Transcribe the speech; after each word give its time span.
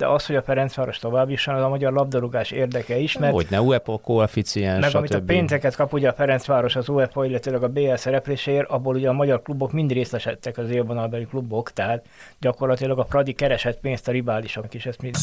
de 0.00 0.06
az, 0.06 0.26
hogy 0.26 0.36
a 0.36 0.42
Ferencváros 0.42 0.98
tovább 0.98 1.30
is 1.30 1.46
az 1.46 1.62
a 1.62 1.68
magyar 1.68 1.92
labdarúgás 1.92 2.50
érdeke 2.50 2.96
is, 2.96 3.18
mert... 3.18 3.32
Hogy 3.32 3.46
ne 3.50 3.60
UEFA 3.60 3.98
koeficiens, 3.98 4.80
Meg 4.80 4.94
amit 4.94 5.14
a 5.14 5.20
pénzeket 5.20 5.76
kap 5.76 5.92
ugye 5.92 6.08
a 6.08 6.12
Ferencváros 6.12 6.76
az 6.76 6.88
UEFA, 6.88 7.24
illetve 7.24 7.56
a 7.56 7.68
BL 7.68 7.94
szerepléséért, 7.94 8.68
abból 8.68 8.94
ugye 8.94 9.08
a 9.08 9.12
magyar 9.12 9.42
klubok 9.42 9.72
mind 9.72 9.92
részesedtek 9.92 10.58
az 10.58 10.70
élvonalbeli 10.70 11.26
klubok, 11.26 11.72
tehát 11.72 12.06
gyakorlatilag 12.38 12.98
a 12.98 13.02
Pradi 13.04 13.32
keresett 13.32 13.80
pénzt 13.80 14.08
a 14.08 14.12
riválisok 14.12 14.74
is, 14.74 14.86
ezt 14.86 15.02
mind... 15.02 15.16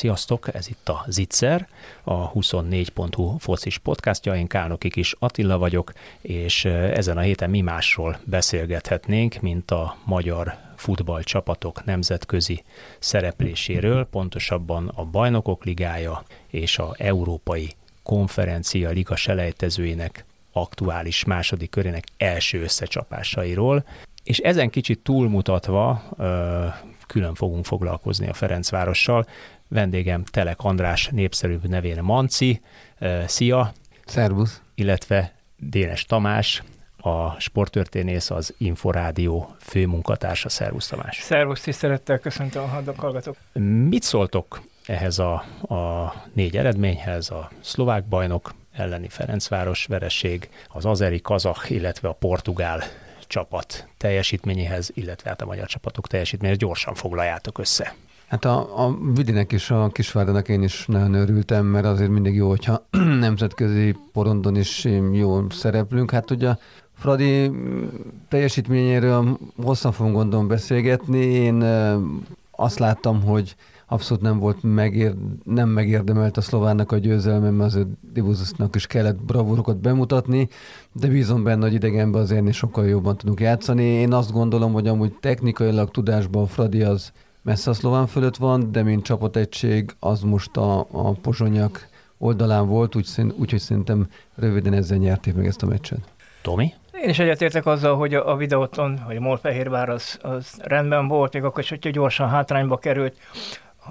Sziasztok, 0.00 0.54
ez 0.54 0.68
itt 0.68 0.88
a 0.88 1.04
Zitzer, 1.06 1.68
a 2.02 2.32
24.hu 2.32 3.36
focis 3.38 3.78
podcastja, 3.78 4.36
én 4.36 4.46
Kálnoki 4.46 4.90
is 4.94 5.14
Attila 5.18 5.58
vagyok, 5.58 5.92
és 6.20 6.64
ezen 6.64 7.16
a 7.16 7.20
héten 7.20 7.50
mi 7.50 7.60
másról 7.60 8.20
beszélgethetnénk, 8.24 9.40
mint 9.40 9.70
a 9.70 9.96
magyar 10.04 10.56
futballcsapatok 10.76 11.84
nemzetközi 11.84 12.62
szerepléséről, 12.98 14.04
pontosabban 14.04 14.88
a 14.94 15.04
Bajnokok 15.04 15.64
Ligája 15.64 16.24
és 16.46 16.78
a 16.78 16.94
Európai 16.98 17.72
Konferencia 18.02 18.90
Liga 18.90 19.16
selejtezőinek 19.16 20.24
aktuális 20.52 21.24
második 21.24 21.70
körének 21.70 22.04
első 22.16 22.62
összecsapásairól, 22.62 23.84
és 24.24 24.38
ezen 24.38 24.70
kicsit 24.70 24.98
túlmutatva 24.98 26.02
külön 27.06 27.34
fogunk 27.34 27.64
foglalkozni 27.64 28.28
a 28.28 28.34
Ferencvárossal. 28.34 29.26
Vendégem 29.70 30.24
Telek 30.24 30.60
András 30.60 31.08
népszerűbb 31.08 31.68
nevén 31.68 32.02
Manci. 32.02 32.60
Szia! 33.26 33.72
Szervusz! 34.04 34.62
Illetve 34.74 35.32
Dénes 35.56 36.04
Tamás, 36.04 36.62
a 36.96 37.40
sporttörténész, 37.40 38.30
az 38.30 38.54
Inforádió 38.58 39.54
főmunkatársa. 39.60 40.48
Szervusz 40.48 40.86
Tamás! 40.86 41.16
Szervusz, 41.16 41.60
tisztelettel 41.60 42.18
köszöntöm 42.18 42.62
a 42.62 42.92
hallgatók! 42.96 43.36
Mit 43.88 44.02
szóltok 44.02 44.62
ehhez 44.86 45.18
a, 45.18 45.32
a 45.74 46.14
négy 46.32 46.56
eredményhez, 46.56 47.30
a 47.30 47.50
szlovák 47.60 48.04
bajnok 48.04 48.54
elleni 48.72 49.08
Ferencváros 49.08 49.84
vereség, 49.86 50.48
az 50.68 50.84
azeri, 50.84 51.20
kazach, 51.20 51.70
illetve 51.70 52.08
a 52.08 52.12
portugál 52.12 52.82
csapat 53.26 53.88
teljesítményéhez, 53.96 54.90
illetve 54.94 55.28
hát 55.28 55.42
a 55.42 55.46
magyar 55.46 55.66
csapatok 55.66 56.06
teljesítményéhez 56.06 56.60
gyorsan 56.60 56.94
foglaljátok 56.94 57.58
össze. 57.58 57.94
Hát 58.30 58.44
a, 58.44 58.84
a 58.86 58.98
Vidinek 59.14 59.52
is, 59.52 59.70
a 59.70 59.88
Kisvárdának 59.92 60.48
én 60.48 60.62
is 60.62 60.86
nagyon 60.86 61.14
örültem, 61.14 61.66
mert 61.66 61.84
azért 61.84 62.10
mindig 62.10 62.34
jó, 62.34 62.48
hogyha 62.48 62.86
nemzetközi 63.26 63.96
porondon 64.12 64.56
is 64.56 64.88
jól 65.12 65.46
szereplünk. 65.50 66.10
Hát 66.10 66.30
ugye 66.30 66.54
Fradi 66.92 67.50
teljesítményéről 68.28 69.38
hosszan 69.62 69.92
fogunk 69.92 70.14
gondolom 70.14 70.48
beszélgetni. 70.48 71.18
Én 71.18 71.64
azt 72.50 72.78
láttam, 72.78 73.22
hogy 73.22 73.56
abszolút 73.86 74.22
nem 74.22 74.38
volt 74.38 74.62
megér, 74.62 75.14
nem 75.44 75.68
megérdemelt 75.68 76.36
a 76.36 76.40
szlovánnak 76.40 76.92
a 76.92 76.98
győzelme, 76.98 77.50
mert 77.50 77.70
azért 77.70 77.88
Divuzusnak 78.12 78.74
is 78.74 78.86
kellett 78.86 79.22
bravúrokat 79.22 79.80
bemutatni, 79.80 80.48
de 80.92 81.08
bízom 81.08 81.42
benne, 81.42 81.64
hogy 81.64 81.74
idegenben 81.74 82.22
azért 82.22 82.52
sokkal 82.52 82.86
jobban 82.86 83.16
tudunk 83.16 83.40
játszani. 83.40 83.84
Én 83.84 84.12
azt 84.12 84.32
gondolom, 84.32 84.72
hogy 84.72 84.88
amúgy 84.88 85.14
technikailag 85.20 85.90
tudásban 85.90 86.46
Fradi 86.46 86.82
az 86.82 87.12
messze 87.42 87.70
a 87.70 87.74
szlován 87.74 88.06
fölött 88.06 88.36
van, 88.36 88.72
de 88.72 88.82
mint 88.82 89.04
csapategység 89.04 89.90
az 90.00 90.20
most 90.20 90.56
a, 90.56 90.78
a 90.78 91.12
pozsonyak 91.12 91.88
oldalán 92.18 92.66
volt, 92.66 92.96
úgyhogy 92.96 93.34
úgy, 93.38 93.58
szerintem 93.58 94.08
röviden 94.34 94.72
ezzel 94.72 94.98
nyerték 94.98 95.34
meg 95.34 95.46
ezt 95.46 95.62
a 95.62 95.66
meccset. 95.66 96.00
Tomi? 96.42 96.72
Én 97.02 97.08
is 97.08 97.18
egyetértek 97.18 97.66
azzal, 97.66 97.96
hogy 97.96 98.14
a, 98.14 98.32
a 98.32 98.36
videóton, 98.36 98.98
hogy 98.98 99.16
a 99.16 99.20
Molfehérvár 99.20 99.88
az, 99.88 100.18
az 100.22 100.58
rendben 100.62 101.08
volt, 101.08 101.32
még 101.32 101.44
akkor 101.44 101.62
is, 101.62 101.68
hogyha 101.68 101.90
gyorsan 101.90 102.28
hátrányba 102.28 102.78
került, 102.78 103.16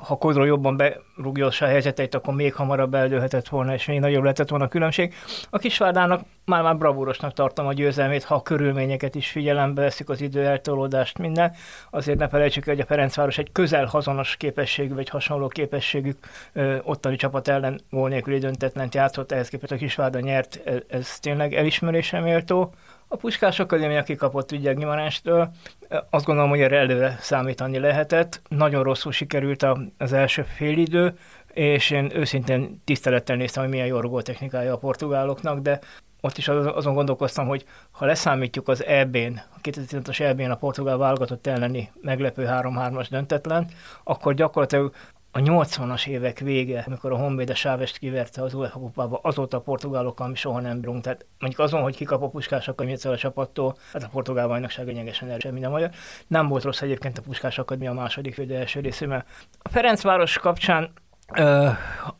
ha 0.03 0.15
Kodról 0.15 0.47
jobban 0.47 0.77
berúgja 0.77 1.47
a 1.59 1.65
helyzeteit, 1.65 2.15
akkor 2.15 2.33
még 2.33 2.53
hamarabb 2.53 2.93
eldőlhetett 2.93 3.47
volna, 3.47 3.73
és 3.73 3.85
még 3.85 3.99
nagyobb 3.99 4.23
lehetett 4.23 4.49
volna 4.49 4.65
a 4.65 4.67
különbség. 4.67 5.13
A 5.49 5.57
Kisvárdának 5.57 6.21
már 6.45 6.63
már 6.63 6.77
bravúrosnak 6.77 7.33
tartom 7.33 7.67
a 7.67 7.73
győzelmét, 7.73 8.23
ha 8.23 8.35
a 8.35 8.41
körülményeket 8.41 9.15
is 9.15 9.29
figyelembe 9.29 9.81
veszik, 9.81 10.09
az 10.09 10.21
idő 10.21 10.45
eltolódást, 10.45 11.17
minden. 11.17 11.55
Azért 11.89 12.17
ne 12.17 12.27
felejtsük 12.27 12.67
el, 12.67 12.73
hogy 12.73 12.83
a 12.83 12.87
Ferencváros 12.87 13.37
egy 13.37 13.51
közel 13.51 13.85
hazonos 13.85 14.35
képességű, 14.35 14.93
vagy 14.93 15.09
hasonló 15.09 15.47
képességű 15.47 16.11
ottani 16.83 17.15
csapat 17.15 17.47
ellen 17.47 17.81
gól 17.89 18.09
nélküli 18.09 18.37
döntetlent 18.37 18.95
játszott, 18.95 19.31
ehhez 19.31 19.49
képest 19.49 19.71
a 19.71 19.75
Kisvárda 19.75 20.19
nyert, 20.19 20.61
ez, 20.65 20.79
ez 20.87 21.19
tényleg 21.19 21.53
elismerésre 21.53 22.19
méltó. 22.19 22.73
A 23.11 23.15
Puskás 23.15 23.59
Akadémia 23.59 24.03
kikapott 24.03 24.51
ugye 24.51 24.73
Gimarástől, 24.73 25.51
azt 26.09 26.25
gondolom, 26.25 26.49
hogy 26.49 26.61
erre 26.61 26.77
előre 26.77 27.17
számítani 27.19 27.79
lehetett. 27.79 28.41
Nagyon 28.47 28.83
rosszul 28.83 29.11
sikerült 29.11 29.65
az 29.97 30.13
első 30.13 30.43
félidő, 30.43 31.17
és 31.53 31.89
én 31.89 32.11
őszintén 32.15 32.81
tisztelettel 32.85 33.35
néztem, 33.35 33.63
hogy 33.63 33.71
milyen 33.71 33.87
jó 33.87 34.21
technikája 34.21 34.73
a 34.73 34.77
portugáloknak, 34.77 35.59
de 35.59 35.79
ott 36.21 36.37
is 36.37 36.47
azon 36.47 36.93
gondolkoztam, 36.93 37.47
hogy 37.47 37.65
ha 37.91 38.05
leszámítjuk 38.05 38.67
az 38.67 38.85
EB-n, 38.85 39.41
a 39.55 39.59
2015-as 39.63 40.19
EB-n 40.19 40.51
a 40.51 40.55
portugál 40.55 40.97
válogatott 40.97 41.47
elleni 41.47 41.91
meglepő 42.01 42.45
3-3-as 42.49 43.07
döntetlen, 43.09 43.67
akkor 44.03 44.33
gyakorlatilag 44.33 44.93
a 45.31 45.39
80-as 45.39 46.07
évek 46.07 46.39
vége, 46.39 46.83
amikor 46.87 47.11
a 47.11 47.17
Honvéd 47.17 47.49
a 47.49 47.55
Sávest 47.55 47.97
kiverte 47.97 48.41
az 48.41 48.53
UEFA 48.53 48.79
kupába, 48.79 49.19
azóta 49.23 49.57
a 49.57 49.61
portugálokkal 49.61 50.27
mi 50.27 50.35
soha 50.35 50.59
nem 50.59 50.79
bírunk. 50.79 51.03
Tehát 51.03 51.25
mondjuk 51.39 51.61
azon, 51.61 51.81
hogy 51.81 51.95
kikap 51.95 52.21
a 52.21 52.29
puskás 52.29 52.67
akadémia 52.67 53.11
a 53.11 53.17
csapattól, 53.17 53.77
hát 53.93 54.03
a 54.03 54.09
portugál 54.11 54.47
bajnokság 54.47 54.85
lényegesen 54.85 55.29
erősebb, 55.29 55.53
mint 55.53 55.65
a 55.65 55.69
magyar. 55.69 55.89
Nem 56.27 56.47
volt 56.47 56.63
rossz 56.63 56.81
egyébként 56.81 57.17
a 57.17 57.21
puskás 57.21 57.57
akadémia 57.57 57.91
a 57.91 57.93
második 57.93 58.37
vagy 58.37 58.51
első 58.51 58.79
részében. 58.79 59.23
A 59.59 59.69
Ferencváros 59.69 60.37
kapcsán 60.37 60.91
Ö, 61.35 61.67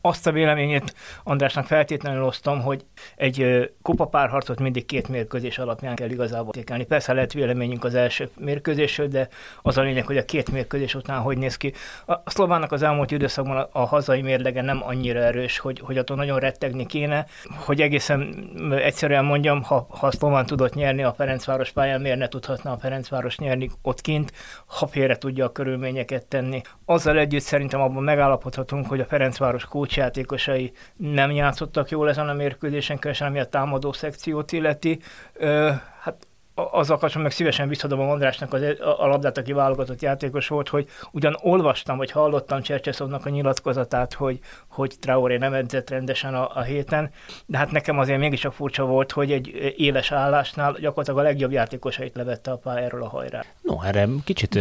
azt 0.00 0.26
a 0.26 0.32
véleményét 0.32 0.94
Andrásnak 1.24 1.66
feltétlenül 1.66 2.22
osztom, 2.22 2.62
hogy 2.62 2.84
egy 3.16 3.70
kupapárharcot 3.82 4.60
mindig 4.60 4.86
két 4.86 5.08
mérkőzés 5.08 5.58
alapján 5.58 5.94
kell 5.94 6.10
igazából 6.10 6.52
értékelni. 6.60 6.84
Persze 6.84 7.12
lehet 7.12 7.32
véleményünk 7.32 7.84
az 7.84 7.94
első 7.94 8.30
mérkőzésről, 8.38 9.08
de 9.08 9.28
az 9.62 9.78
a 9.78 9.82
lényeg, 9.82 10.06
hogy 10.06 10.16
a 10.16 10.24
két 10.24 10.50
mérkőzés 10.50 10.94
után 10.94 11.20
hogy 11.20 11.38
néz 11.38 11.56
ki. 11.56 11.72
A, 12.06 12.14
szlovánnak 12.24 12.72
az 12.72 12.82
elmúlt 12.82 13.10
időszakban 13.10 13.56
a, 13.56 13.68
a 13.72 13.84
hazai 13.84 14.22
mérlege 14.22 14.62
nem 14.62 14.82
annyira 14.84 15.20
erős, 15.20 15.58
hogy, 15.58 15.80
hogy 15.80 15.98
attól 15.98 16.16
nagyon 16.16 16.38
rettegni 16.38 16.86
kéne, 16.86 17.26
hogy 17.56 17.80
egészen 17.80 18.50
egyszerűen 18.70 19.24
mondjam, 19.24 19.62
ha, 19.62 19.86
ha 19.90 20.06
a 20.06 20.10
szlován 20.10 20.46
tudott 20.46 20.74
nyerni 20.74 21.02
a 21.02 21.12
Ferencváros 21.12 21.70
pályán, 21.70 22.00
miért 22.00 22.18
ne 22.18 22.28
tudhatna 22.28 22.72
a 22.72 22.78
Ferencváros 22.78 23.38
nyerni 23.38 23.70
ott 23.82 24.00
kint, 24.00 24.32
ha 24.66 24.86
félre 24.86 25.16
tudja 25.16 25.44
a 25.44 25.52
körülményeket 25.52 26.26
tenni. 26.26 26.60
Azzal 26.84 27.18
együtt 27.18 27.42
szerintem 27.42 27.80
abban 27.80 28.02
megállapodhatunk, 28.02 28.86
hogy 28.86 28.99
hogy 29.00 29.08
a 29.08 29.16
Ferencváros 29.16 29.64
kócsjátékosai 29.64 30.72
nem 30.96 31.30
játszottak 31.30 31.90
jól 31.90 32.08
ezen 32.08 32.28
a 32.28 32.32
mérkőzésen, 32.32 32.98
különösen 32.98 33.28
ami 33.28 33.38
a 33.38 33.44
támadó 33.44 33.92
szekciót 33.92 34.52
illeti. 34.52 35.00
Ö, 35.32 35.70
hát 36.00 36.26
azzal 36.54 36.98
kapcsolatban 36.98 37.22
meg 37.22 37.32
szívesen 37.32 37.68
visszadom 37.68 38.00
a 38.00 38.10
Andrásnak 38.10 38.52
az, 38.52 38.62
a, 38.98 39.06
labdát, 39.06 39.38
aki 39.38 39.52
válogatott 39.52 40.02
játékos 40.02 40.48
volt, 40.48 40.68
hogy 40.68 40.88
ugyan 41.10 41.36
olvastam, 41.40 41.96
vagy 41.96 42.10
hallottam 42.10 42.62
Csercseszovnak 42.62 43.26
a 43.26 43.28
nyilatkozatát, 43.28 44.14
hogy, 44.14 44.38
hogy 44.68 44.94
Traoré 45.00 45.36
nem 45.36 45.52
edzett 45.52 45.90
rendesen 45.90 46.34
a, 46.34 46.56
a 46.56 46.62
héten, 46.62 47.10
de 47.46 47.58
hát 47.58 47.70
nekem 47.70 47.98
azért 47.98 48.18
mégiscsak 48.18 48.52
furcsa 48.52 48.84
volt, 48.84 49.12
hogy 49.12 49.32
egy 49.32 49.74
éles 49.76 50.12
állásnál 50.12 50.72
gyakorlatilag 50.72 51.18
a 51.18 51.22
legjobb 51.22 51.52
játékosait 51.52 52.16
levette 52.16 52.50
a 52.50 52.56
pályáról 52.56 53.02
a 53.02 53.08
hajrá. 53.08 53.44
No, 53.62 53.82
erre 53.82 54.08
kicsit 54.24 54.58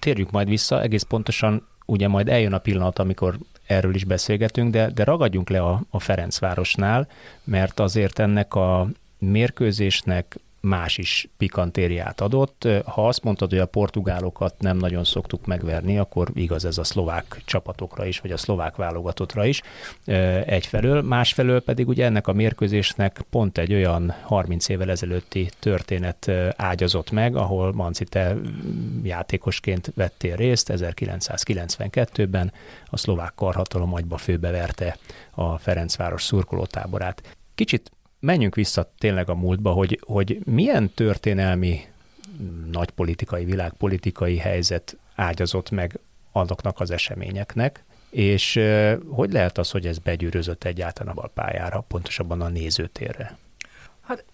térjük 0.00 0.30
majd 0.30 0.48
vissza, 0.48 0.82
egész 0.82 1.02
pontosan 1.02 1.66
ugye 1.86 2.08
majd 2.08 2.28
eljön 2.28 2.52
a 2.52 2.58
pillanat, 2.58 2.98
amikor 2.98 3.34
erről 3.66 3.94
is 3.94 4.04
beszélgetünk, 4.04 4.72
de, 4.72 4.90
de 4.90 5.04
ragadjunk 5.04 5.48
le 5.48 5.60
a, 5.60 5.82
a 5.90 6.00
Ferencvárosnál, 6.00 7.08
mert 7.44 7.80
azért 7.80 8.18
ennek 8.18 8.54
a 8.54 8.88
mérkőzésnek 9.18 10.38
más 10.62 10.98
is 10.98 11.28
pikantériát 11.36 12.20
adott. 12.20 12.68
Ha 12.84 13.08
azt 13.08 13.22
mondtad, 13.22 13.50
hogy 13.50 13.58
a 13.58 13.66
portugálokat 13.66 14.54
nem 14.58 14.76
nagyon 14.76 15.04
szoktuk 15.04 15.46
megverni, 15.46 15.98
akkor 15.98 16.28
igaz 16.34 16.64
ez 16.64 16.78
a 16.78 16.84
szlovák 16.84 17.42
csapatokra 17.44 18.06
is, 18.06 18.20
vagy 18.20 18.30
a 18.30 18.36
szlovák 18.36 18.76
válogatottra 18.76 19.44
is 19.44 19.62
egyfelől. 20.46 21.02
Másfelől 21.02 21.62
pedig 21.62 21.88
ugye 21.88 22.04
ennek 22.04 22.26
a 22.26 22.32
mérkőzésnek 22.32 23.24
pont 23.30 23.58
egy 23.58 23.72
olyan 23.72 24.14
30 24.22 24.68
évvel 24.68 24.90
ezelőtti 24.90 25.50
történet 25.58 26.30
ágyazott 26.56 27.10
meg, 27.10 27.36
ahol 27.36 27.72
Manci 27.72 28.04
te 28.04 28.36
játékosként 29.02 29.92
vettél 29.94 30.36
részt 30.36 30.72
1992-ben, 30.74 32.52
a 32.84 32.96
szlovák 32.96 33.32
karhatalom 33.34 33.94
agyba 33.94 34.16
főbeverte 34.16 34.96
a 35.30 35.58
Ferencváros 35.58 36.22
szurkolótáborát. 36.22 37.36
Kicsit 37.54 37.90
menjünk 38.22 38.54
vissza 38.54 38.90
tényleg 38.98 39.28
a 39.28 39.34
múltba, 39.34 39.70
hogy, 39.70 40.00
hogy 40.06 40.38
milyen 40.44 40.90
történelmi 40.94 41.80
nagy 42.72 42.90
politikai, 42.90 43.44
világpolitikai 43.44 44.36
helyzet 44.36 44.96
ágyazott 45.14 45.70
meg 45.70 45.98
azoknak 46.32 46.80
az 46.80 46.90
eseményeknek, 46.90 47.84
és 48.10 48.60
hogy 49.08 49.32
lehet 49.32 49.58
az, 49.58 49.70
hogy 49.70 49.86
ez 49.86 49.98
begyűrözött 49.98 50.64
egyáltalán 50.64 51.16
a 51.16 51.26
pályára, 51.26 51.84
pontosabban 51.88 52.40
a 52.40 52.48
nézőtérre? 52.48 53.36
Hát 54.00 54.24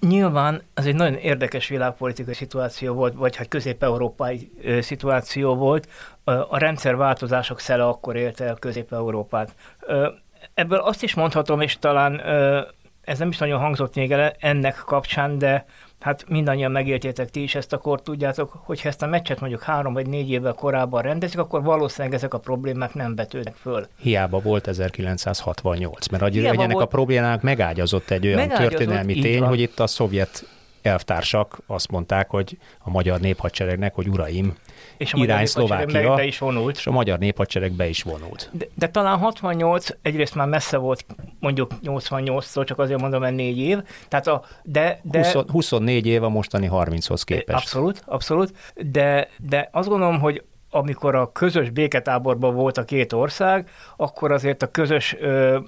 nyilván 0.00 0.62
ez 0.74 0.86
egy 0.86 0.94
nagyon 0.94 1.14
érdekes 1.14 1.68
világpolitikai 1.68 2.34
szituáció 2.34 2.94
volt, 2.94 3.14
vagy 3.14 3.36
hát 3.36 3.48
közép-európai 3.48 4.50
szituáció 4.80 5.54
volt. 5.54 5.88
A 6.24 6.58
rendszerváltozások 6.58 7.60
szele 7.60 7.84
akkor 7.84 8.16
élte 8.16 8.44
el 8.44 8.54
Közép-Európát. 8.54 9.54
Ebből 10.54 10.78
azt 10.78 11.02
is 11.02 11.14
mondhatom, 11.14 11.60
és 11.60 11.78
talán 11.78 12.20
ez 13.02 13.18
nem 13.18 13.28
is 13.28 13.38
nagyon 13.38 13.60
hangzott 13.60 13.94
még 13.94 14.12
el 14.12 14.32
ennek 14.38 14.82
kapcsán, 14.86 15.38
de 15.38 15.64
hát 16.00 16.24
mindannyian 16.28 16.70
megéltétek 16.70 17.30
ti 17.30 17.42
is 17.42 17.54
ezt, 17.54 17.72
akkor 17.72 18.02
tudjátok, 18.02 18.60
hogy 18.64 18.80
ha 18.80 18.88
ezt 18.88 19.02
a 19.02 19.06
meccset 19.06 19.40
mondjuk 19.40 19.62
három 19.62 19.92
vagy 19.92 20.06
négy 20.06 20.30
évvel 20.30 20.52
korábban 20.52 21.02
rendezik, 21.02 21.38
akkor 21.38 21.62
valószínűleg 21.62 22.14
ezek 22.14 22.34
a 22.34 22.38
problémák 22.38 22.94
nem 22.94 23.14
betődnek 23.14 23.54
föl. 23.54 23.86
Hiába 23.96 24.40
volt 24.40 24.66
1968, 24.66 26.08
mert 26.08 26.22
hogy 26.22 26.44
ennek 26.44 26.72
volt... 26.72 26.84
a 26.84 26.88
problémának 26.88 27.42
megágyazott 27.42 28.10
egy 28.10 28.26
olyan 28.26 28.38
megágyazott, 28.38 28.68
történelmi 28.68 29.14
tény, 29.14 29.38
van. 29.38 29.48
hogy 29.48 29.60
itt 29.60 29.80
a 29.80 29.86
szovjet 29.86 30.44
elvtársak 30.82 31.58
azt 31.66 31.90
mondták, 31.90 32.30
hogy 32.30 32.58
a 32.78 32.90
magyar 32.90 33.20
néphadseregnek, 33.20 33.94
hogy 33.94 34.08
uraim, 34.08 34.56
és 35.02 35.12
a 35.12 35.18
irány 35.18 35.46
Szlovákia, 35.46 36.14
be 36.14 36.24
is 36.24 36.38
vonult. 36.38 36.76
és 36.76 36.86
a 36.86 36.90
magyar 36.90 37.18
néphadsereg 37.18 37.72
be 37.72 37.88
is 37.88 38.02
vonult. 38.02 38.48
De, 38.52 38.66
de 38.74 38.88
talán 38.88 39.18
68 39.18 39.88
egyrészt 40.02 40.34
már 40.34 40.48
messze 40.48 40.76
volt 40.76 41.04
mondjuk 41.40 41.72
88-tól, 41.84 42.64
csak 42.64 42.78
azért 42.78 43.00
mondom, 43.00 43.20
mert 43.20 43.34
négy 43.34 43.58
év. 43.58 43.78
Tehát 44.08 44.26
a, 44.26 44.44
de, 44.62 45.00
de, 45.02 45.32
20, 45.32 45.44
24 45.50 46.06
év 46.06 46.22
a 46.22 46.28
mostani 46.28 46.68
30-hoz 46.72 47.22
képest. 47.22 47.58
Abszolút, 47.58 48.02
abszolút. 48.06 48.52
De, 48.74 49.28
de 49.38 49.68
azt 49.72 49.88
gondolom, 49.88 50.20
hogy 50.20 50.42
amikor 50.70 51.14
a 51.14 51.32
közös 51.32 51.70
béketáborban 51.70 52.54
volt 52.54 52.78
a 52.78 52.84
két 52.84 53.12
ország, 53.12 53.68
akkor 53.96 54.32
azért 54.32 54.62
a 54.62 54.70
közös 54.70 55.16
ö, 55.20 55.58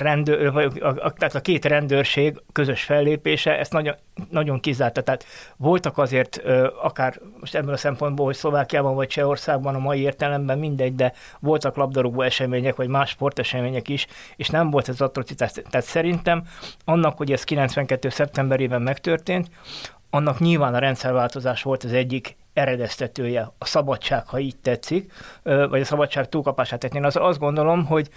rendőr, 0.00 0.52
vagy 0.52 0.78
a, 0.80 0.86
a, 0.86 1.12
tehát 1.12 1.34
a 1.34 1.40
két 1.40 1.64
rendőrség 1.64 2.42
közös 2.52 2.82
fellépése 2.82 3.58
ezt 3.58 3.72
nagyon, 3.72 3.94
nagyon 4.30 4.60
kizárta. 4.60 5.02
Tehát 5.02 5.24
voltak 5.56 5.98
azért 5.98 6.42
akár 6.82 7.20
most 7.40 7.54
ebből 7.54 7.72
a 7.72 7.76
szempontból, 7.76 8.26
hogy 8.26 8.34
Szlovákiában 8.34 8.94
vagy 8.94 9.08
Csehországban 9.08 9.74
a 9.74 9.78
mai 9.78 10.00
értelemben 10.00 10.58
mindegy, 10.58 10.94
de 10.94 11.12
voltak 11.40 11.76
labdarúgó 11.76 12.22
események, 12.22 12.76
vagy 12.76 12.88
más 12.88 13.10
sportesemények 13.10 13.88
is, 13.88 14.06
és 14.36 14.48
nem 14.48 14.70
volt 14.70 14.88
ez 14.88 15.00
atrocitás. 15.00 15.52
Tehát 15.52 15.86
szerintem 15.86 16.42
annak, 16.84 17.16
hogy 17.16 17.32
ez 17.32 17.44
92. 17.44 18.08
szeptemberében 18.08 18.82
megtörtént, 18.82 19.50
annak 20.14 20.38
nyilván 20.38 20.74
a 20.74 20.78
rendszerváltozás 20.78 21.62
volt 21.62 21.84
az 21.84 21.92
egyik 21.92 22.36
eredeztetője, 22.52 23.52
a 23.58 23.64
szabadság, 23.64 24.26
ha 24.26 24.38
így 24.38 24.56
tetszik, 24.56 25.12
vagy 25.42 25.80
a 25.80 25.84
szabadság 25.84 26.28
túlkapását. 26.28 26.78
Tehát 26.78 26.96
én 26.96 27.04
az, 27.04 27.16
azt 27.16 27.38
gondolom, 27.38 27.86
hogy 27.86 28.08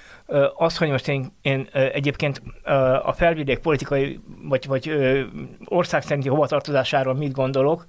az, 0.56 0.77
hogy 0.77 0.89
most 0.89 1.07
én, 1.07 1.31
én 1.42 1.68
egyébként 1.71 2.42
a 3.03 3.12
felvidék 3.12 3.59
politikai, 3.59 4.19
vagy, 4.44 4.68
vagy 4.68 4.92
ország 5.65 6.01
szerinti 6.01 6.30
hovatartozásáról 6.30 7.13
mit 7.13 7.33
gondolok, 7.33 7.86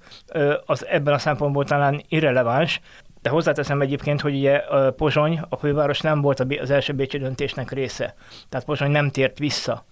az 0.65 0.85
ebben 0.85 1.13
a 1.13 1.17
szempontból 1.17 1.65
talán 1.65 2.01
irreleváns, 2.09 2.81
de 3.21 3.29
hozzáteszem 3.29 3.81
egyébként, 3.81 4.21
hogy 4.21 4.35
ugye 4.35 4.63
Pozsony, 4.91 5.39
a 5.49 5.57
főváros 5.57 6.01
nem 6.01 6.21
volt 6.21 6.39
az 6.39 6.71
első 6.71 6.93
bécsi 6.93 7.17
döntésnek 7.17 7.71
része. 7.71 8.15
Tehát 8.49 8.65
Pozsony 8.65 8.91
nem 8.91 9.09
tért 9.09 9.37
vissza 9.37 9.85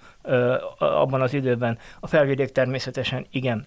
abban 0.78 1.22
az 1.22 1.34
időben. 1.34 1.78
A 2.00 2.08
felvidék 2.08 2.52
természetesen 2.52 3.26
igen. 3.32 3.66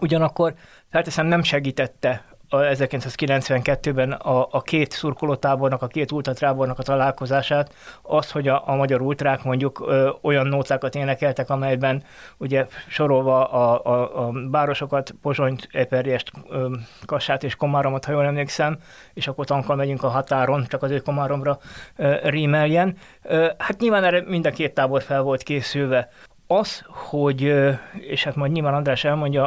Ugyanakkor 0.00 0.54
felteszem 0.90 1.26
nem 1.26 1.42
segítette 1.42 2.24
a 2.50 2.56
1992-ben 2.56 4.12
a, 4.12 4.48
a 4.50 4.60
két 4.60 4.92
szurkolótábornak, 4.92 5.82
a 5.82 5.86
két 5.86 6.12
ultratrábornak 6.12 6.78
a 6.78 6.82
találkozását, 6.82 7.74
az, 8.02 8.30
hogy 8.30 8.48
a, 8.48 8.62
a 8.68 8.74
magyar 8.74 9.00
ultrák 9.00 9.42
mondjuk 9.44 9.80
ö, 9.86 10.10
olyan 10.20 10.46
nótákat 10.46 10.94
énekeltek, 10.94 11.50
amelyben 11.50 12.02
ugye 12.36 12.66
sorolva 12.88 13.44
a, 13.44 13.84
a, 13.84 14.26
a 14.26 14.32
városokat, 14.50 15.14
Pozsonyt, 15.22 15.68
Eperjest, 15.72 16.32
ö, 16.48 16.74
Kassát 17.06 17.44
és 17.44 17.54
Komáromot, 17.54 18.04
ha 18.04 18.12
jól 18.12 18.24
emlékszem, 18.24 18.78
és 19.14 19.28
akkor 19.28 19.44
tankkal 19.46 19.76
megyünk 19.76 20.02
a 20.02 20.08
határon, 20.08 20.64
csak 20.68 20.82
az 20.82 20.90
ő 20.90 20.98
Komáromra 20.98 21.58
ö, 21.96 22.16
rímeljen. 22.22 22.96
Ö, 23.22 23.50
hát 23.58 23.80
nyilván 23.80 24.04
erre 24.04 24.22
mind 24.26 24.46
a 24.46 24.50
két 24.50 24.74
tábor 24.74 25.02
fel 25.02 25.22
volt 25.22 25.42
készülve 25.42 26.08
az, 26.50 26.84
hogy, 26.88 27.54
és 27.92 28.24
hát 28.24 28.34
majd 28.34 28.52
nyilván 28.52 28.74
András 28.74 29.04
elmondja, 29.04 29.46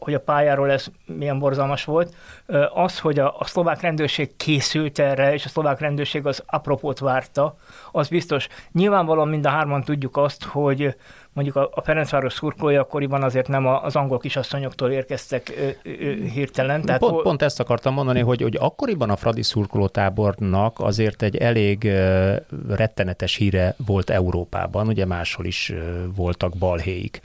hogy 0.00 0.14
a 0.14 0.20
pályáról 0.20 0.70
ez 0.70 0.86
milyen 1.06 1.38
borzalmas 1.38 1.84
volt, 1.84 2.14
az, 2.74 2.98
hogy 2.98 3.18
a, 3.18 3.34
a 3.38 3.44
szlovák 3.44 3.80
rendőrség 3.80 4.36
készült 4.36 4.98
erre, 4.98 5.32
és 5.32 5.44
a 5.44 5.48
szlovák 5.48 5.80
rendőrség 5.80 6.26
az 6.26 6.42
apropót 6.46 6.98
várta, 6.98 7.56
az 7.92 8.08
biztos. 8.08 8.48
Nyilvánvalóan 8.72 9.28
mind 9.28 9.46
a 9.46 9.48
hárman 9.48 9.82
tudjuk 9.82 10.16
azt, 10.16 10.44
hogy 10.44 10.96
mondjuk 11.38 11.56
a, 11.56 11.70
a 11.74 11.82
Ferencváros 11.82 12.32
szurkolói 12.32 12.76
akkoriban 12.76 13.22
azért 13.22 13.48
nem 13.48 13.66
az 13.66 13.96
angol 13.96 14.18
kisasszonyoktól 14.18 14.90
érkeztek 14.90 15.54
ö, 15.58 15.90
ö, 15.90 16.24
hirtelen. 16.32 16.82
Tehát 16.82 17.00
pont, 17.00 17.12
hol... 17.12 17.22
pont 17.22 17.42
ezt 17.42 17.60
akartam 17.60 17.94
mondani, 17.94 18.20
hogy, 18.20 18.42
hogy 18.42 18.56
akkoriban 18.60 19.10
a 19.10 19.16
Fradi 19.16 19.42
szurkolótábornak 19.42 20.80
azért 20.80 21.22
egy 21.22 21.36
elég 21.36 21.84
ö, 21.84 22.34
rettenetes 22.68 23.34
híre 23.34 23.74
volt 23.86 24.10
Európában, 24.10 24.88
ugye 24.88 25.06
máshol 25.06 25.46
is 25.46 25.70
ö, 25.70 26.04
voltak 26.16 26.56
balhéik. 26.56 27.20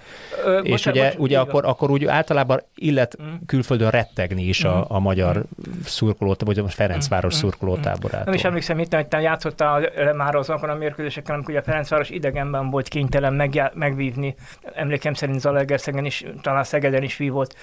Ö, 0.45 0.57
És 0.57 0.69
bocsánat, 0.69 0.95
ugye, 0.95 1.03
bocsánat, 1.03 1.19
ugye 1.19 1.39
akkor, 1.39 1.65
akkor 1.65 1.91
úgy 1.91 2.05
általában 2.05 2.61
illet 2.75 3.21
mm. 3.21 3.33
külföldön 3.45 3.89
rettegni 3.89 4.43
is 4.43 4.63
a, 4.63 4.77
mm. 4.77 4.95
a 4.95 4.99
magyar 4.99 5.37
mm. 5.37 5.71
szurkolót, 5.85 6.43
vagy 6.43 6.59
a 6.59 6.67
Ferencváros 6.67 7.35
mm. 7.35 7.37
szurkolótáborától. 7.37 8.25
Nem 8.25 8.33
is 8.33 8.43
emlékszem, 8.43 8.79
itt, 8.79 8.93
hogy 8.93 9.21
játszottál 9.21 9.91
már 10.15 10.35
azokon 10.35 10.69
a 10.69 10.75
mérkőzéseken, 10.75 11.35
amikor 11.35 11.55
a 11.55 11.61
Ferencváros 11.61 12.09
idegenben 12.09 12.69
volt 12.69 12.87
kénytelen 12.87 13.33
megjá- 13.33 13.75
megvívni 13.75 14.02
vívni. 14.03 14.35
Emlékem 14.73 15.13
szerint 15.13 15.39
Zalaegerszegen 15.39 16.05
is, 16.05 16.25
talán 16.41 16.63
Szegeden 16.63 17.03
is 17.03 17.17
vívott 17.17 17.55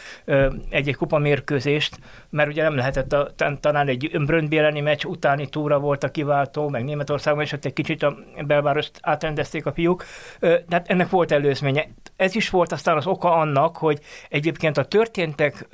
egy-egy 0.71 0.97
kupa 0.97 1.19
mérkőzést, 1.19 1.99
mert 2.31 2.49
ugye 2.49 2.63
nem 2.63 2.75
lehetett, 2.75 3.13
a, 3.13 3.33
talán 3.61 3.89
egy 3.89 4.11
Bröndby 4.25 4.59
elleni 4.59 4.81
meccs 4.81 5.05
utáni 5.05 5.49
túra 5.49 5.79
volt 5.79 6.05
a 6.05 6.11
kiváltó, 6.11 6.69
meg 6.69 6.85
Németországban 6.85 7.45
is 7.45 7.53
ott 7.53 7.65
egy 7.65 7.73
kicsit 7.73 8.03
a 8.03 8.17
belvárost 8.47 8.99
átrendezték 9.01 9.67
a 9.67 9.73
fiúk, 9.73 10.05
de 10.41 10.65
hát 10.71 10.89
ennek 10.89 11.11
volt 11.11 11.33
előzménye. 11.33 11.89
Ez 12.17 12.35
is 12.35 12.51
volt 12.51 12.73
aztán 12.73 12.97
az 12.97 13.07
oka 13.07 13.33
annak, 13.33 13.77
hogy 13.77 14.01
egyébként 14.29 14.77
a 14.77 14.85
történtek 14.85 15.69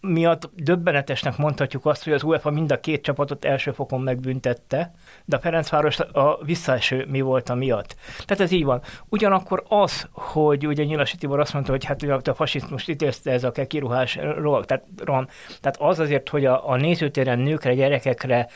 miatt 0.00 0.50
döbbenetesnek 0.56 1.36
mondhatjuk 1.36 1.86
azt, 1.86 2.04
hogy 2.04 2.12
az 2.12 2.22
UEFA 2.22 2.50
mind 2.50 2.72
a 2.72 2.80
két 2.80 3.02
csapatot 3.02 3.44
első 3.44 3.70
fokon 3.70 4.00
megbüntette, 4.00 4.94
de 5.24 5.36
a 5.36 5.40
Ferencváros 5.40 5.98
a 6.00 6.44
visszaeső 6.44 7.06
mi 7.08 7.20
volt 7.20 7.48
a 7.48 7.54
miatt. 7.54 7.96
Tehát 8.24 8.42
ez 8.42 8.50
így 8.50 8.64
van. 8.64 8.82
Ugyanakkor 9.08 9.64
az, 9.68 10.08
hogy 10.12 10.66
ugye 10.66 10.84
Nyilasi 10.84 11.16
Tibor 11.16 11.40
azt 11.40 11.52
mondta, 11.52 11.70
hogy 11.70 11.84
hát 11.84 12.02
ugye 12.02 12.12
a 12.24 12.34
fasizmus 12.34 12.88
ítélzte 12.88 13.30
ez 13.30 13.44
a 13.44 13.50
kiruhás 13.50 14.18
rohag, 14.36 14.64
tehát, 14.64 14.84
roham. 15.04 15.26
tehát 15.60 15.76
az 15.80 15.98
azért, 15.98 16.28
hogy 16.28 16.44
a, 16.44 16.68
a 16.68 16.76
nézőtéren 16.76 17.38
nőkre, 17.38 17.74
gyerekekre 17.74 18.48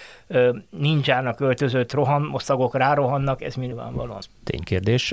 nincsának 0.71 1.41
öltözött 1.41 1.93
rohamoszagok 1.93 2.77
rárohannak, 2.77 3.43
ez 3.43 3.55
nyilvánvalóan. 3.55 4.21
Ténykérdés. 4.45 5.13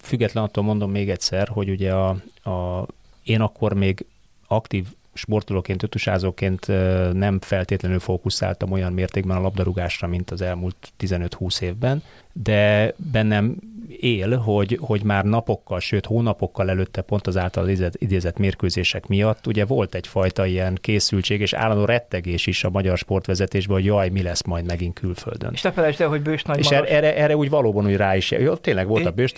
Független 0.00 0.44
attól 0.44 0.64
mondom 0.64 0.90
még 0.90 1.10
egyszer, 1.10 1.48
hogy 1.48 1.70
ugye 1.70 1.92
a, 1.92 2.08
a 2.50 2.86
én 3.22 3.40
akkor 3.40 3.72
még 3.72 4.06
aktív 4.46 4.86
sportolóként, 5.18 5.82
ötusázóként 5.82 6.66
nem 7.12 7.40
feltétlenül 7.40 7.98
fókuszáltam 7.98 8.72
olyan 8.72 8.92
mértékben 8.92 9.36
a 9.36 9.40
labdarúgásra, 9.40 10.08
mint 10.08 10.30
az 10.30 10.40
elmúlt 10.40 10.92
15-20 11.00 11.60
évben, 11.60 12.02
de 12.42 12.94
bennem 13.12 13.56
él, 14.00 14.36
hogy, 14.36 14.78
hogy 14.80 15.02
már 15.02 15.24
napokkal, 15.24 15.80
sőt 15.80 16.06
hónapokkal 16.06 16.70
előtte 16.70 17.00
pont 17.00 17.26
az 17.26 17.36
által 17.36 17.68
idézett 17.92 18.38
mérkőzések 18.38 19.06
miatt 19.06 19.46
ugye 19.46 19.64
volt 19.64 19.94
egyfajta 19.94 20.46
ilyen 20.46 20.78
készültség 20.80 21.40
és 21.40 21.52
állandó 21.52 21.84
rettegés 21.84 22.46
is 22.46 22.64
a 22.64 22.70
magyar 22.70 22.98
sportvezetésben, 22.98 23.76
hogy 23.76 23.84
jaj, 23.84 24.08
mi 24.08 24.22
lesz 24.22 24.42
majd 24.42 24.66
megint 24.66 24.98
külföldön. 24.98 25.50
És 25.52 25.60
te 25.60 25.72
felejtsd 25.72 26.00
el, 26.00 26.08
hogy 26.08 26.22
Bős 26.22 26.44
És 26.56 26.68
erre, 26.68 27.16
erre 27.16 27.36
úgy 27.36 27.50
valóban 27.50 27.86
úgy 27.86 27.96
rá 27.96 28.16
is, 28.16 28.30
jó, 28.30 28.54
tényleg 28.54 28.86
volt 28.86 29.06
a 29.06 29.10
Bős 29.10 29.32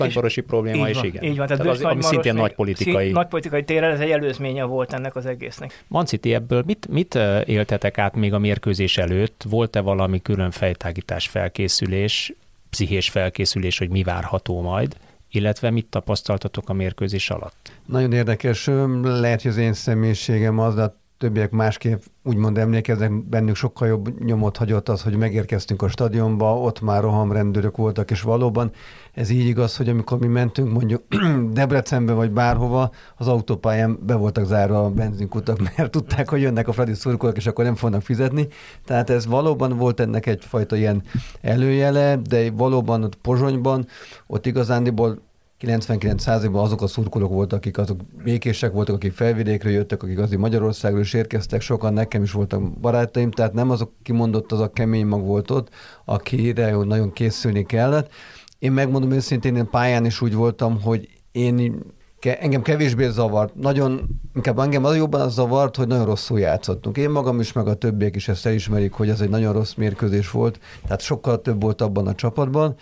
probléma, 0.47 0.89
és 0.89 1.03
igen. 1.03 1.23
Így 1.23 1.37
van, 1.37 1.47
tehát, 1.47 1.63
tehát 1.63 1.79
az, 1.79 1.85
ami 1.85 2.03
szintén 2.03 2.35
nagy 2.35 2.55
politikai. 2.55 3.05
Szín, 3.05 3.13
nagy 3.13 3.27
politikai 3.27 3.65
téren, 3.65 3.91
ez 3.93 4.01
egy 4.01 4.11
előzménye 4.11 4.65
volt 4.65 4.93
ennek 4.93 5.17
az 5.17 5.27
egésznek. 5.27 5.85
Manciti, 5.87 6.35
ebből 6.35 6.63
mit, 6.67 6.87
mit 6.91 7.19
éltetek 7.45 7.99
át 7.99 8.15
még 8.15 8.33
a 8.33 8.39
mérkőzés 8.39 8.99
előtt? 8.99 9.45
Volt-e 9.49 9.81
valami 9.81 10.23
külön 10.23 10.51
fejtágítás, 10.51 11.29
felkészülés? 11.29 12.33
Pszichés 12.71 13.11
felkészülés, 13.11 13.79
hogy 13.79 13.91
mi 13.91 14.03
várható 14.03 14.61
majd, 14.61 14.97
illetve 15.31 15.71
mit 15.71 15.87
tapasztaltatok 15.87 16.69
a 16.69 16.73
mérkőzés 16.73 17.31
alatt? 17.31 17.73
Nagyon 17.87 18.13
érdekes. 18.13 18.67
Lehet, 19.03 19.43
hogy 19.43 19.51
az 19.51 19.57
én 19.57 19.73
személyiségem 19.73 20.59
az, 20.59 20.75
de 20.75 20.95
többiek 21.21 21.51
másképp 21.51 22.01
úgymond 22.25 22.59
emlékeznek, 22.59 23.13
bennük 23.13 23.55
sokkal 23.55 23.89
jobb 23.89 24.25
nyomot 24.25 24.57
hagyott 24.57 24.89
az, 24.89 25.03
hogy 25.03 25.17
megérkeztünk 25.17 25.83
a 25.83 25.89
stadionba, 25.89 26.59
ott 26.59 26.81
már 26.81 27.03
rohamrendőrök 27.03 27.77
voltak, 27.77 28.11
és 28.11 28.23
valóban 28.23 28.71
ez 29.13 29.31
így 29.31 29.47
igaz, 29.47 29.77
hogy 29.77 29.89
amikor 29.89 30.19
mi 30.19 30.27
mentünk 30.27 30.73
mondjuk 30.73 31.03
Debrecenbe 31.53 32.13
vagy 32.13 32.31
bárhova, 32.31 32.91
az 33.17 33.29
autópályán 33.29 33.99
be 34.07 34.15
voltak 34.15 34.45
zárva 34.45 34.85
a 34.85 34.91
benzinkutak, 34.91 35.59
mert 35.77 35.91
tudták, 35.91 36.29
hogy 36.29 36.41
jönnek 36.41 36.69
a 36.69 36.73
Fradi 36.73 36.95
szurkolók, 36.95 37.37
és 37.37 37.47
akkor 37.47 37.65
nem 37.65 37.75
fognak 37.75 38.03
fizetni. 38.03 38.49
Tehát 38.85 39.11
ez 39.11 39.27
valóban 39.27 39.77
volt 39.77 40.01
ennek 40.01 40.27
egyfajta 40.27 40.77
ilyen 40.77 41.03
előjele, 41.41 42.17
de 42.17 42.51
valóban 42.51 43.03
ott 43.03 43.15
Pozsonyban, 43.15 43.87
ott 44.27 44.47
igazándiból 44.47 45.30
99%-ban 45.61 46.65
azok 46.65 46.83
a 46.83 46.87
szurkolók 46.87 47.31
voltak, 47.31 47.59
akik 47.59 47.79
azok 47.79 48.01
békések 48.25 48.73
voltak, 48.73 48.95
akik 48.95 49.13
felvidékről 49.13 49.73
jöttek, 49.73 50.03
akik 50.03 50.19
azért 50.19 50.41
Magyarországról 50.41 51.01
is 51.01 51.15
érkeztek, 51.15 51.61
sokan 51.61 51.93
nekem 51.93 52.23
is 52.23 52.33
voltak 52.33 52.79
barátaim, 52.79 53.31
tehát 53.31 53.53
nem 53.53 53.71
azok 53.71 53.93
kimondott 54.03 54.53
az 54.53 54.61
a 54.61 54.73
kemény 54.73 55.07
mag 55.07 55.25
volt 55.25 55.51
ott, 55.51 55.69
akire 56.05 56.71
nagyon 56.71 57.13
készülni 57.13 57.67
kellett. 57.67 58.11
Én 58.59 58.73
megmondom 58.73 59.11
őszintén, 59.11 59.57
én 59.57 59.71
pályán 59.71 60.05
is 60.05 60.21
úgy 60.21 60.35
voltam, 60.35 60.81
hogy 60.83 61.09
én 61.33 61.83
engem 62.21 62.63
kevésbé 62.63 63.09
zavart. 63.09 63.55
Nagyon, 63.55 64.09
inkább 64.35 64.59
engem 64.59 64.85
az 64.85 64.97
jobban 64.97 65.21
az 65.21 65.33
zavart, 65.33 65.77
hogy 65.77 65.87
nagyon 65.87 66.05
rosszul 66.05 66.41
játszottunk. 66.41 66.97
Én 66.97 67.11
magam 67.11 67.41
is, 67.41 67.53
meg 67.53 67.67
a 67.67 67.75
többiek 67.75 68.17
is 68.17 68.29
ezt 68.29 68.47
elismerik, 68.47 68.93
hogy 68.93 69.09
ez 69.09 69.21
egy 69.21 69.29
nagyon 69.29 69.53
rossz 69.53 69.75
mérkőzés 69.75 70.31
volt, 70.31 70.61
tehát 70.83 71.01
sokkal 71.01 71.41
több 71.41 71.63
volt 71.63 71.81
abban 71.81 72.07
a 72.07 72.15
csapatban, 72.15 72.77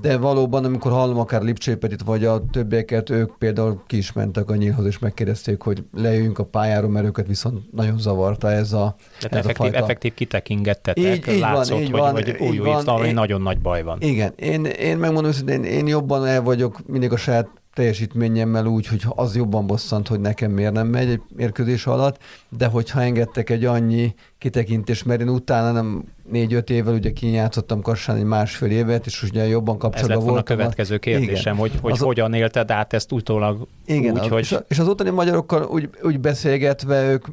de 0.00 0.16
valóban, 0.16 0.64
amikor 0.64 0.92
hallom 0.92 1.18
akár 1.18 1.42
Lipcsépet 1.42 2.02
vagy 2.02 2.24
a 2.24 2.44
többieket, 2.50 3.10
ők 3.10 3.38
például 3.38 3.82
ki 3.86 3.96
is 3.96 4.12
mentek 4.12 4.50
a 4.50 4.56
nyílhoz, 4.56 4.86
és 4.86 4.98
megkérdezték, 4.98 5.62
hogy 5.62 5.84
lejöjjünk 5.96 6.38
a 6.38 6.44
pályáról, 6.44 6.90
mert 6.90 7.06
őket 7.06 7.26
viszont 7.26 7.72
nagyon 7.72 7.98
zavarta 7.98 8.50
ez 8.50 8.72
a, 8.72 8.94
ez 9.18 9.24
effektív, 9.24 9.50
a 9.50 9.54
fajta... 9.54 9.76
effektív 9.76 10.14
kitekingettetek, 10.14 11.26
így, 11.26 11.34
így 11.34 11.40
látszott, 11.40 11.68
van, 11.68 11.80
így 11.80 11.90
hogy, 11.90 12.00
van, 12.00 12.12
hogy 12.12 12.36
új, 12.40 12.48
új 12.48 12.58
van, 12.84 13.08
nagyon 13.12 13.42
nagy 13.42 13.60
baj 13.60 13.82
van. 13.82 14.00
Igen, 14.00 14.32
én, 14.36 14.64
én 14.64 14.98
megmondom 14.98 15.32
hogy 15.38 15.48
én, 15.48 15.64
én 15.64 15.86
jobban 15.86 16.26
el 16.26 16.42
vagyok 16.42 16.86
mindig 16.86 17.12
a 17.12 17.16
saját 17.16 17.48
teljesítményemmel 17.78 18.66
úgy, 18.66 18.86
hogy 18.86 19.02
az 19.08 19.36
jobban 19.36 19.66
bosszant, 19.66 20.08
hogy 20.08 20.20
nekem 20.20 20.50
miért 20.50 20.72
nem 20.72 20.86
megy 20.86 21.08
egy 21.08 21.20
mérkőzés 21.36 21.86
alatt, 21.86 22.18
de 22.48 22.66
hogyha 22.66 23.02
engedtek 23.02 23.50
egy 23.50 23.64
annyi 23.64 24.14
kitekintés, 24.38 25.02
mert 25.02 25.20
én 25.20 25.28
utána 25.28 25.72
nem 25.72 26.04
négy-öt 26.30 26.70
évvel 26.70 26.94
ugye 26.94 27.12
kinyátszottam 27.12 27.82
Kassán 27.82 28.16
egy 28.16 28.24
másfél 28.24 28.70
évet, 28.70 29.06
és 29.06 29.22
ugye 29.22 29.46
jobban 29.46 29.78
kapcsolatban 29.78 30.24
volt. 30.24 30.28
Ez 30.28 30.34
lett 30.34 30.50
a 30.50 30.54
következő 30.56 30.98
kérdésem, 30.98 31.54
igen. 31.54 31.56
hogy, 31.56 31.72
hogy 31.82 31.92
az 31.92 31.98
hogyan 31.98 32.34
élted 32.34 32.70
át 32.70 32.92
ezt 32.92 33.12
utólag 33.12 33.66
igen, 33.86 34.12
úgy, 34.12 34.18
az, 34.18 34.28
hogy... 34.28 34.40
És, 34.40 34.56
és 34.68 34.78
az 34.78 34.88
ottani 34.88 35.10
magyarokkal 35.10 35.62
úgy, 35.64 35.90
úgy 36.02 36.20
beszélgetve, 36.20 37.10
ők 37.10 37.26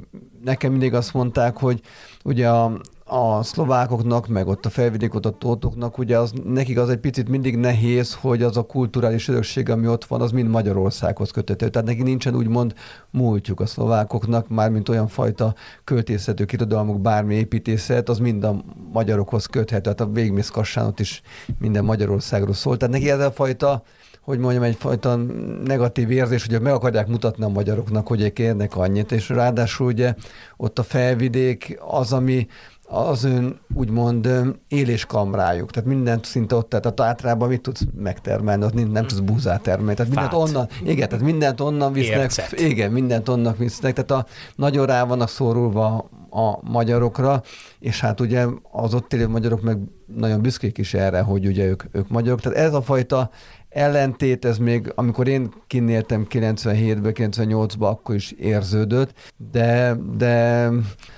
nekem 0.44 0.72
mindig 0.72 0.94
azt 0.94 1.14
mondták, 1.14 1.58
hogy 1.58 1.82
ugye 2.24 2.50
a, 2.50 2.80
a 3.08 3.44
szlovákoknak, 3.44 4.28
meg 4.28 4.48
ott 4.48 4.66
a 4.66 4.70
felvidék 4.70 5.14
ott 5.14 5.26
a 5.26 5.30
tótoknak, 5.30 5.98
ugye 5.98 6.18
az, 6.18 6.34
nekik 6.44 6.78
az 6.78 6.90
egy 6.90 6.98
picit 6.98 7.30
mindig 7.30 7.58
nehéz, 7.58 8.14
hogy 8.14 8.44
az 8.44 8.58
a 8.58 8.62
kulturális 8.62 9.28
örökség, 9.28 9.70
ami 9.70 9.88
ott 9.88 10.06
van, 10.06 10.22
az 10.22 10.32
mind 10.32 10.50
Magyarországhoz 10.50 11.32
köthető. 11.32 11.70
Tehát 11.70 11.88
neki 11.88 12.04
nincsen 12.04 12.36
úgymond 12.36 12.74
múltjuk 13.10 13.60
a 13.60 13.66
szlovákoknak, 13.66 14.48
mármint 14.48 14.90
olyan 14.90 15.08
fajta 15.08 15.56
költészető 15.84 16.46
irodalmuk, 16.52 17.02
bármi 17.02 17.36
építészet, 17.36 18.10
az 18.10 18.18
mind 18.18 18.44
a 18.44 18.64
magyarokhoz 18.94 19.46
köthető. 19.46 19.82
Tehát 19.82 20.02
a 20.02 20.12
végmész 20.12 20.50
Kassánot 20.50 21.00
is 21.00 21.22
minden 21.60 21.84
Magyarországról 21.84 22.54
szól. 22.54 22.78
Tehát 22.78 22.94
neki 22.94 23.10
ez 23.10 23.20
a 23.20 23.32
fajta 23.32 23.84
hogy 24.26 24.40
mondjam, 24.40 24.64
egyfajta 24.64 25.16
negatív 25.64 26.12
érzés, 26.12 26.46
hogy 26.46 26.62
meg 26.62 26.74
akarják 26.74 27.08
mutatni 27.08 27.44
a 27.44 27.48
magyaroknak, 27.48 28.08
hogy 28.08 28.22
ők 28.22 28.40
érnek 28.40 28.76
annyit, 28.76 29.12
és 29.12 29.30
ráadásul 29.30 29.88
ugye 29.88 30.14
ott 30.58 30.80
a 30.80 30.84
felvidék 30.84 31.78
az, 31.88 32.14
ami 32.14 32.48
az 32.88 33.24
ön 33.24 33.60
úgymond 33.74 34.30
éléskamrájuk, 34.68 35.72
tehát 35.72 35.90
mindent 35.90 36.26
szinte 36.26 36.56
ott, 36.56 36.70
tehát 36.70 37.00
általában 37.00 37.48
mit 37.48 37.62
tudsz 37.62 37.86
megtermelni, 37.96 38.64
ott 38.64 38.92
nem, 38.92 39.08
tudsz 39.08 39.20
búzát 39.20 39.62
termelni, 39.62 39.94
tehát 39.94 40.12
mindent 40.12 40.32
Fát. 40.32 40.42
onnan, 40.42 40.68
igen, 40.84 41.10
tehát 41.10 41.26
mindent 41.26 41.62
onnan 41.62 41.94
visznek, 41.94 42.18
Ércet. 42.18 42.60
igen, 42.60 42.92
mindent 42.92 43.30
onnan 43.30 43.56
visznek, 43.58 43.94
tehát 43.94 44.12
a, 44.12 44.32
nagyon 44.56 44.86
rá 44.86 45.04
vannak 45.04 45.30
szorulva 45.30 46.10
a 46.30 46.60
magyarokra, 46.72 47.42
és 47.80 48.00
hát 48.00 48.20
ugye 48.20 48.46
az 48.72 48.94
ott 48.94 49.14
élő 49.14 49.28
magyarok 49.28 49.62
meg 49.62 49.78
nagyon 50.16 50.42
büszkék 50.42 50.78
is 50.78 50.94
erre, 50.94 51.22
hogy 51.22 51.46
ugye 51.46 51.66
ők, 51.66 51.84
ők 51.92 52.10
magyarok, 52.10 52.42
tehát 52.42 52.58
ez 52.58 52.74
a 52.74 52.82
fajta 52.82 53.30
ellentét, 53.70 54.46
ez 54.46 54.58
még, 54.58 54.92
amikor 54.96 55.28
én 55.28 55.54
kinéltem 55.68 56.28
97-ben, 56.30 57.14
98-ban, 57.16 57.90
akkor 57.90 58.16
is 58.16 58.32
érződött, 58.32 59.34
de, 59.52 59.96
de 60.18 60.70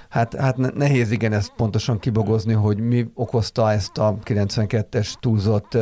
hát, 0.10 0.36
hát 0.36 0.76
nehéz 0.76 1.12
igen 1.12 1.34
ezt 1.34 1.54
pontosan 1.56 2.00
kibogozni, 2.00 2.54
hogy 2.54 2.80
mi 2.80 3.10
okozta 3.14 3.72
ezt 3.72 3.98
a 3.98 4.18
92-es 4.24 5.14
túlzott 5.20 5.78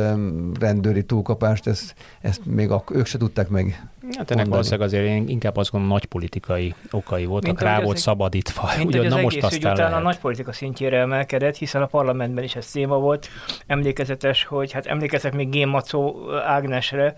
rendőri 0.60 1.04
túlkapást, 1.04 1.66
ezt, 1.66 1.94
ezt 2.20 2.44
még 2.44 2.70
ők 2.92 3.06
se 3.06 3.18
tudták 3.18 3.48
meg 3.48 3.88
Hát 4.16 4.30
ennek 4.30 4.46
valószínűleg 4.46 4.86
azért 4.86 5.04
én 5.04 5.28
inkább 5.28 5.56
azt 5.56 5.70
gondolom 5.70 5.96
nagy 5.96 6.04
politikai 6.04 6.74
okai 6.90 7.24
voltak, 7.24 7.46
mint 7.46 7.62
rá 7.62 7.80
volt 7.80 7.96
szabadítva. 7.96 8.70
Mint 8.76 8.88
Ugye, 8.88 8.98
hogy 8.98 9.06
az 9.06 9.12
na 9.12 9.20
most 9.20 9.42
aztán 9.42 9.72
után 9.72 9.92
a 9.92 9.98
nagy 9.98 10.18
politika 10.18 10.52
szintjére 10.52 10.98
emelkedett, 10.98 11.56
hiszen 11.56 11.82
a 11.82 11.86
parlamentben 11.86 12.44
is 12.44 12.56
ez 12.56 12.70
téma 12.70 12.98
volt. 12.98 13.28
Emlékezetes, 13.66 14.44
hogy 14.44 14.72
hát 14.72 14.86
emlékezek 14.86 15.34
még 15.34 15.50
Gém 15.50 15.68
Macó 15.68 16.30
Ágnesre, 16.44 17.14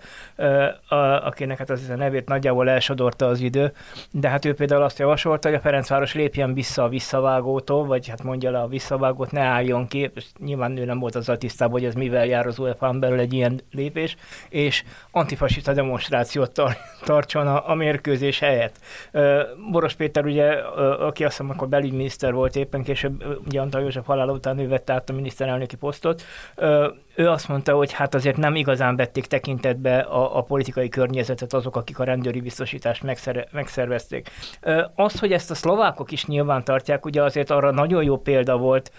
akinek 1.23 1.57
hát 1.57 1.69
az 1.69 1.89
a 1.89 1.95
nevét 1.95 2.27
nagyjából 2.27 2.69
elsodorta 2.69 3.25
az 3.25 3.39
idő, 3.39 3.71
de 4.11 4.29
hát 4.29 4.45
ő 4.45 4.53
például 4.53 4.83
azt 4.83 4.99
javasolta, 4.99 5.47
hogy 5.47 5.57
a 5.57 5.61
Ferencváros 5.61 6.13
lépjen 6.13 6.53
vissza 6.53 6.83
a 6.83 6.89
visszavágótól, 6.89 7.85
vagy 7.85 8.07
hát 8.07 8.23
mondja 8.23 8.51
le 8.51 8.59
a 8.59 8.67
visszavágót, 8.67 9.31
ne 9.31 9.41
álljon 9.41 9.87
ki, 9.87 10.11
és 10.15 10.25
nyilván 10.39 10.77
ő 10.77 10.85
nem 10.85 10.99
volt 10.99 11.15
azzal 11.15 11.37
tisztában, 11.37 11.73
hogy 11.73 11.85
ez 11.85 11.93
mivel 11.93 12.25
jár 12.25 12.47
az 12.47 12.59
UEFA-n 12.59 12.99
belül 12.99 13.19
egy 13.19 13.33
ilyen 13.33 13.61
lépés, 13.71 14.15
és 14.49 14.83
antifasiszta 15.11 15.73
demonstrációt 15.73 16.51
tart 16.51 16.78
tartson 17.03 17.47
a, 17.47 17.69
a 17.69 17.73
mérkőzés 17.73 18.39
helyett. 18.39 18.75
Boros 19.71 19.93
Péter 19.93 20.25
ugye, 20.25 20.51
aki 20.51 21.23
azt 21.23 21.37
hiszem 21.37 21.51
akkor 21.51 21.67
belügyminiszter 21.67 22.33
volt 22.33 22.55
éppen, 22.55 22.83
később 22.83 23.23
ugye 23.45 23.61
Antal 23.61 23.81
József 23.81 24.05
halála 24.05 24.31
után 24.31 24.59
ő 24.59 24.67
vette 24.67 24.93
át 24.93 25.09
a 25.09 25.13
miniszterelnöki 25.13 25.75
posztot, 25.75 26.21
ő 27.15 27.29
azt 27.29 27.47
mondta, 27.47 27.75
hogy 27.75 27.91
hát 27.91 28.15
azért 28.15 28.37
nem 28.37 28.55
igazán 28.55 28.95
vették 28.95 29.25
tekintetbe 29.25 29.99
a, 29.99 30.37
a 30.37 30.41
politikai 30.41 30.89
környezetet 30.89 31.53
azok, 31.53 31.75
akik 31.75 31.99
a 31.99 32.03
rendőri 32.03 32.41
biztosítást 32.41 33.03
megszer, 33.03 33.47
megszervezték. 33.51 34.29
Az, 34.95 35.19
hogy 35.19 35.31
ezt 35.31 35.51
a 35.51 35.55
szlovákok 35.55 36.11
is 36.11 36.25
nyilván 36.25 36.63
tartják, 36.63 37.05
ugye 37.05 37.23
azért 37.23 37.49
arra 37.49 37.71
nagyon 37.71 38.03
jó 38.03 38.17
példa 38.17 38.57
volt 38.57 38.91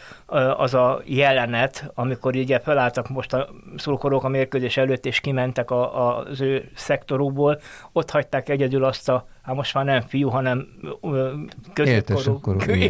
az 0.56 0.74
a 0.74 1.00
jelenet, 1.04 1.90
amikor 1.94 2.36
ugye 2.36 2.60
felálltak 2.60 3.08
most 3.08 3.32
a 3.32 3.48
szurkolók 3.76 4.24
a 4.24 4.28
mérkőzés 4.28 4.76
előtt, 4.76 5.06
és 5.06 5.20
kimentek 5.20 5.70
a, 5.70 6.08
a, 6.08 6.18
az 6.18 6.40
ő 6.40 6.70
szektorukból, 6.74 7.60
ott 7.92 8.10
hagyták 8.10 8.48
egyedül 8.48 8.84
azt 8.84 9.08
a 9.08 9.26
hát 9.50 9.58
most 9.58 9.74
már 9.74 9.84
nem 9.84 10.00
fiú, 10.00 10.28
hanem 10.28 10.68
középkorú, 11.72 12.40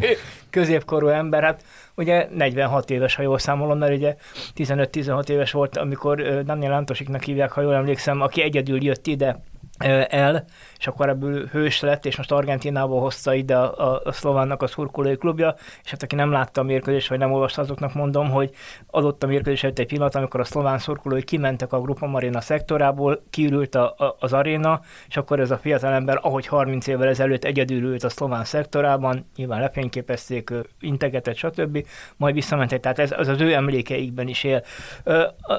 középkorú 0.51 1.07
ember, 1.07 1.43
hát 1.43 1.65
ugye 1.95 2.29
46 2.35 2.91
éves, 2.91 3.15
ha 3.15 3.23
jól 3.23 3.39
számolom, 3.39 3.79
mert 3.79 3.97
ugye 3.97 4.17
15-16 4.57 5.29
éves 5.29 5.53
volt, 5.53 5.77
amikor 5.77 6.43
Daniel 6.45 6.73
Antosiknak 6.73 7.23
hívják, 7.23 7.53
ha 7.53 7.61
jól 7.61 7.75
emlékszem, 7.75 8.21
aki 8.21 8.43
egyedül 8.43 8.85
jött 8.85 9.07
ide 9.07 9.43
el, 9.85 10.45
és 10.79 10.87
akkor 10.87 11.09
ebből 11.09 11.47
hős 11.47 11.81
lett, 11.81 12.07
és 12.07 12.17
most 12.17 12.33
Argentinából 12.33 13.01
hozta 13.01 13.35
ide 13.35 13.57
a, 13.57 13.93
a, 13.93 14.01
a 14.05 14.13
szlovánnak 14.13 14.63
a 14.63 14.67
szurkolói 14.67 15.17
klubja, 15.17 15.55
és 15.85 15.91
hát 15.91 16.03
aki 16.03 16.15
nem 16.15 16.31
látta 16.31 16.61
a 16.61 16.65
mérkőzést, 16.65 17.09
vagy 17.09 17.19
nem 17.19 17.33
olvasta, 17.33 17.63
azoknak 17.63 17.95
mondom, 17.95 18.31
hogy 18.31 18.51
adott 18.87 19.23
a 19.23 19.27
mérkőzés 19.27 19.63
előtt 19.63 19.79
egy 19.79 19.87
pillanat, 19.87 20.15
amikor 20.15 20.41
a 20.41 20.45
szlován 20.45 20.79
szurkolói 20.79 21.23
kimentek 21.23 21.73
a 21.73 21.81
Grupa 21.81 22.07
Marina 22.07 22.41
szektorából, 22.41 23.23
kiürült 23.31 23.75
a, 23.75 23.95
a, 23.99 24.17
az 24.19 24.33
aréna, 24.33 24.81
és 25.09 25.17
akkor 25.17 25.41
ez 25.41 25.51
a 25.51 25.59
fiatal 25.59 25.93
ember, 25.93 26.19
ahogy 26.23 26.47
30 26.47 26.87
évvel 26.87 27.09
ezelőtt 27.09 27.45
egyedül 27.45 27.83
ült 27.83 28.05
a 28.05 28.09
szlován 28.09 28.45
szektorában, 28.45 29.27
nyilván 29.37 29.61
lefényképezték, 29.61 30.53
integetett, 30.81 31.37
stb. 31.37 31.87
Majd 32.17 32.35
visszamentek, 32.35 32.81
tehát 32.81 32.99
ez 32.99 33.13
az, 33.17 33.29
az 33.29 33.41
ő 33.41 33.53
emlékeikben 33.53 34.29
is 34.29 34.45
él. 34.45 34.63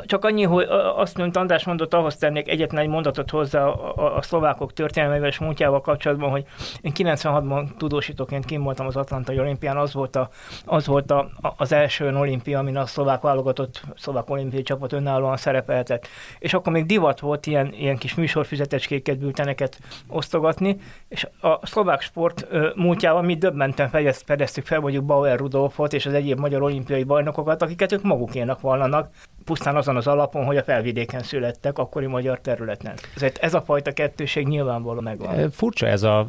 Csak 0.05 0.25
annyi, 0.25 0.43
hogy 0.43 0.65
azt, 0.95 1.17
mint 1.17 1.37
András 1.37 1.65
mondott, 1.65 1.93
ahhoz 1.93 2.17
tennék 2.17 2.49
egyetlen 2.49 2.81
egy 2.81 2.89
mondatot 2.89 3.29
hozzá 3.29 3.65
a, 3.65 4.10
a, 4.15 4.21
szlovákok 4.21 4.73
történelmével 4.73 5.27
és 5.27 5.37
múltjával 5.37 5.81
kapcsolatban, 5.81 6.29
hogy 6.29 6.45
én 6.81 6.91
96-ban 6.95 7.67
tudósítóként 7.77 8.45
kim 8.45 8.63
voltam 8.63 8.87
az 8.87 8.95
Atlantai 8.95 9.39
olimpián, 9.39 9.77
az 9.77 9.93
volt, 9.93 10.15
a, 10.15 10.29
az 10.65 10.87
volt 10.87 11.11
a, 11.11 11.29
az 11.57 11.71
első 11.71 12.07
olimpia, 12.07 12.59
amin 12.59 12.77
a 12.77 12.85
szlovák 12.85 13.21
válogatott, 13.21 13.81
szlovák 13.95 14.29
olimpiai 14.29 14.61
csapat 14.61 14.93
önállóan 14.93 15.37
szerepeltet. 15.37 16.07
És 16.39 16.53
akkor 16.53 16.73
még 16.73 16.85
divat 16.85 17.19
volt 17.19 17.45
ilyen, 17.45 17.73
ilyen 17.73 17.97
kis 17.97 18.15
műsorfizetecskéket, 18.15 19.17
bülteneket 19.17 19.79
osztogatni, 20.07 20.77
és 21.07 21.27
a 21.41 21.67
szlovák 21.67 22.01
sport 22.01 22.47
múltjával 22.75 23.21
mi 23.21 23.35
döbbenten 23.35 23.89
fedeztük 24.25 24.65
fel, 24.65 24.79
mondjuk 24.79 25.05
Bauer 25.05 25.37
Rudolfot 25.37 25.93
és 25.93 26.05
az 26.05 26.13
egyéb 26.13 26.39
magyar 26.39 26.61
olimpiai 26.61 27.03
bajnokokat, 27.03 27.61
akiket 27.61 27.91
ők 27.91 28.03
magukénak 28.03 28.61
vallanak, 28.61 29.09
pusztán 29.45 29.75
azon 29.75 29.95
az 29.95 30.07
alapon, 30.07 30.45
hogy 30.45 30.57
a 30.57 30.63
felvidéken 30.63 31.23
születtek, 31.23 31.77
akkori 31.77 32.05
magyar 32.05 32.39
területen. 32.39 32.93
Ezért 33.15 33.37
ez 33.37 33.53
a 33.53 33.61
fajta 33.61 33.91
kettőség 33.91 34.47
nyilvánvalóan 34.47 35.03
megvan. 35.03 35.51
Furcsa 35.51 35.87
ez 35.87 36.03
a, 36.03 36.25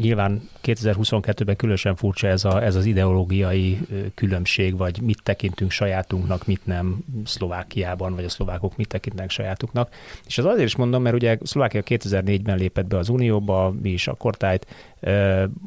nyilván 0.00 0.48
2022-ben 0.62 1.56
különösen 1.56 1.96
furcsa 1.96 2.26
ez, 2.26 2.44
a, 2.44 2.62
ez 2.62 2.74
az 2.74 2.84
ideológiai 2.84 3.78
különbség, 4.14 4.76
vagy 4.76 5.00
mit 5.00 5.22
tekintünk 5.22 5.70
sajátunknak, 5.70 6.46
mit 6.46 6.66
nem 6.66 7.04
Szlovákiában, 7.24 8.14
vagy 8.14 8.24
a 8.24 8.28
szlovákok 8.28 8.76
mit 8.76 8.88
tekintenek 8.88 9.30
sajátuknak. 9.30 9.94
És 10.26 10.38
az 10.38 10.44
azért 10.44 10.66
is 10.66 10.76
mondom, 10.76 11.02
mert 11.02 11.14
ugye 11.14 11.38
Szlovákia 11.42 11.82
2004-ben 11.84 12.56
lépett 12.56 12.86
be 12.86 12.98
az 12.98 13.08
Unióba, 13.08 13.74
mi 13.82 13.90
is 13.90 14.08
a 14.08 14.14
kortájt, 14.14 14.66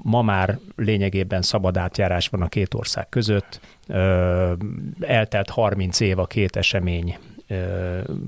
ma 0.03 0.22
már 0.22 0.60
lényegében 0.75 1.41
szabad 1.41 1.77
átjárás 1.77 2.27
van 2.27 2.41
a 2.41 2.48
két 2.48 2.74
ország 2.74 3.10
között, 3.10 3.60
eltelt 5.00 5.50
30 5.50 6.00
év 6.00 6.20
a 6.20 6.25
két 6.25 6.56
esemény 6.56 7.17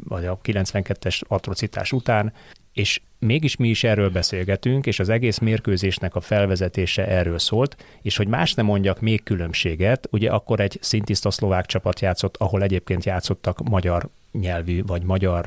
vagy 0.08 0.26
a 0.26 0.40
92-es 0.44 1.22
atrocitás 1.28 1.92
után, 1.92 2.34
és 2.74 3.02
mégis 3.20 3.56
mi 3.56 3.68
is 3.68 3.84
erről 3.84 4.10
beszélgetünk, 4.10 4.86
és 4.86 5.00
az 5.00 5.10
egész 5.10 5.38
mérkőzésnek 5.38 6.16
a 6.16 6.22
felvezetése 6.22 7.08
erről 7.08 7.40
szólt, 7.40 7.86
és 8.02 8.18
hogy 8.18 8.28
más 8.28 8.54
nem 8.54 8.66
mondjak 8.66 9.02
még 9.02 9.24
különbséget, 9.24 10.08
ugye 10.12 10.32
akkor 10.32 10.60
egy 10.60 10.78
szintiszta 10.82 11.32
szlovák 11.32 11.66
csapat 11.66 12.00
játszott, 12.00 12.38
ahol 12.38 12.64
egyébként 12.64 13.06
játszottak 13.06 13.70
magyar 13.70 14.10
nyelvű 14.32 14.84
vagy 14.86 15.04
magyar 15.04 15.46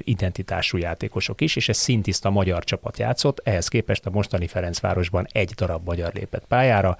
identitású 0.00 0.78
játékosok 0.78 1.40
is, 1.40 1.56
és 1.56 1.68
ez 1.68 1.76
szintiszta 1.76 2.30
magyar 2.30 2.64
csapat 2.64 2.98
játszott, 2.98 3.40
ehhez 3.44 3.68
képest 3.68 4.06
a 4.06 4.10
mostani 4.10 4.46
Ferencvárosban 4.46 5.26
egy 5.32 5.50
darab 5.50 5.84
magyar 5.84 6.12
lépett 6.14 6.44
pályára, 6.48 6.96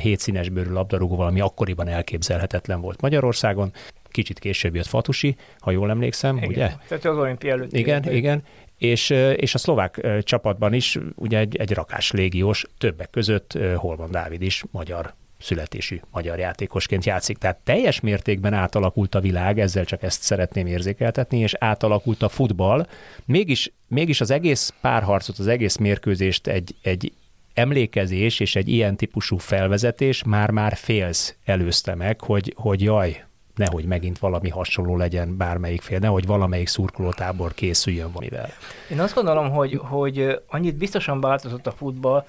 hét 0.00 0.20
színes 0.20 0.48
bőrű 0.48 0.70
labdarúgóval, 0.70 1.26
ami 1.26 1.40
akkoriban 1.40 1.88
elképzelhetetlen 1.88 2.80
volt 2.80 3.00
Magyarországon, 3.00 3.72
kicsit 4.18 4.38
később 4.38 4.74
jött 4.74 4.86
Fatusi, 4.86 5.36
ha 5.58 5.70
jól 5.70 5.90
emlékszem, 5.90 6.36
igen. 6.36 6.48
ugye? 6.48 6.70
Tehát 6.88 7.04
az 7.04 7.16
olimpia 7.16 7.52
előtt. 7.52 7.72
Igen, 7.72 8.02
igen, 8.02 8.14
igen. 8.14 8.42
És, 8.78 9.10
és 9.36 9.54
a 9.54 9.58
szlovák 9.58 10.06
csapatban 10.22 10.72
is 10.72 10.98
ugye 11.14 11.38
egy, 11.38 11.56
egy 11.56 11.72
rakás 11.72 12.10
légiós, 12.10 12.64
többek 12.78 13.10
között 13.10 13.58
Holman 13.76 14.10
Dávid 14.10 14.42
is 14.42 14.64
magyar 14.70 15.14
születésű 15.38 16.00
magyar 16.10 16.38
játékosként 16.38 17.04
játszik. 17.04 17.38
Tehát 17.38 17.56
teljes 17.64 18.00
mértékben 18.00 18.54
átalakult 18.54 19.14
a 19.14 19.20
világ, 19.20 19.58
ezzel 19.58 19.84
csak 19.84 20.02
ezt 20.02 20.22
szeretném 20.22 20.66
érzékeltetni, 20.66 21.38
és 21.38 21.54
átalakult 21.58 22.22
a 22.22 22.28
futball. 22.28 22.86
Mégis, 23.24 23.72
mégis 23.88 24.20
az 24.20 24.30
egész 24.30 24.74
párharcot, 24.80 25.38
az 25.38 25.46
egész 25.46 25.76
mérkőzést 25.76 26.46
egy, 26.46 26.74
egy 26.82 27.12
emlékezés 27.54 28.40
és 28.40 28.56
egy 28.56 28.68
ilyen 28.68 28.96
típusú 28.96 29.36
felvezetés 29.36 30.22
már-már 30.22 30.76
félsz 30.76 31.36
előzte 31.44 31.94
meg, 31.94 32.20
hogy, 32.20 32.54
hogy 32.56 32.82
jaj, 32.82 33.24
nehogy 33.58 33.84
megint 33.84 34.18
valami 34.18 34.48
hasonló 34.48 34.96
legyen 34.96 35.36
bármelyik 35.36 35.82
fél, 35.82 35.98
nehogy 35.98 36.26
valamelyik 36.26 36.68
szurkolótábor 36.68 37.54
készüljön 37.54 38.12
valamivel. 38.12 38.48
Én 38.90 39.00
azt 39.00 39.14
gondolom, 39.14 39.50
hogy, 39.50 39.80
hogy 39.82 40.40
annyit 40.48 40.76
biztosan 40.76 41.20
változott 41.20 41.66
a 41.66 41.70
futball, 41.70 42.24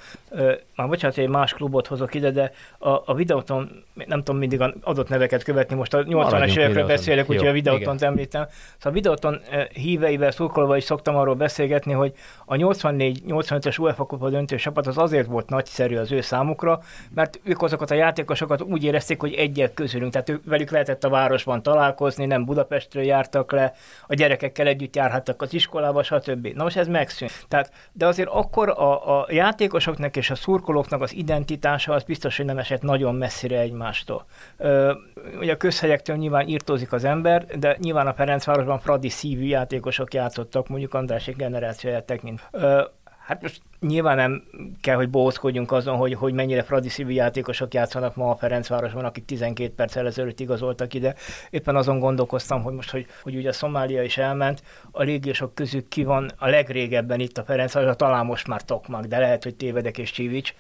már 0.76 0.88
bocsánat, 0.88 1.16
hogy 1.16 1.24
egy 1.24 1.30
más 1.30 1.54
klubot 1.54 1.88
hozok 1.88 2.14
ide, 2.14 2.32
de 2.32 2.52
a, 2.78 2.90
a 2.90 3.14
videóton, 3.16 3.84
nem 3.94 4.20
tudom 4.20 4.38
mindig 4.40 4.62
adott 4.82 5.10
neveket 5.10 5.44
követni, 5.44 5.76
most 5.76 5.94
a 5.94 6.04
80-as 6.04 6.58
évekről 6.58 6.86
beszélek, 6.86 7.30
úgyhogy 7.30 7.48
a 7.48 7.52
videóton 7.52 8.04
említem. 8.04 8.48
Szóval 8.78 8.92
a 8.92 8.92
videóton 8.92 9.42
híveivel, 9.74 10.32
szurkolva 10.32 10.78
is 10.78 10.84
szoktam 10.84 11.16
arról 11.16 11.36
beszélgetni, 11.36 11.94
hogy 11.94 12.14
a 12.46 12.56
84-85-ös 12.56 13.80
UEFA 13.80 14.06
Kupa 14.06 14.30
döntő 14.30 14.56
csapat 14.56 14.88
az 14.88 14.98
azért 14.98 15.28
volt 15.28 15.50
nagyszerű 15.50 15.96
az 15.96 16.12
ő 16.12 16.22
számukra, 16.22 16.82
mert 17.14 17.40
ők 17.44 17.62
azokat 17.62 17.92
a 17.92 17.96
játékosokat 17.96 18.62
úgy 18.62 18.84
érezték, 18.84 19.20
hogy 19.20 19.34
egyek 19.34 19.74
közülünk, 19.74 20.12
tehát 20.12 20.30
ők, 20.30 20.44
velük 20.46 20.70
lehetett 20.70 21.04
a 21.04 21.10
városban 21.20 21.64
találkozni, 21.64 22.26
nem 22.26 22.46
Budapestről 22.46 23.04
jártak 23.04 23.52
le, 23.52 23.74
a 24.08 24.14
gyerekekkel 24.14 24.68
együtt 24.68 24.96
járhattak 24.96 25.42
az 25.42 25.54
iskolába, 25.54 26.04
stb. 26.04 26.48
Na 26.48 26.64
most 26.64 26.78
ez 26.78 26.88
megszűnt. 26.88 27.46
Tehát, 27.48 27.72
de 27.92 28.08
azért 28.08 28.30
akkor 28.30 28.70
a, 28.70 29.20
a 29.20 29.26
játékosoknak 29.30 30.16
és 30.16 30.30
a 30.30 30.36
szurkolóknak 30.36 31.02
az 31.02 31.14
identitása 31.14 31.94
az 31.94 32.04
biztos, 32.04 32.38
hogy 32.38 32.46
nem 32.46 32.58
esett 32.58 32.82
nagyon 32.82 33.16
messzire 33.16 33.60
egymástól. 33.60 34.26
Ö, 34.58 34.94
ugye 35.40 35.54
a 35.54 35.58
közhelyektől 35.58 36.16
nyilván 36.16 36.48
írtózik 36.48 36.92
az 36.92 37.04
ember, 37.04 37.46
de 37.46 37.76
nyilván 37.80 38.08
a 38.08 38.14
Ferencvárosban 38.14 38.80
Fradi 38.80 39.10
szívű 39.10 39.46
játékosok 39.46 40.14
játszottak, 40.14 40.68
mondjuk 40.68 40.94
Andrásik 40.94 41.36
generációját 41.36 42.06
tekint. 42.06 42.48
Ö, 42.52 42.82
hát 43.26 43.42
most 43.42 43.62
nyilván 43.80 44.18
nem 44.18 44.44
kell, 44.82 44.96
hogy 44.96 45.10
bózkodjunk 45.10 45.72
azon, 45.72 45.96
hogy, 45.96 46.14
hogy 46.14 46.34
mennyire 46.34 46.64
Fradi 46.64 46.90
szívű 46.90 47.12
játékosok 47.12 47.74
játszanak 47.74 48.16
ma 48.16 48.30
a 48.30 48.36
Ferencvárosban, 48.36 49.06
akik 49.06 49.26
12 49.26 49.74
perccel 49.74 50.06
ezelőtt 50.06 50.40
igazoltak 50.40 50.94
ide. 50.94 51.16
Éppen 51.50 51.76
azon 51.76 52.00
gondolkoztam, 52.00 52.64
hogy 52.64 52.74
most, 52.74 52.92
hogy, 52.92 53.06
hogy 53.24 53.36
ugye 53.36 53.50
a 53.50 53.54
Szomália 53.54 54.04
is 54.04 54.18
elment, 54.18 54.64
a 54.92 55.04
légiósok 55.04 55.56
közül 55.56 55.88
ki 55.88 56.04
van 56.04 56.32
a 56.38 56.48
legrégebben 56.48 57.20
itt 57.20 57.38
a 57.38 57.44
Ferencváros, 57.44 57.96
talán 57.96 58.26
most 58.26 58.48
már 58.48 58.62
Tokmak, 58.62 59.06
de 59.06 59.20
lehet, 59.20 59.44
hogy 59.44 59.56
tévedek 59.56 59.98
és 59.98 60.12
Csivics. 60.12 60.54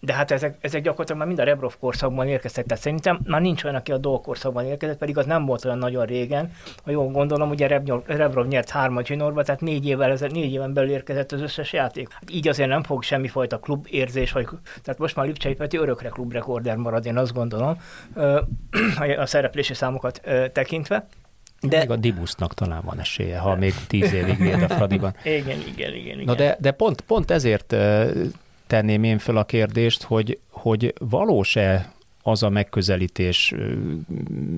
De 0.00 0.12
hát 0.12 0.30
ezek, 0.30 0.56
ezek 0.60 0.82
gyakorlatilag 0.82 1.18
már 1.18 1.28
mind 1.28 1.40
a 1.40 1.44
Rebrov 1.44 1.74
korszakban 1.80 2.28
érkeztek, 2.28 2.66
tehát 2.66 2.82
szerintem 2.82 3.20
már 3.24 3.40
nincs 3.40 3.64
olyan, 3.64 3.76
aki 3.76 3.92
a 3.92 3.98
Dol 3.98 4.20
korszakban 4.20 4.64
érkezett, 4.64 4.98
pedig 4.98 5.18
az 5.18 5.26
nem 5.26 5.44
volt 5.44 5.64
olyan 5.64 5.78
nagyon 5.78 6.04
régen. 6.04 6.52
Ha 6.84 6.90
jól 6.90 7.06
gondolom, 7.06 7.50
ugye 7.50 7.66
Rebrov 8.06 8.46
nyert 8.46 8.70
hármat 8.70 9.06
zsinórba, 9.06 9.42
tehát 9.42 9.60
négy 9.60 9.86
évvel, 9.86 10.16
négy 10.28 10.52
éven 10.52 10.72
belül 10.72 10.90
érkezett 10.90 11.32
az 11.32 11.40
összes 11.40 11.72
játék 11.72 12.08
így 12.30 12.48
azért 12.48 12.68
nem 12.68 12.82
fog 12.82 13.02
semmifajta 13.02 13.58
klubérzés, 13.58 14.32
vagy, 14.32 14.46
tehát 14.82 15.00
most 15.00 15.16
már 15.16 15.26
Lipcsei 15.26 15.54
Peti 15.54 15.76
örökre 15.76 16.08
klubrekorder 16.08 16.76
marad, 16.76 17.06
én 17.06 17.16
azt 17.16 17.32
gondolom, 17.32 17.76
a 19.18 19.26
szereplési 19.26 19.74
számokat 19.74 20.20
tekintve. 20.52 21.06
De... 21.60 21.78
Még 21.78 21.90
a 21.90 21.96
Dibusznak 21.96 22.54
talán 22.54 22.82
van 22.84 23.00
esélye, 23.00 23.38
ha 23.38 23.56
még 23.56 23.74
tíz 23.86 24.12
évig 24.12 24.38
véd 24.38 24.62
a 24.62 24.68
Fradiban. 24.68 25.14
igen, 25.24 25.38
igen, 25.74 25.94
igen. 25.94 25.94
igen. 25.94 26.24
Na 26.24 26.34
de, 26.34 26.56
de 26.60 26.70
pont, 26.70 27.00
pont 27.00 27.30
ezért 27.30 27.76
tenném 28.66 29.04
én 29.04 29.18
föl 29.18 29.36
a 29.36 29.44
kérdést, 29.44 30.02
hogy, 30.02 30.38
hogy 30.50 30.94
valós-e 30.98 31.93
az 32.26 32.42
a 32.42 32.48
megközelítés, 32.48 33.54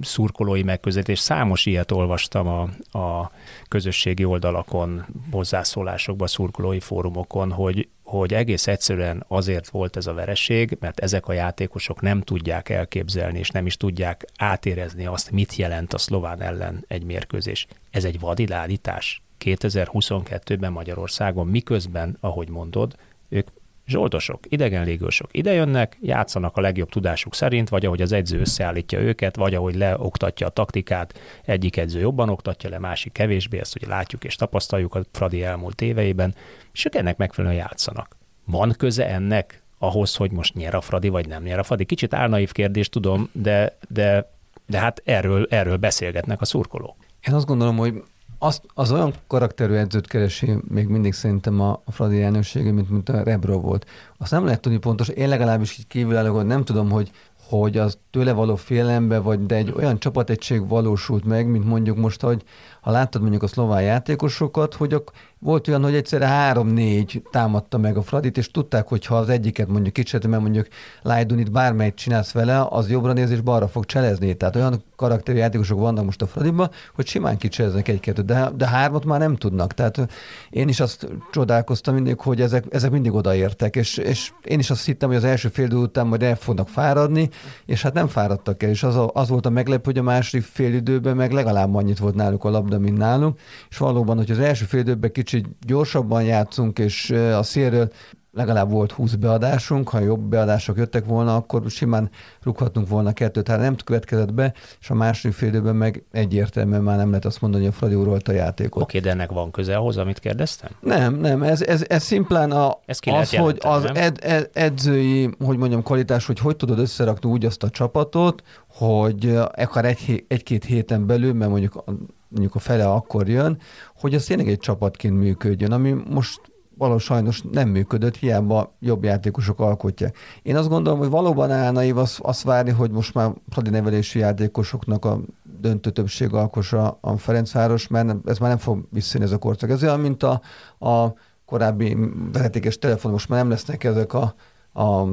szurkolói 0.00 0.62
megközelítés, 0.62 1.18
számos 1.18 1.66
ilyet 1.66 1.92
olvastam 1.92 2.46
a, 2.46 2.62
a 2.98 3.30
közösségi 3.68 4.24
oldalakon, 4.24 5.06
hozzászólásokban, 5.30 6.26
szurkolói 6.26 6.80
fórumokon, 6.80 7.52
hogy, 7.52 7.88
hogy 8.02 8.34
egész 8.34 8.66
egyszerűen 8.66 9.24
azért 9.28 9.68
volt 9.68 9.96
ez 9.96 10.06
a 10.06 10.14
vereség, 10.14 10.76
mert 10.80 11.00
ezek 11.00 11.28
a 11.28 11.32
játékosok 11.32 12.00
nem 12.00 12.20
tudják 12.20 12.68
elképzelni, 12.68 13.38
és 13.38 13.50
nem 13.50 13.66
is 13.66 13.76
tudják 13.76 14.24
átérezni 14.36 15.06
azt, 15.06 15.30
mit 15.30 15.56
jelent 15.56 15.92
a 15.92 15.98
szlován 15.98 16.42
ellen 16.42 16.84
egy 16.88 17.04
mérkőzés. 17.04 17.66
Ez 17.90 18.04
egy 18.04 18.20
vadiládítás 18.20 19.22
2022-ben 19.44 20.72
Magyarországon, 20.72 21.46
miközben, 21.46 22.16
ahogy 22.20 22.48
mondod, 22.48 22.96
ők 23.28 23.48
zsoldosok, 23.86 24.40
idegen 24.48 24.84
légősök 24.84 25.28
idejönnek, 25.32 25.98
játszanak 26.00 26.56
a 26.56 26.60
legjobb 26.60 26.88
tudásuk 26.88 27.34
szerint, 27.34 27.68
vagy 27.68 27.86
ahogy 27.86 28.02
az 28.02 28.12
edző 28.12 28.40
összeállítja 28.40 28.98
őket, 28.98 29.36
vagy 29.36 29.54
ahogy 29.54 29.74
leoktatja 29.74 30.46
a 30.46 30.50
taktikát, 30.50 31.20
egyik 31.44 31.76
edző 31.76 32.00
jobban 32.00 32.28
oktatja 32.28 32.70
le, 32.70 32.78
másik 32.78 33.12
kevésbé, 33.12 33.58
ezt 33.58 33.76
ugye 33.76 33.86
látjuk 33.88 34.24
és 34.24 34.34
tapasztaljuk 34.34 34.94
a 34.94 35.02
Fradi 35.12 35.42
elmúlt 35.42 35.80
éveiben, 35.80 36.34
és 36.72 36.84
ők 36.84 36.94
ennek 36.94 37.16
megfelelően 37.16 37.60
játszanak. 37.60 38.16
Van 38.44 38.74
köze 38.78 39.08
ennek 39.08 39.62
ahhoz, 39.78 40.16
hogy 40.16 40.30
most 40.30 40.54
nyer 40.54 40.74
a 40.74 40.80
Fradi, 40.80 41.08
vagy 41.08 41.28
nem 41.28 41.42
nyer 41.42 41.58
a 41.58 41.62
Fradi? 41.62 41.84
Kicsit 41.84 42.14
álnaív 42.14 42.52
kérdés, 42.52 42.88
tudom, 42.88 43.28
de, 43.32 43.76
de, 43.88 44.32
de 44.66 44.78
hát 44.78 45.02
erről, 45.04 45.46
erről 45.50 45.76
beszélgetnek 45.76 46.40
a 46.40 46.44
szurkolók. 46.44 46.96
Én 47.28 47.34
azt 47.34 47.46
gondolom, 47.46 47.76
hogy 47.76 48.02
az, 48.46 48.60
az 48.74 48.92
olyan 48.92 49.12
karakterű 49.26 49.74
edzőt 49.74 50.06
keresi 50.06 50.56
még 50.68 50.88
mindig 50.88 51.12
szerintem 51.12 51.60
a, 51.60 51.82
a 51.84 51.92
Fradi 51.92 52.22
elnöksége, 52.22 52.72
mint, 52.72 52.90
mint 52.90 53.08
a 53.08 53.22
Rebro 53.22 53.60
volt. 53.60 53.86
Azt 54.18 54.30
nem 54.30 54.44
lehet 54.44 54.60
tudni 54.60 54.78
pontos, 54.78 55.08
én 55.08 55.28
legalábbis 55.28 55.78
így 55.78 55.86
kívülálló, 55.86 56.40
nem 56.40 56.64
tudom, 56.64 56.90
hogy 56.90 57.10
hogy 57.48 57.78
az 57.78 57.98
tőle 58.10 58.32
való 58.32 58.56
félelembe, 58.56 59.18
vagy 59.18 59.46
de 59.46 59.54
egy 59.54 59.72
olyan 59.76 59.98
csapategység 59.98 60.68
valósult 60.68 61.24
meg, 61.24 61.46
mint 61.46 61.64
mondjuk 61.64 61.96
most, 61.96 62.20
hogy 62.20 62.42
ha 62.86 62.92
láttad 62.92 63.20
mondjuk 63.20 63.42
a 63.42 63.46
szlován 63.46 63.82
játékosokat, 63.82 64.74
hogy 64.74 64.92
a, 64.94 65.02
volt 65.38 65.68
olyan, 65.68 65.82
hogy 65.82 65.94
egyszerre 65.94 66.26
három-négy 66.26 67.22
támadta 67.30 67.78
meg 67.78 67.96
a 67.96 68.02
Fradit, 68.02 68.38
és 68.38 68.50
tudták, 68.50 68.88
hogy 68.88 69.06
ha 69.06 69.16
az 69.16 69.28
egyiket 69.28 69.68
mondjuk 69.68 69.94
kicsit, 69.94 70.26
mert 70.26 70.42
mondjuk 70.42 70.66
Lajdunit 71.02 71.52
bármelyik 71.52 71.94
csinálsz 71.94 72.32
vele, 72.32 72.66
az 72.70 72.90
jobbra 72.90 73.12
néz 73.12 73.30
és 73.30 73.40
balra 73.40 73.68
fog 73.68 73.84
cselezni. 73.84 74.34
Tehát 74.34 74.56
olyan 74.56 74.84
karakterű 74.96 75.38
játékosok 75.38 75.78
vannak 75.78 76.04
most 76.04 76.22
a 76.22 76.26
Fradiban, 76.26 76.70
hogy 76.94 77.06
simán 77.06 77.36
kicseleznek 77.36 77.88
egy-kettőt, 77.88 78.24
de, 78.24 78.50
de 78.56 78.66
hármat 78.66 79.04
már 79.04 79.18
nem 79.18 79.36
tudnak. 79.36 79.74
Tehát 79.74 80.08
én 80.50 80.68
is 80.68 80.80
azt 80.80 81.08
csodálkoztam 81.32 81.94
mindig, 81.94 82.20
hogy 82.20 82.40
ezek, 82.40 82.64
ezek 82.70 82.90
mindig 82.90 83.14
odaértek, 83.14 83.76
és, 83.76 83.96
és 83.96 84.32
én 84.44 84.58
is 84.58 84.70
azt 84.70 84.84
hittem, 84.84 85.08
hogy 85.08 85.18
az 85.18 85.24
első 85.24 85.48
fél 85.48 85.64
idő 85.64 85.76
után 85.76 86.06
majd 86.06 86.22
el 86.22 86.36
fognak 86.36 86.68
fáradni, 86.68 87.30
és 87.64 87.82
hát 87.82 87.94
nem 87.94 88.06
fáradtak 88.08 88.62
el, 88.62 88.70
és 88.70 88.82
az, 88.82 88.96
a, 88.96 89.10
az 89.14 89.28
volt 89.28 89.46
a 89.46 89.50
meglep, 89.50 89.84
hogy 89.84 89.98
a 89.98 90.02
második 90.02 90.44
fél 90.44 90.74
időben 90.74 91.16
meg 91.16 91.32
legalább 91.32 91.74
annyit 91.74 91.98
volt 91.98 92.14
náluk 92.14 92.44
a 92.44 92.50
labda, 92.50 92.75
mint 92.78 92.98
nálunk, 92.98 93.38
és 93.70 93.78
valóban, 93.78 94.16
hogy 94.16 94.30
az 94.30 94.38
első 94.38 94.64
fél 94.64 94.80
időben 94.80 95.12
kicsit 95.12 95.46
gyorsabban 95.66 96.22
játszunk, 96.22 96.78
és 96.78 97.10
a 97.10 97.42
szélről 97.42 97.90
legalább 98.36 98.70
volt 98.70 98.92
20 98.92 99.14
beadásunk, 99.14 99.88
ha 99.88 99.98
jobb 99.98 100.20
beadások 100.20 100.76
jöttek 100.76 101.04
volna, 101.04 101.36
akkor 101.36 101.62
simán 101.70 102.10
rúghatunk 102.42 102.88
volna 102.88 103.12
kettőt, 103.12 103.48
hát 103.48 103.58
nem 103.58 103.76
következett 103.84 104.34
be, 104.34 104.52
és 104.80 104.90
a 104.90 104.94
második 104.94 105.36
fél 105.36 105.48
időben 105.48 105.76
meg 105.76 106.04
egyértelműen 106.12 106.82
már 106.82 106.96
nem 106.96 107.08
lehet 107.08 107.24
azt 107.24 107.40
mondani, 107.40 107.64
hogy 107.64 107.72
a 107.72 107.76
Fradi 107.76 108.20
a 108.24 108.32
játékot. 108.32 108.82
Oké, 108.82 108.98
de 108.98 109.10
ennek 109.10 109.30
van 109.30 109.50
köze 109.50 109.76
ahhoz, 109.76 109.96
amit 109.96 110.18
kérdeztem? 110.18 110.70
Nem, 110.80 111.14
nem, 111.14 111.42
ez, 111.42 111.62
ez, 111.62 111.84
ez 111.88 112.02
szimplán 112.02 112.50
a, 112.50 112.78
ki 112.98 113.10
az, 113.10 113.34
hogy 113.34 113.58
az 113.60 113.84
ed, 113.94 114.18
ed, 114.22 114.50
edzői, 114.52 115.30
hogy 115.44 115.56
mondjam, 115.56 115.82
kvalitás, 115.82 116.26
hogy 116.26 116.38
hogy 116.38 116.56
tudod 116.56 116.78
összerakni 116.78 117.30
úgy 117.30 117.44
azt 117.44 117.62
a 117.62 117.70
csapatot, 117.70 118.42
hogy 118.68 119.38
akár 119.54 119.84
egy, 119.84 120.24
egy-két 120.28 120.64
héten 120.64 121.06
belül, 121.06 121.32
mert 121.32 121.50
mondjuk, 121.50 121.84
mondjuk 122.28 122.54
a 122.54 122.58
fele 122.58 122.88
akkor 122.90 123.28
jön, 123.28 123.58
hogy 123.96 124.14
az 124.14 124.24
tényleg 124.24 124.48
egy 124.48 124.58
csapatként 124.58 125.18
működjön, 125.18 125.72
ami 125.72 125.96
most 126.10 126.40
való 126.78 126.98
sajnos 126.98 127.42
nem 127.50 127.68
működött, 127.68 128.16
hiába 128.16 128.74
jobb 128.80 129.04
játékosok 129.04 129.60
alkotják. 129.60 130.16
Én 130.42 130.56
azt 130.56 130.68
gondolom, 130.68 130.98
hogy 130.98 131.08
valóban 131.08 131.50
állnaív 131.50 131.98
azt, 131.98 132.20
azt 132.20 132.42
várni, 132.42 132.70
hogy 132.70 132.90
most 132.90 133.14
már 133.14 133.32
Fradi 133.48 133.70
nevelési 133.70 134.18
játékosoknak 134.18 135.04
a 135.04 135.20
döntő 135.60 135.90
többség 135.90 136.34
alkossa 136.34 136.98
a 137.00 137.16
Ferencváros, 137.16 137.88
mert 137.88 138.28
ez 138.28 138.38
már 138.38 138.48
nem 138.48 138.58
fog 138.58 138.84
visszajönni 138.90 139.30
ez 139.30 139.36
a 139.36 139.40
korszak. 139.40 139.70
Ez 139.70 139.82
olyan, 139.82 140.00
mint 140.00 140.22
a, 140.22 140.40
a 140.78 141.12
korábbi 141.46 141.96
vezetékes 142.32 142.78
telefon, 142.78 143.12
most 143.12 143.28
már 143.28 143.38
nem 143.38 143.50
lesznek 143.50 143.84
ezek 143.84 144.12
a, 144.14 144.34
a 144.82 145.06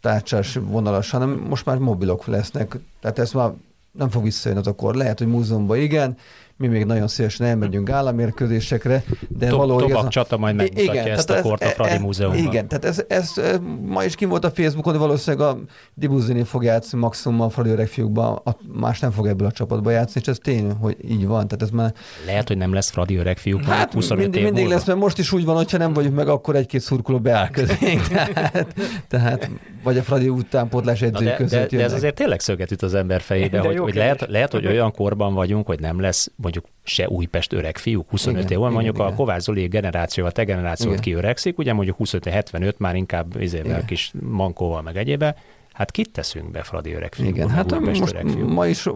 tárcsás 0.00 0.58
vonalas, 0.62 1.10
hanem 1.10 1.30
most 1.48 1.66
már 1.66 1.78
mobilok 1.78 2.26
lesznek. 2.26 2.78
Tehát 3.00 3.18
ez 3.18 3.32
már 3.32 3.52
nem 3.92 4.08
fog 4.08 4.22
visszajönni 4.22 4.60
az 4.60 4.66
a 4.66 4.72
kor. 4.72 4.94
Lehet, 4.94 5.18
hogy 5.18 5.28
múzeumban 5.28 5.76
igen, 5.76 6.16
mi 6.60 6.66
még 6.66 6.84
nagyon 6.84 7.08
szívesen 7.08 7.46
elmegyünk 7.46 7.90
államérkőzésekre, 7.90 9.02
de 9.28 9.46
Tob- 9.46 9.58
való 9.58 9.78
Tobak 9.78 9.88
igaz- 9.88 10.08
Csata 10.08 10.36
majd 10.36 10.54
megmutatja 10.54 10.92
Igen, 10.92 11.06
ezt 11.12 11.30
a 11.30 11.40
kort 11.40 11.62
a 11.62 11.66
ez- 11.66 11.72
Fradi 11.72 11.90
ez- 11.90 12.00
Múzeumban. 12.00 12.38
Igen, 12.44 12.68
tehát 12.68 12.84
ez, 12.84 13.04
ez, 13.08 13.30
ez 13.36 13.58
ma 13.82 14.04
is 14.04 14.14
kim 14.14 14.28
volt 14.28 14.44
a 14.44 14.50
Facebookon, 14.50 14.92
de 14.92 14.98
valószínűleg 14.98 15.46
a 15.48 15.58
Dibuzini 15.94 16.42
fog 16.42 16.64
játszani 16.64 17.02
maximum 17.02 17.40
a 17.40 17.48
Fradi 17.48 17.70
öreg 17.70 17.86
fiúkban, 17.88 18.40
a, 18.44 18.50
más 18.80 19.00
nem 19.00 19.10
fog 19.10 19.26
ebből 19.26 19.46
a 19.46 19.50
csapatba 19.52 19.90
játszani, 19.90 20.20
és 20.24 20.26
ez 20.26 20.38
tény, 20.42 20.70
hogy 20.70 20.96
így 21.10 21.26
van. 21.26 21.48
Tehát 21.48 21.62
ez 21.62 21.70
már 21.70 21.92
Lehet, 22.26 22.48
hogy 22.48 22.56
nem 22.56 22.72
lesz 22.72 22.90
Fradi 22.90 23.16
öreg 23.16 23.38
fiúk, 23.38 23.62
Hát 23.64 23.92
25 23.92 24.22
mindig, 24.22 24.38
év 24.40 24.44
mindig 24.46 24.62
múlva. 24.62 24.78
lesz, 24.78 24.86
mert 24.86 24.98
most 24.98 25.18
is 25.18 25.32
úgy 25.32 25.44
van, 25.44 25.56
hogyha 25.56 25.78
nem 25.78 25.92
vagyunk 25.92 26.14
meg, 26.14 26.28
akkor 26.28 26.56
egy-két 26.56 26.80
szurkoló 26.80 27.18
beáll 27.18 27.48
közénk. 27.50 28.00
Tehát, 28.10 28.66
tehát 29.08 29.50
vagy 29.82 29.98
a 29.98 30.02
Fradi 30.02 30.28
utánpótlás 30.28 31.02
edzői 31.02 31.24
de, 31.24 31.30
de, 31.30 31.36
között 31.36 31.58
de 31.58 31.64
ez 31.64 31.72
jönnek. 31.72 31.92
azért 31.96 32.14
tényleg 32.14 32.40
szöget 32.40 32.70
üt 32.70 32.82
az 32.82 32.94
ember 32.94 33.20
fejébe, 33.20 33.60
De 33.60 33.66
hogy, 33.66 33.78
hogy 33.78 33.94
lehet, 33.94 34.26
lehet, 34.28 34.52
hogy 34.52 34.66
olyan 34.66 34.92
korban 34.92 35.34
vagyunk, 35.34 35.66
hogy 35.66 35.80
nem 35.80 36.00
lesz 36.00 36.30
mondjuk 36.52 36.74
se 36.82 37.08
Újpest 37.08 37.52
öreg 37.52 37.76
fiúk, 37.76 38.10
25 38.10 38.42
Igen, 38.42 38.52
év 38.52 38.58
van, 38.58 38.70
igen, 38.70 38.82
mondjuk 38.82 38.98
a 38.98 39.04
igen. 39.04 39.16
Kovács 39.16 39.42
Zoli 39.42 39.66
generáció, 39.66 40.24
a 40.26 40.30
te 40.30 40.44
generációt 40.44 40.90
Igen. 40.90 41.02
kiöregszik, 41.02 41.58
ugye 41.58 41.72
mondjuk 41.72 41.96
25-75 41.98 42.76
már 42.76 42.96
inkább 42.96 43.40
izével, 43.40 43.84
kis 43.84 44.12
mankóval 44.20 44.82
meg 44.82 44.96
egyébe, 44.96 45.36
hát 45.80 45.90
kit 45.90 46.10
teszünk 46.10 46.50
be 46.50 46.62
Fradi 46.62 46.92
öreg 46.92 47.12
Igen, 47.18 47.48
hát 47.48 47.80
most 47.80 48.10
öreg 48.10 48.44
ma 48.48 48.66
is 48.66 48.86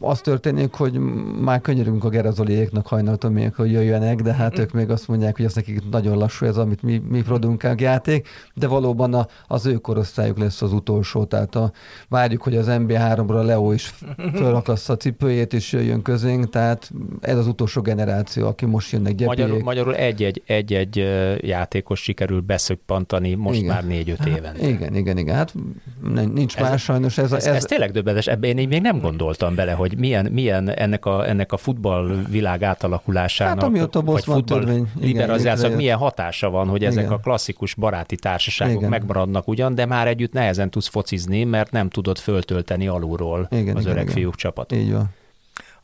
az 0.00 0.20
történik, 0.20 0.72
hogy 0.72 0.98
már 1.40 1.60
könyörünk 1.60 2.04
a 2.04 2.08
Gerazoliéknak 2.08 2.86
hajnalton 2.86 3.32
még, 3.32 3.54
hogy 3.54 3.70
jöjjenek, 3.70 4.20
de 4.20 4.32
hát 4.32 4.58
ők 4.58 4.72
még 4.72 4.90
azt 4.90 5.08
mondják, 5.08 5.36
hogy 5.36 5.44
ez 5.44 5.54
nekik 5.54 5.90
nagyon 5.90 6.18
lassú 6.18 6.46
ez, 6.46 6.56
amit 6.56 6.82
mi, 6.82 7.02
mi 7.08 7.22
produkálunk 7.22 7.80
játék, 7.80 8.28
de 8.54 8.66
valóban 8.66 9.14
a, 9.14 9.26
az 9.46 9.66
ő 9.66 9.74
korosztályuk 9.74 10.38
lesz 10.38 10.62
az 10.62 10.72
utolsó, 10.72 11.24
tehát 11.24 11.54
a, 11.54 11.72
várjuk, 12.08 12.42
hogy 12.42 12.56
az 12.56 12.66
NB3-ra 12.68 13.44
Leo 13.44 13.72
is 13.72 13.94
fölakassza 14.34 14.92
a 14.92 14.96
cipőjét 14.96 15.52
és 15.52 15.72
jöjjön 15.72 16.02
közénk, 16.02 16.50
tehát 16.50 16.90
ez 17.20 17.36
az 17.38 17.46
utolsó 17.46 17.80
generáció, 17.82 18.46
aki 18.46 18.66
most 18.66 18.92
jönnek 18.92 19.12
Magyarul, 19.12 19.34
gyepélyék. 19.36 19.64
magyarul 19.64 19.94
egy-egy, 19.94 20.42
egy-egy 20.46 20.98
ö, 20.98 21.34
játékos 21.40 22.02
sikerül 22.02 22.40
beszöppantani 22.40 23.34
most 23.34 23.58
Igen. 23.58 23.74
már 23.74 23.86
négy-öt 23.86 24.26
éven. 24.26 24.58
Igen, 24.60 24.94
igen, 24.94 25.18
igen. 25.18 25.34
Hát 25.34 25.54
n- 26.02 26.21
nincs 26.24 26.56
Ez- 26.56 26.68
más 26.68 26.82
sajnos. 26.82 27.18
Ez, 27.18 27.32
a- 27.32 27.36
Ez, 27.36 27.46
ez, 27.46 27.54
ez 27.54 27.64
tényleg 27.64 27.90
döbbenetes, 27.90 28.26
ebben 28.26 28.50
én 28.50 28.58
így 28.58 28.68
még 28.68 28.80
nem 28.80 29.00
gondoltam 29.00 29.54
bele, 29.54 29.72
hogy 29.72 29.98
milyen, 29.98 30.26
milyen 30.32 30.68
ennek, 30.68 31.04
a, 31.06 31.28
ennek 31.28 31.52
a 31.52 31.56
futball 31.56 32.22
világ 32.28 32.62
átalakulásának, 32.62 33.54
Hát, 33.54 33.62
amióta 33.62 33.98
a 33.98 34.02
vagy 34.02 34.24
futball 34.24 34.42
törvény, 34.58 34.86
liberalizációnak 35.00 35.76
milyen 35.76 35.98
hatása 35.98 36.50
van, 36.50 36.68
hogy 36.68 36.84
ezek 36.84 37.04
Igen. 37.04 37.12
a 37.16 37.18
klasszikus 37.20 37.74
baráti 37.74 38.16
társaságok 38.16 38.76
Igen. 38.76 38.88
megmaradnak 38.90 39.48
ugyan, 39.48 39.74
de 39.74 39.86
már 39.86 40.06
együtt 40.06 40.32
nehezen 40.32 40.70
tudsz 40.70 40.88
focizni, 40.88 41.44
mert 41.44 41.70
nem 41.70 41.88
tudod 41.88 42.18
föltölteni 42.18 42.86
alulról 42.88 43.48
Igen, 43.50 43.76
az 43.76 43.82
igen, 43.82 43.92
öreg 43.92 44.02
igen. 44.04 44.14
fiúk 44.14 44.34
csapat. 44.34 44.72
Így 44.72 44.92
van. 44.92 45.10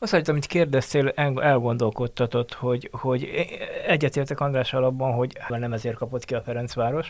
Azt, 0.01 0.11
hogy 0.11 0.29
amit 0.29 0.45
kérdeztél, 0.45 1.11
el- 1.15 1.41
elgondolkodtatott, 1.43 2.53
hogy, 2.53 2.89
hogy 2.91 3.29
egyetértek 3.87 4.39
Andrással 4.39 4.83
abban, 4.83 5.13
hogy 5.13 5.37
nem 5.49 5.73
ezért 5.73 5.95
kapott 5.95 6.25
ki 6.25 6.33
a 6.35 6.41
Ferencváros. 6.41 7.09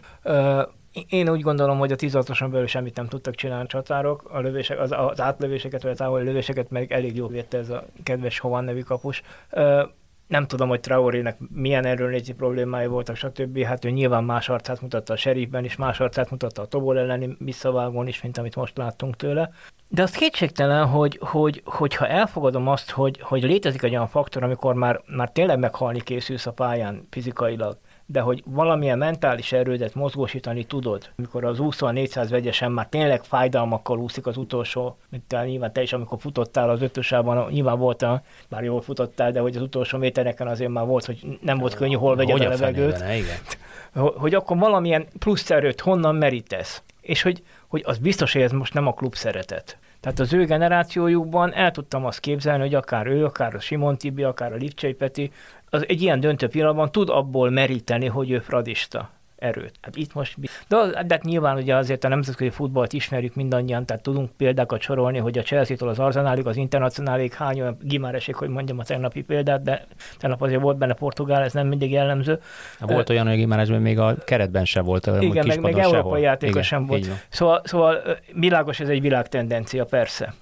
Én 1.10 1.30
úgy 1.30 1.42
gondolom, 1.42 1.78
hogy 1.78 1.92
a 1.92 1.96
16-oson 1.96 2.52
belül 2.52 2.68
semmit 2.68 2.96
nem 2.96 3.08
tudtak 3.08 3.36
csinálni 3.36 3.64
a 3.64 3.68
csatárok, 3.68 4.30
a 4.30 4.40
lövések, 4.40 4.80
az, 4.80 4.92
az 4.92 5.22
átlövéseket, 5.22 5.82
vagy 5.82 5.92
a 5.92 5.96
távoli 5.96 6.24
lövéseket 6.24 6.70
meg 6.70 6.92
elég 6.92 7.16
jól 7.16 7.28
védte 7.28 7.58
ez 7.58 7.70
a 7.70 7.86
kedves 8.04 8.40
Hovan 8.40 8.64
nevű 8.64 8.82
kapus. 8.82 9.22
Ö, 9.50 9.84
nem 10.28 10.48
tudom, 10.48 10.70
hogy 10.70 10.80
Traorének 10.80 11.38
milyen 11.54 11.86
erőléti 11.86 12.34
problémái 12.34 12.88
voltak, 12.88 13.16
stb. 13.16 13.64
Hát 13.64 13.86
ő 13.86 13.90
nyilván 13.90 14.24
más 14.24 14.50
arcát 14.50 14.82
mutatta 14.82 15.14
a 15.14 15.18
serifben 15.18 15.64
is, 15.64 15.76
más 15.76 16.00
arcát 16.00 16.30
mutatta 16.30 16.62
a 16.62 16.66
Tobol 16.66 17.00
elleni 17.00 17.36
visszavágón 17.40 18.08
is, 18.08 18.22
mint 18.22 18.38
amit 18.38 18.56
most 18.56 18.78
láttunk 18.78 19.16
tőle. 19.16 19.50
De 19.88 20.02
az 20.02 20.12
kétségtelen, 20.12 20.86
hogy, 20.86 21.18
hogy, 21.22 21.62
hogyha 21.66 22.08
elfogadom 22.08 22.68
azt, 22.68 22.92
hogy, 22.92 23.20
hogy 23.22 23.44
létezik 23.44 23.84
egy 23.84 23.92
olyan 23.92 24.08
faktor, 24.08 24.44
amikor 24.44 24.74
már, 24.74 25.02
már 25.06 25.32
tényleg 25.32 25.60
meghalni 25.60 26.02
készülsz 26.02 26.46
a 26.46 26.52
pályán 26.52 27.08
fizikailag, 27.10 27.78
de 28.12 28.20
hogy 28.20 28.44
valamilyen 28.46 28.98
mentális 28.98 29.52
erődet 29.52 29.96
mozgósítani 29.96 30.64
tudod, 30.64 31.10
amikor 31.18 31.46
az 31.46 31.60
úszó 31.60 31.88
a 31.88 31.92
400 31.92 32.30
vegyesen 32.30 32.72
már 32.72 32.88
tényleg 32.88 33.24
fájdalmakkal 33.24 34.00
úszik 34.00 34.28
az 34.28 34.38
utolsó, 34.38 34.98
mint 35.10 35.46
nyilván 35.46 35.74
te 35.74 35.82
is, 35.82 35.94
amikor 35.94 36.20
futottál 36.20 36.70
az 36.70 36.82
ötösában, 36.82 37.52
nyilván 37.52 37.78
volt, 37.78 38.06
bár 38.50 38.64
jól 38.64 38.82
futottál, 38.82 39.32
de 39.32 39.40
hogy 39.40 39.56
az 39.56 39.62
utolsó 39.62 39.98
métereken 39.98 40.48
azért 40.48 40.72
már 40.72 40.86
volt, 40.86 41.06
hogy 41.06 41.40
nem 41.42 41.58
volt 41.58 41.74
könnyű, 41.74 41.96
hol 41.96 42.16
vegyed 42.16 42.38
Hogy 42.38 42.46
a 42.46 42.50
levegőt 42.50 42.98
igen. 42.98 43.38
hogy 43.94 44.14
hogy 44.18 44.34
akkor 44.34 44.58
valamilyen 44.58 45.08
plusz 45.20 45.50
erőt 45.50 45.82
honnan 45.82 46.16
merítesz. 46.16 46.84
És 47.02 47.22
hogy, 47.22 47.44
hogy 47.68 47.84
az 47.86 47.98
biztos, 47.98 48.34
hogy 48.34 48.42
ez 48.42 48.52
most 48.52 48.74
nem 48.74 48.88
a 48.88 48.94
klub 48.94 49.16
szeretet. 49.16 49.78
Tehát 50.00 50.20
az 50.20 50.34
ő 50.34 50.46
generációjukban 50.46 51.54
el 51.54 51.72
tudtam 51.72 52.06
azt 52.06 52.20
képzelni, 52.20 52.62
hogy 52.62 52.76
akár 52.76 53.08
ő, 53.08 53.26
akár 53.26 53.56
a 53.56 53.60
Simon 53.60 53.98
Tibi, 53.98 54.24
akár 54.24 54.54
a 54.54 54.56
Lipcsei 54.56 54.94
Peti, 54.94 55.32
az 55.70 55.88
egy 55.88 56.02
ilyen 56.02 56.20
döntő 56.20 56.48
pillanatban 56.48 56.92
tud 56.92 57.10
abból 57.10 57.50
meríteni, 57.50 58.06
hogy 58.06 58.32
ő 58.32 58.40
fradista 58.40 59.10
erőt. 59.40 59.74
Hát 59.82 59.96
itt 59.96 60.14
most, 60.14 60.36
de, 60.68 61.04
de 61.04 61.14
hát 61.14 61.24
nyilván 61.24 61.58
ugye 61.58 61.76
azért 61.76 62.04
a 62.04 62.08
nemzetközi 62.08 62.50
futballt 62.50 62.94
ismerjük 62.94 63.36
mindannyian, 63.36 63.86
tehát 63.86 64.04
tudunk 64.04 64.30
példákat 64.38 64.82
sorolni, 64.82 65.18
hogy 65.18 65.38
a 65.38 65.42
Chelsea-től 65.42 65.90
az 65.90 66.00
Arsenalig, 66.00 66.48
az 66.48 66.58
Internacionálig 66.58 67.34
hány 67.34 67.62
olyan 67.62 67.78
gimáreség, 67.82 68.36
hogy 68.36 68.50
mondjam 68.50 68.80
a 68.80 68.84
tegnapi 68.84 69.22
példát, 69.22 69.62
de 69.62 69.86
tegnap 70.18 70.42
azért 70.42 70.62
volt 70.62 70.78
benne 70.78 70.94
Portugál, 70.94 71.44
ez 71.44 71.54
nem 71.54 71.68
mindig 71.68 71.92
jellemző. 71.92 72.40
Volt 72.80 73.10
olyan, 73.10 73.28
hogy 73.28 73.36
Gimárezben 73.36 73.82
még 73.82 74.00
a 74.00 74.16
keretben 74.26 74.66
sem 74.66 74.84
volt 74.86 75.08
olyan, 75.08 75.22
Igen, 75.22 75.48
meg, 75.48 75.60
meg 75.60 75.78
európai 75.78 76.22
játékos 76.22 76.68
sem 76.68 76.86
volt. 76.86 77.08
Szóval, 77.30 77.62
szóval 77.64 78.02
világos, 78.34 78.80
ez 78.80 78.90
egy 78.90 79.02
világtendencia, 79.02 79.86
persze. 79.86 80.34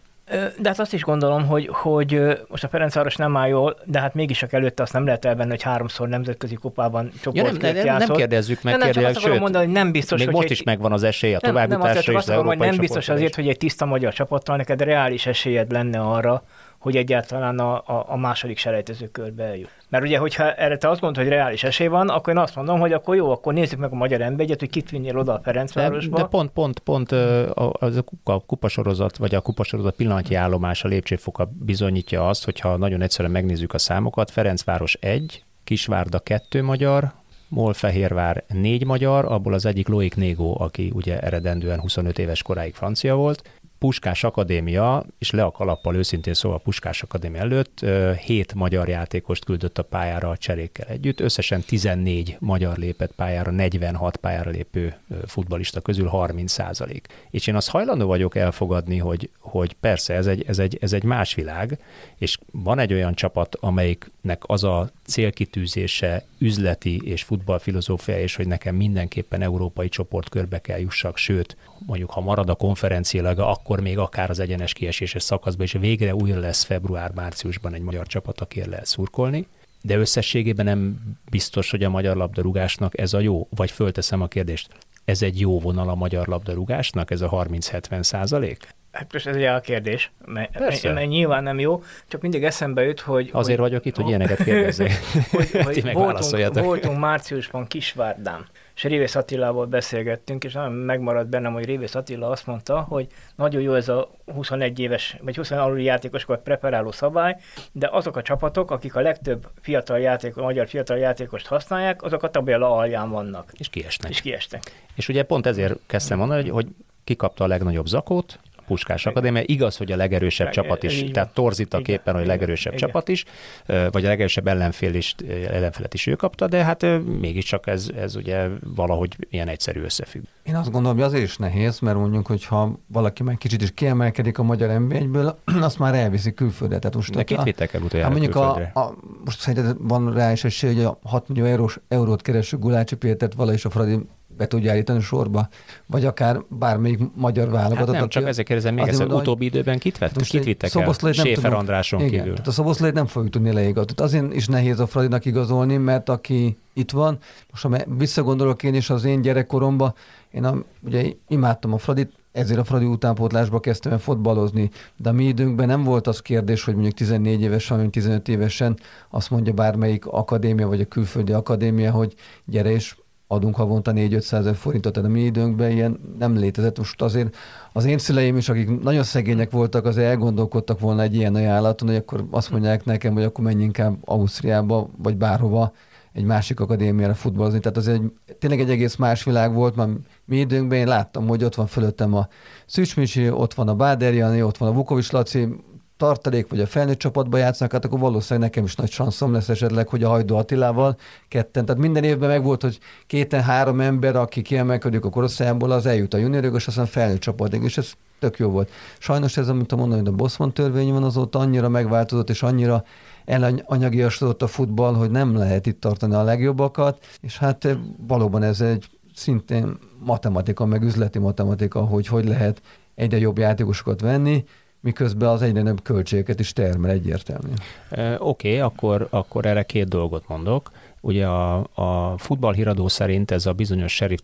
De 0.59 0.69
hát 0.69 0.79
azt 0.79 0.93
is 0.93 1.01
gondolom, 1.01 1.45
hogy, 1.45 1.69
hogy 1.71 2.21
most 2.47 2.63
a 2.63 2.67
Ferencváros 2.67 3.15
nem 3.15 3.37
áll 3.37 3.47
jól, 3.47 3.77
de 3.85 3.99
hát 3.99 4.13
mégis 4.13 4.37
csak 4.37 4.53
előtte 4.53 4.83
azt 4.83 4.93
nem 4.93 5.05
lehet 5.05 5.25
elvenni, 5.25 5.49
hogy 5.49 5.61
háromszor 5.61 6.07
nemzetközi 6.07 6.55
kupában 6.55 7.03
Ja, 7.03 7.09
nem, 7.11 7.21
csoportkört 7.21 7.61
nem, 7.61 7.73
nem 7.75 7.85
játszott. 7.85 8.17
kérdezzük 8.17 8.63
meg, 8.63 8.77
nem, 8.77 8.89
nem, 8.93 9.05
azt 9.05 9.15
akarom 9.17 9.31
sőt, 9.31 9.39
mondani, 9.39 9.65
hogy 9.65 9.73
nem 9.73 9.91
biztos, 9.91 10.17
még 10.17 10.27
hogy 10.27 10.35
most 10.35 10.47
egy- 10.47 10.53
is 10.57 10.63
megvan 10.63 10.91
az 10.91 11.03
esély 11.03 11.33
a 11.33 11.39
nem, 11.41 11.53
nem, 11.67 11.81
azért 11.81 12.03
csak 12.03 12.13
és 12.13 12.19
azt 12.19 12.27
az 12.29 12.33
hogy 12.35 12.43
európai 12.43 12.67
nem 12.67 12.77
biztos 12.77 13.05
csoportba 13.05 13.13
azért, 13.13 13.35
hogy 13.35 13.47
egy 13.47 13.57
tiszta 13.57 13.85
magyar 13.85 14.13
csapattal 14.13 14.55
neked 14.55 14.81
reális 14.81 15.25
esélyed 15.25 15.71
lenne 15.71 15.99
arra, 15.99 16.43
hogy 16.87 16.95
egyáltalán 16.95 17.59
a, 17.59 17.73
a, 17.75 18.05
a 18.07 18.17
második 18.17 18.57
selejtező 18.57 19.07
körbe 19.07 19.43
eljut. 19.43 19.69
Mert 19.89 20.03
ugye, 20.03 20.17
hogyha 20.17 20.53
erre 20.53 20.77
te 20.77 20.89
azt 20.89 21.01
mondod, 21.01 21.23
hogy 21.23 21.31
reális 21.31 21.63
esély 21.63 21.87
van, 21.87 22.09
akkor 22.09 22.33
én 22.33 22.39
azt 22.39 22.55
mondom, 22.55 22.79
hogy 22.79 22.93
akkor 22.93 23.15
jó, 23.15 23.31
akkor 23.31 23.53
nézzük 23.53 23.79
meg 23.79 23.91
a 23.91 23.95
magyar 23.95 24.21
embert, 24.21 24.59
hogy 24.59 24.69
kit 24.69 24.89
vinnél 24.89 25.17
oda 25.17 25.33
a 25.33 25.35
De, 25.35 25.41
Ferencvárosba. 25.43 26.17
de 26.17 26.23
pont, 26.23 26.49
pont, 26.51 26.79
pont 26.79 27.11
a- 27.11 27.73
az 27.79 27.95
a 27.95 28.01
kupa, 28.01 28.43
kupasorozat, 28.45 29.17
vagy 29.17 29.35
a 29.35 29.41
kupasorozat 29.41 29.95
pillanatnyi 29.95 30.35
állomása 30.35 30.87
lépcsőfoka 30.87 31.49
bizonyítja 31.59 32.27
azt, 32.27 32.45
hogyha 32.45 32.77
nagyon 32.77 33.01
egyszerűen 33.01 33.33
megnézzük 33.33 33.73
a 33.73 33.77
számokat, 33.77 34.31
Ferencváros 34.31 34.93
1, 34.93 35.43
Kisvárda 35.63 36.19
2 36.19 36.63
magyar, 36.63 37.11
Molfehérvár 37.47 38.43
4 38.47 38.85
magyar, 38.85 39.25
abból 39.25 39.53
az 39.53 39.65
egyik 39.65 39.87
Loic 39.87 40.15
Négó, 40.15 40.57
aki 40.59 40.91
ugye 40.95 41.19
eredendően 41.19 41.79
25 41.79 42.19
éves 42.19 42.41
koráig 42.41 42.73
francia 42.73 43.15
volt, 43.15 43.49
Puskás 43.79 44.23
Akadémia, 44.23 45.05
és 45.17 45.31
le 45.31 45.43
a 45.43 45.51
kalappal 45.51 45.95
őszintén 45.95 46.33
szóval 46.33 46.59
Puskás 46.59 47.01
Akadémia 47.01 47.41
előtt 47.41 47.85
hét 48.25 48.53
magyar 48.53 48.87
játékost 48.87 49.45
küldött 49.45 49.77
a 49.77 49.83
pályára 49.83 50.29
a 50.29 50.37
cserékkel 50.37 50.87
együtt, 50.87 51.19
összesen 51.19 51.61
14 51.61 52.37
magyar 52.39 52.77
lépett 52.77 53.11
pályára, 53.11 53.51
46 53.51 54.17
pályára 54.17 54.51
lépő 54.51 54.95
futbalista 55.25 55.81
közül 55.81 56.07
30 56.07 56.51
százalék. 56.51 57.07
És 57.29 57.47
én 57.47 57.55
azt 57.55 57.69
hajlandó 57.69 58.07
vagyok 58.07 58.35
elfogadni, 58.35 58.97
hogy, 58.97 59.29
hogy 59.39 59.73
persze 59.73 60.13
ez 60.13 60.27
egy, 60.27 60.43
ez, 60.47 60.59
egy, 60.59 60.77
ez 60.81 60.93
egy 60.93 61.03
más 61.03 61.33
világ, 61.33 61.79
és 62.17 62.37
van 62.51 62.79
egy 62.79 62.93
olyan 62.93 63.13
csapat, 63.13 63.55
amelyiknek 63.55 64.41
az 64.45 64.63
a 64.63 64.89
célkitűzése, 65.07 66.23
üzleti 66.37 67.01
és 67.03 67.23
futballfilozófia, 67.23 68.19
és 68.19 68.35
hogy 68.35 68.47
nekem 68.47 68.75
mindenképpen 68.75 69.41
európai 69.41 69.89
csoportkörbe 69.89 70.59
kell 70.59 70.79
jussak, 70.79 71.17
sőt, 71.17 71.57
mondjuk 71.85 72.11
ha 72.11 72.21
marad 72.21 72.49
a 72.49 72.55
konferenciálaga, 72.55 73.49
akkor 73.49 73.81
még 73.81 73.97
akár 73.97 74.29
az 74.29 74.39
egyenes 74.39 74.73
kieséses 74.73 75.23
szakaszban, 75.23 75.65
és 75.65 75.71
végre 75.71 76.15
újra 76.15 76.39
lesz 76.39 76.63
február-márciusban 76.63 77.73
egy 77.73 77.81
magyar 77.81 78.07
csapat, 78.07 78.41
akiért 78.41 78.69
lehet 78.69 78.85
szurkolni. 78.85 79.47
De 79.81 79.97
összességében 79.97 80.65
nem 80.65 80.99
biztos, 81.29 81.71
hogy 81.71 81.83
a 81.83 81.89
magyar 81.89 82.15
labdarúgásnak 82.15 82.97
ez 82.97 83.13
a 83.13 83.19
jó, 83.19 83.47
vagy 83.49 83.71
fölteszem 83.71 84.21
a 84.21 84.27
kérdést, 84.27 84.69
ez 85.05 85.21
egy 85.21 85.39
jó 85.39 85.59
vonal 85.59 85.89
a 85.89 85.95
magyar 85.95 86.27
labdarúgásnak, 86.27 87.11
ez 87.11 87.21
a 87.21 87.29
30-70 87.29 88.03
százalék? 88.03 88.75
Hát 88.97 89.13
most 89.13 89.27
ez 89.27 89.35
ugye 89.35 89.51
a 89.51 89.59
kérdés, 89.59 90.11
mert, 90.25 90.57
Persze. 90.57 90.93
mert 90.93 91.07
nyilván 91.07 91.43
nem 91.43 91.59
jó, 91.59 91.83
csak 92.07 92.21
mindig 92.21 92.43
eszembe 92.43 92.83
jut, 92.83 92.99
hogy... 92.99 93.29
Azért 93.31 93.59
hogy, 93.59 93.69
vagyok 93.69 93.85
itt, 93.85 93.95
hogy 93.95 94.07
ilyeneket 94.07 94.43
kérdezzék. 94.43 94.91
hogy, 95.31 95.51
hogy 95.65 95.93
voltunk, 95.93 96.53
voltunk 96.53 96.99
márciusban 96.99 97.67
Kisvárdán, 97.67 98.45
és 98.75 98.83
Révész 98.83 99.15
Attilával 99.15 99.65
beszélgettünk, 99.65 100.43
és 100.43 100.53
nagyon 100.53 100.71
megmaradt 100.71 101.29
bennem, 101.29 101.53
hogy 101.53 101.65
Révész 101.65 101.95
Attila 101.95 102.29
azt 102.29 102.45
mondta, 102.45 102.79
hogy 102.79 103.07
nagyon 103.35 103.61
jó 103.61 103.73
ez 103.73 103.89
a 103.89 104.09
21 104.33 104.79
éves, 104.79 105.17
vagy 105.21 105.35
20 105.35 105.51
aluli 105.51 105.83
játékosokat 105.83 106.41
preparáló 106.41 106.91
szabály, 106.91 107.35
de 107.71 107.89
azok 107.91 108.17
a 108.17 108.21
csapatok, 108.21 108.71
akik 108.71 108.95
a 108.95 109.01
legtöbb 109.01 109.47
fiatal 109.61 109.99
játék, 109.99 110.37
a 110.37 110.41
magyar 110.41 110.67
fiatal 110.67 110.97
játékost 110.97 111.47
használják, 111.47 112.03
azok 112.03 112.23
a 112.23 112.29
tabella 112.29 112.75
alján 112.75 113.09
vannak. 113.09 113.51
És 113.57 113.69
kiesnek. 113.69 114.11
És 114.11 114.21
kiestek. 114.21 114.61
És 114.95 115.09
ugye 115.09 115.23
pont 115.23 115.45
ezért 115.45 115.79
kezdtem 115.85 116.17
mondani, 116.17 116.41
hogy, 116.41 116.49
hogy 116.49 116.67
kikapta 117.03 117.43
a 117.43 117.47
legnagyobb 117.47 117.85
zakót, 117.85 118.39
Puskás 118.67 119.05
Akadémia. 119.05 119.41
Igaz, 119.45 119.77
hogy 119.77 119.91
a 119.91 119.95
legerősebb 119.95 120.49
csapat 120.49 120.83
is, 120.83 121.03
tehát 121.11 121.33
torzít 121.33 121.73
a 121.73 121.81
képen, 121.81 122.13
hogy 122.13 122.23
a 122.23 122.27
legerősebb 122.27 122.73
igen. 122.73 122.87
csapat 122.87 123.09
is, 123.09 123.23
vagy 123.65 124.05
a 124.05 124.07
legerősebb 124.07 124.47
ellenfél 124.47 124.93
is, 124.93 125.15
ellenfelet 125.49 125.93
is 125.93 126.07
ő 126.07 126.15
kapta, 126.15 126.47
de 126.47 126.63
hát 126.63 126.85
mégiscsak 127.19 127.67
ez, 127.67 127.89
ez 127.97 128.15
ugye 128.15 128.47
valahogy 128.75 129.15
ilyen 129.29 129.47
egyszerű 129.47 129.81
összefügg. 129.81 130.23
Én 130.43 130.55
azt 130.55 130.71
gondolom, 130.71 130.97
hogy 130.97 131.05
azért 131.05 131.23
is 131.23 131.37
nehéz, 131.37 131.79
mert 131.79 131.97
mondjuk, 131.97 132.27
hogyha 132.27 132.79
valaki 132.87 133.23
meg 133.23 133.37
kicsit 133.37 133.61
is 133.61 133.71
kiemelkedik 133.73 134.37
a 134.37 134.43
magyar 134.43 134.79
nb 134.79 135.17
azt 135.67 135.79
már 135.79 135.95
elviszi 135.95 136.33
külföldre. 136.33 136.79
Tehát 136.79 136.95
most 136.95 137.15
de 137.15 137.23
kit 137.23 137.43
vittek 137.43 137.73
el 137.73 137.81
utoljára 137.81 138.11
hát 138.11 138.19
mondjuk 138.19 138.43
a, 138.43 138.79
a, 138.79 138.95
most 139.25 139.39
szerinted 139.39 139.75
van 139.79 140.13
rá 140.13 140.31
is 140.31 140.43
esély, 140.43 140.73
hogy 140.73 140.83
a 140.83 140.99
6 141.03 141.27
millió 141.27 141.45
eurós, 141.45 141.79
eurót 141.87 142.21
kereső 142.21 142.57
Gulácsi 142.57 142.95
Pétert 142.95 143.33
valahogy 143.33 143.61
a 143.63 143.69
Fradi 143.69 143.99
be 144.37 144.47
tudja 144.47 144.71
állítani 144.71 145.01
sorba, 145.01 145.47
vagy 145.85 146.05
akár 146.05 146.41
bármelyik 146.47 146.99
magyar 147.15 147.49
válogatott. 147.49 147.87
Hát 147.87 147.99
nem, 147.99 148.09
csak 148.09 148.27
ezek 148.27 148.45
kérdezem 148.45 148.73
még 148.73 148.87
egyszer, 148.87 149.07
utóbbi 149.07 149.45
időben 149.45 149.77
kit, 149.77 149.97
vett, 149.97 150.21
kit 150.21 150.43
vittek 150.43 150.75
el? 150.75 151.13
Séfer 151.13 151.53
Andráson 151.53 151.99
igen, 151.99 152.11
kívül. 152.11 152.31
Tehát 152.31 152.47
a 152.47 152.51
Szoboszlait 152.51 152.93
nem 152.93 153.05
fogjuk 153.05 153.31
tudni 153.31 153.53
leigazolni. 153.53 153.91
Azért 153.95 154.33
is 154.33 154.47
nehéz 154.47 154.79
a 154.79 154.87
Fradinak 154.87 155.25
igazolni, 155.25 155.77
mert 155.77 156.09
aki 156.09 156.57
itt 156.73 156.91
van, 156.91 157.17
most 157.51 157.63
ha 157.63 157.95
visszagondolok 157.97 158.63
én 158.63 158.73
is 158.73 158.89
az 158.89 159.03
én 159.03 159.21
gyerekkoromban, 159.21 159.93
én 160.31 160.43
a, 160.43 160.63
ugye 160.81 161.05
imádtam 161.27 161.73
a 161.73 161.77
Fradit, 161.77 162.11
ezért 162.31 162.59
a 162.59 162.63
Fradi 162.63 162.85
utánpótlásba 162.85 163.59
kezdtem 163.59 163.91
el 163.91 163.99
fotbalozni, 163.99 164.69
de 164.97 165.09
a 165.09 165.11
mi 165.11 165.23
időnkben 165.23 165.67
nem 165.67 165.83
volt 165.83 166.07
az 166.07 166.21
kérdés, 166.21 166.63
hogy 166.63 166.73
mondjuk 166.73 166.95
14 166.95 167.41
évesen, 167.41 167.77
vagy 167.77 167.89
15 167.89 168.27
évesen 168.27 168.79
azt 169.09 169.29
mondja 169.29 169.53
bármelyik 169.53 170.05
akadémia, 170.05 170.67
vagy 170.67 170.81
a 170.81 170.85
külföldi 170.85 171.31
akadémia, 171.31 171.91
hogy 171.91 172.13
gyere 172.45 172.71
és 172.71 172.95
adunk 173.27 173.55
havonta 173.55 173.91
4-500 173.95 174.33
ezer 174.33 174.55
forintot, 174.55 174.93
tehát 174.93 175.09
a 175.09 175.11
mi 175.11 175.21
időnkben 175.21 175.71
ilyen 175.71 175.99
nem 176.19 176.35
létezett. 176.35 176.77
Most 176.77 177.01
azért 177.01 177.35
az 177.73 177.85
én 177.85 177.97
szüleim 177.97 178.37
is, 178.37 178.49
akik 178.49 178.81
nagyon 178.81 179.03
szegények 179.03 179.51
voltak, 179.51 179.85
azért 179.85 180.07
elgondolkodtak 180.07 180.79
volna 180.79 181.01
egy 181.01 181.15
ilyen 181.15 181.35
ajánlaton, 181.35 181.87
hogy 181.87 181.97
akkor 181.97 182.25
azt 182.31 182.51
mondják 182.51 182.85
nekem, 182.85 183.13
hogy 183.13 183.23
akkor 183.23 183.43
menj 183.43 183.63
inkább 183.63 183.97
Ausztriába, 184.05 184.89
vagy 184.97 185.17
bárhova 185.17 185.73
egy 186.13 186.23
másik 186.23 186.59
akadémiára 186.59 187.13
futballozni. 187.13 187.59
Tehát 187.59 187.77
az 187.77 187.87
egy, 187.87 188.11
tényleg 188.39 188.59
egy 188.59 188.69
egész 188.69 188.95
más 188.95 189.23
világ 189.23 189.53
volt, 189.53 189.75
mert 189.75 189.91
mi 190.25 190.37
időnkben 190.37 190.79
én 190.79 190.87
láttam, 190.87 191.27
hogy 191.27 191.43
ott 191.43 191.55
van 191.55 191.67
fölöttem 191.67 192.13
a 192.13 192.27
Szűcsmisi, 192.65 193.29
ott 193.29 193.53
van 193.53 193.67
a 193.67 193.75
Báder 193.75 194.13
Jani, 194.13 194.43
ott 194.43 194.57
van 194.57 194.69
a 194.69 194.73
Vukovics 194.73 195.11
Laci, 195.11 195.47
tartalék, 195.97 196.47
vagy 196.49 196.59
a 196.59 196.67
felnőtt 196.67 196.99
csapatba 196.99 197.37
játszanak, 197.37 197.71
hát 197.71 197.85
akkor 197.85 197.99
valószínűleg 197.99 198.49
nekem 198.49 198.63
is 198.63 198.75
nagy 198.75 198.91
sanszom 198.91 199.33
lesz 199.33 199.49
esetleg, 199.49 199.87
hogy 199.87 200.03
a 200.03 200.09
Hajdó 200.09 200.37
Attilával 200.37 200.97
ketten. 201.27 201.65
Tehát 201.65 201.81
minden 201.81 202.03
évben 202.03 202.29
megvolt, 202.29 202.61
hogy 202.61 202.79
kéten-három 203.07 203.81
ember, 203.81 204.15
aki 204.15 204.41
kiemelkedik 204.41 205.05
a 205.05 205.09
korosztályából, 205.09 205.71
az 205.71 205.85
eljut 205.85 206.13
a 206.13 206.17
juniorok, 206.17 206.55
és 206.55 206.67
aztán 206.67 206.85
felnőtt 206.85 207.19
csapatig, 207.19 207.63
és 207.63 207.77
ez 207.77 207.91
tök 208.19 208.37
jó 208.37 208.49
volt. 208.49 208.69
Sajnos 208.99 209.37
ez, 209.37 209.49
amit 209.49 209.75
mondani, 209.75 209.99
hogy 209.99 210.09
a 210.09 210.15
Bosman 210.15 210.53
törvény 210.53 210.93
van, 210.93 211.03
azóta 211.03 211.39
annyira 211.39 211.69
megváltozott, 211.69 212.29
és 212.29 212.43
annyira 212.43 212.83
elanyagiasodott 213.25 214.41
a 214.41 214.47
futball, 214.47 214.93
hogy 214.93 215.11
nem 215.11 215.35
lehet 215.35 215.65
itt 215.65 215.79
tartani 215.79 216.13
a 216.13 216.23
legjobbakat, 216.23 217.05
és 217.21 217.37
hát 217.37 217.65
eh, 217.65 217.77
valóban 218.07 218.43
ez 218.43 218.61
egy 218.61 218.89
szintén 219.15 219.77
matematika, 219.99 220.65
meg 220.65 220.83
üzleti 220.83 221.19
matematika, 221.19 221.79
hogy 221.79 222.07
hogy 222.07 222.25
lehet 222.25 222.61
egyre 222.95 223.17
jobb 223.17 223.37
játékosokat 223.37 224.01
venni, 224.01 224.45
miközben 224.87 225.29
az 225.29 225.41
egyre 225.41 225.61
nagyobb 225.61 225.81
költségeket 225.81 226.39
is 226.39 226.53
termel 226.53 226.91
egyértelmű. 226.91 227.49
Oké, 227.91 228.17
okay, 228.17 228.59
akkor, 228.59 229.07
akkor 229.09 229.45
erre 229.45 229.63
két 229.63 229.87
dolgot 229.87 230.27
mondok. 230.27 230.71
Ugye 231.01 231.25
a, 231.27 231.67
a 231.73 232.17
futballhíradó 232.17 232.87
szerint 232.87 233.31
ez 233.31 233.45
a 233.45 233.53
bizonyos 233.53 233.93
Sheriff 233.93 234.19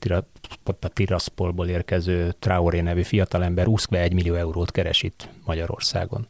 Tiraspolból 0.93 1.67
érkező 1.67 2.33
Traoré 2.39 2.81
nevű 2.81 3.01
fiatalember 3.01 3.65
21 3.65 4.13
millió 4.13 4.33
eurót 4.33 4.71
keres 4.71 5.03
itt 5.03 5.29
Magyarországon. 5.45 6.27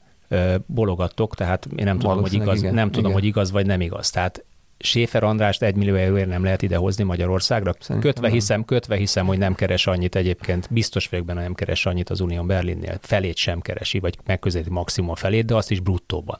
Bologattok, 0.65 1.35
tehát 1.35 1.67
én 1.75 1.85
nem 1.85 1.99
tudom, 1.99 2.21
hogy 2.21 2.33
igaz, 2.33 2.57
igen, 2.61 2.73
nem 2.73 2.87
tudom, 2.87 3.03
igen. 3.03 3.19
hogy 3.19 3.27
igaz 3.27 3.51
vagy 3.51 3.65
nem 3.65 3.81
igaz. 3.81 4.09
Tehát 4.09 4.43
Séfer 4.83 5.23
Andrást 5.23 5.61
egy 5.61 5.75
millió 5.75 5.95
euróért 5.95 6.27
nem 6.27 6.43
lehet 6.43 6.61
idehozni 6.61 7.03
Magyarországra. 7.03 7.73
Szerintem 7.79 8.11
kötve 8.11 8.29
hiszem, 8.29 8.65
kötve 8.65 8.95
hiszem, 8.95 9.25
hogy 9.25 9.37
nem 9.37 9.55
keres 9.55 9.87
annyit 9.87 10.15
egyébként. 10.15 10.67
Biztos 10.71 11.07
vagyok 11.07 11.25
benne, 11.25 11.41
nem 11.41 11.53
keres 11.53 11.85
annyit 11.85 12.09
az 12.09 12.19
Unión 12.19 12.47
Berlinnél. 12.47 12.97
Felét 13.01 13.35
sem 13.35 13.61
keresi, 13.61 13.99
vagy 13.99 14.17
megközelíti 14.25 14.69
maximum 14.69 15.09
a 15.09 15.15
felét, 15.15 15.45
de 15.45 15.55
azt 15.55 15.71
is 15.71 15.79
bruttóban. 15.79 16.39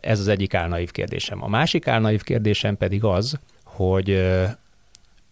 Ez 0.00 0.20
az 0.20 0.28
egyik 0.28 0.54
álnaív 0.54 0.90
kérdésem. 0.90 1.42
A 1.42 1.48
másik 1.48 1.86
álnaív 1.86 2.22
kérdésem 2.22 2.76
pedig 2.76 3.04
az, 3.04 3.38
hogy 3.64 4.32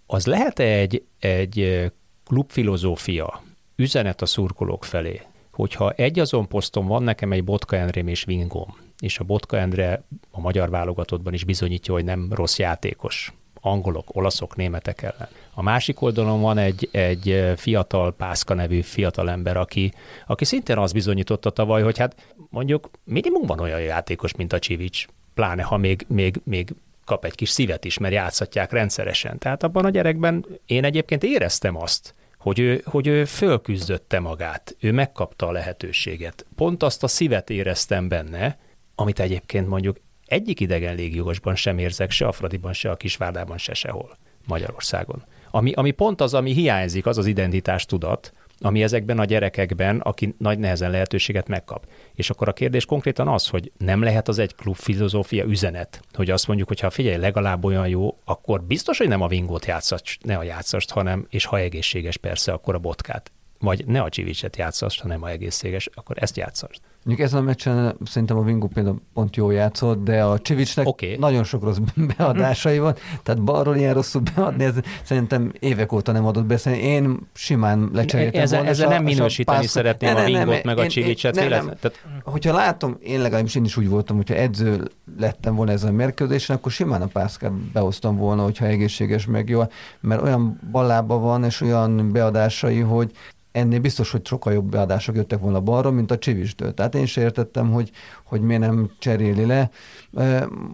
az 0.06 0.26
lehet-e 0.26 0.64
egy, 0.64 1.04
egy 1.18 1.90
klubfilozófia, 2.24 3.42
üzenet 3.76 4.22
a 4.22 4.26
szurkolók 4.26 4.84
felé, 4.84 5.20
hogyha 5.52 5.90
egy 5.90 6.18
azon 6.18 6.48
poszton 6.48 6.86
van 6.86 7.02
nekem 7.02 7.32
egy 7.32 7.44
Botka 7.44 7.76
Endrém 7.76 8.08
és 8.08 8.24
Vingom, 8.24 8.76
és 9.02 9.18
a 9.18 9.24
Botka 9.24 9.58
Endre 9.58 10.02
a 10.30 10.40
magyar 10.40 10.70
válogatottban 10.70 11.32
is 11.32 11.44
bizonyítja, 11.44 11.94
hogy 11.94 12.04
nem 12.04 12.28
rossz 12.32 12.58
játékos. 12.58 13.32
Angolok, 13.60 14.16
olaszok, 14.16 14.56
németek 14.56 15.02
ellen. 15.02 15.28
A 15.54 15.62
másik 15.62 16.00
oldalon 16.00 16.40
van 16.40 16.58
egy, 16.58 16.88
egy 16.92 17.52
fiatal 17.56 18.12
Pászka 18.14 18.54
nevű 18.54 18.80
fiatal 18.80 19.30
ember, 19.30 19.56
aki, 19.56 19.92
aki 20.26 20.44
szintén 20.44 20.78
azt 20.78 20.92
bizonyította 20.92 21.50
tavaly, 21.50 21.82
hogy 21.82 21.98
hát 21.98 22.34
mondjuk 22.50 22.90
minimum 23.04 23.46
van 23.46 23.60
olyan 23.60 23.80
játékos, 23.80 24.34
mint 24.34 24.52
a 24.52 24.58
Csivics, 24.58 25.06
pláne 25.34 25.62
ha 25.62 25.76
még, 25.76 26.04
még, 26.08 26.40
még 26.44 26.74
kap 27.04 27.24
egy 27.24 27.34
kis 27.34 27.48
szívet 27.48 27.84
is, 27.84 27.98
mert 27.98 28.14
játszhatják 28.14 28.72
rendszeresen. 28.72 29.38
Tehát 29.38 29.62
abban 29.62 29.84
a 29.84 29.90
gyerekben 29.90 30.46
én 30.66 30.84
egyébként 30.84 31.22
éreztem 31.22 31.76
azt, 31.76 32.14
hogy 32.38 32.58
ő, 32.58 32.82
hogy 32.84 33.06
ő 33.06 33.24
fölküzdötte 33.24 34.20
magát, 34.20 34.76
ő 34.80 34.92
megkapta 34.92 35.46
a 35.46 35.52
lehetőséget. 35.52 36.46
Pont 36.56 36.82
azt 36.82 37.02
a 37.02 37.08
szívet 37.08 37.50
éreztem 37.50 38.08
benne, 38.08 38.58
amit 39.02 39.20
egyébként 39.20 39.68
mondjuk 39.68 39.96
egyik 40.26 40.60
idegen 40.60 40.94
légjogosban 40.94 41.54
sem 41.54 41.78
érzek, 41.78 42.10
se 42.10 42.26
a 42.26 42.32
Fradiban, 42.32 42.72
se 42.72 42.90
a 42.90 42.96
Kisvárdában, 42.96 43.58
se 43.58 43.74
sehol 43.74 44.16
Magyarországon. 44.46 45.24
Ami, 45.50 45.72
ami 45.72 45.90
pont 45.90 46.20
az, 46.20 46.34
ami 46.34 46.52
hiányzik, 46.52 47.06
az 47.06 47.18
az 47.18 47.26
identitás 47.26 47.86
tudat, 47.86 48.32
ami 48.58 48.82
ezekben 48.82 49.18
a 49.18 49.24
gyerekekben, 49.24 49.98
aki 49.98 50.34
nagy 50.38 50.58
nehezen 50.58 50.90
lehetőséget 50.90 51.48
megkap. 51.48 51.86
És 52.14 52.30
akkor 52.30 52.48
a 52.48 52.52
kérdés 52.52 52.84
konkrétan 52.84 53.28
az, 53.28 53.46
hogy 53.46 53.72
nem 53.78 54.02
lehet 54.02 54.28
az 54.28 54.38
egy 54.38 54.54
klub 54.54 54.76
filozófia 54.76 55.44
üzenet, 55.44 56.00
hogy 56.12 56.30
azt 56.30 56.46
mondjuk, 56.46 56.68
hogy 56.68 56.80
ha 56.80 56.90
figyelj, 56.90 57.16
legalább 57.16 57.64
olyan 57.64 57.88
jó, 57.88 58.16
akkor 58.24 58.62
biztos, 58.62 58.98
hogy 58.98 59.08
nem 59.08 59.22
a 59.22 59.28
vingót 59.28 59.66
játszast, 59.66 60.24
ne 60.24 60.36
a 60.36 60.42
játszast, 60.42 60.90
hanem, 60.90 61.26
és 61.30 61.44
ha 61.44 61.58
egészséges 61.58 62.16
persze, 62.16 62.52
akkor 62.52 62.74
a 62.74 62.78
botkát. 62.78 63.32
Vagy 63.58 63.86
ne 63.86 64.00
a 64.00 64.08
csivicset 64.08 64.56
játszast, 64.56 65.00
hanem 65.00 65.22
a 65.22 65.28
egészséges, 65.28 65.88
akkor 65.94 66.16
ezt 66.20 66.36
játszast. 66.36 66.80
Mondjuk 67.04 67.26
ezen 67.26 67.40
a 67.40 67.42
meccsen 67.42 67.96
szerintem 68.04 68.36
a 68.36 68.42
Vingu 68.42 68.66
például 68.66 69.00
pont 69.14 69.36
jól 69.36 69.52
játszott, 69.52 70.04
de 70.04 70.22
a 70.22 70.38
Csivicsnek 70.38 70.86
okay. 70.86 71.16
nagyon 71.18 71.44
sok 71.44 71.62
rossz 71.62 71.76
beadásai 72.16 72.78
van, 72.78 72.94
tehát 73.22 73.42
balról 73.42 73.76
ilyen 73.76 73.94
rosszul 73.94 74.22
beadni, 74.34 74.64
ez 74.64 74.74
szerintem 75.02 75.52
évek 75.58 75.92
óta 75.92 76.12
nem 76.12 76.26
adott 76.26 76.44
be, 76.44 76.56
szerintem 76.56 76.88
én 76.88 77.18
simán 77.34 77.90
lecseréltem 77.92 78.40
ezzel, 78.42 78.56
volna. 78.56 78.72
Ezzel 78.72 78.88
nem 78.88 79.02
minősíteni 79.02 79.58
pász... 79.58 79.70
szeretném 79.70 80.14
ne, 80.14 80.20
a 80.20 80.24
Vingot 80.24 80.64
meg 80.64 80.78
én, 80.78 80.84
a 80.84 80.88
Csivicset. 80.88 81.34
Nem, 81.34 81.48
nem. 81.48 81.64
Tehát... 81.64 82.06
Hogyha 82.22 82.52
látom, 82.52 82.96
én 83.02 83.20
legalábbis 83.20 83.54
én 83.54 83.64
is 83.64 83.76
úgy 83.76 83.88
voltam, 83.88 84.16
hogyha 84.16 84.34
edző 84.34 84.90
lettem 85.18 85.54
volna 85.54 85.72
ezen 85.72 85.90
a 85.90 85.92
mérkőzésen, 85.92 86.56
akkor 86.56 86.72
simán 86.72 87.02
a 87.02 87.06
pászkát 87.06 87.52
behoztam 87.52 88.16
volna, 88.16 88.42
hogyha 88.42 88.66
egészséges 88.66 89.26
meg 89.26 89.48
jó, 89.48 89.62
mert 90.00 90.22
olyan 90.22 90.60
ballába 90.70 91.18
van, 91.18 91.44
és 91.44 91.60
olyan 91.60 92.12
beadásai, 92.12 92.80
hogy 92.80 93.12
ennél 93.52 93.80
biztos, 93.80 94.10
hogy 94.10 94.26
sokkal 94.26 94.52
jobb 94.52 94.70
beadások 94.70 95.16
jöttek 95.16 95.38
volna 95.38 95.60
balra, 95.60 95.90
mint 95.90 96.10
a 96.10 96.18
Csivistől. 96.18 96.74
Tehát 96.74 96.91
én 96.94 97.06
sem 97.06 97.24
értettem, 97.24 97.70
hogy, 97.70 97.90
hogy 98.24 98.40
miért 98.40 98.60
nem 98.60 98.90
cseréli 98.98 99.46
le. 99.46 99.70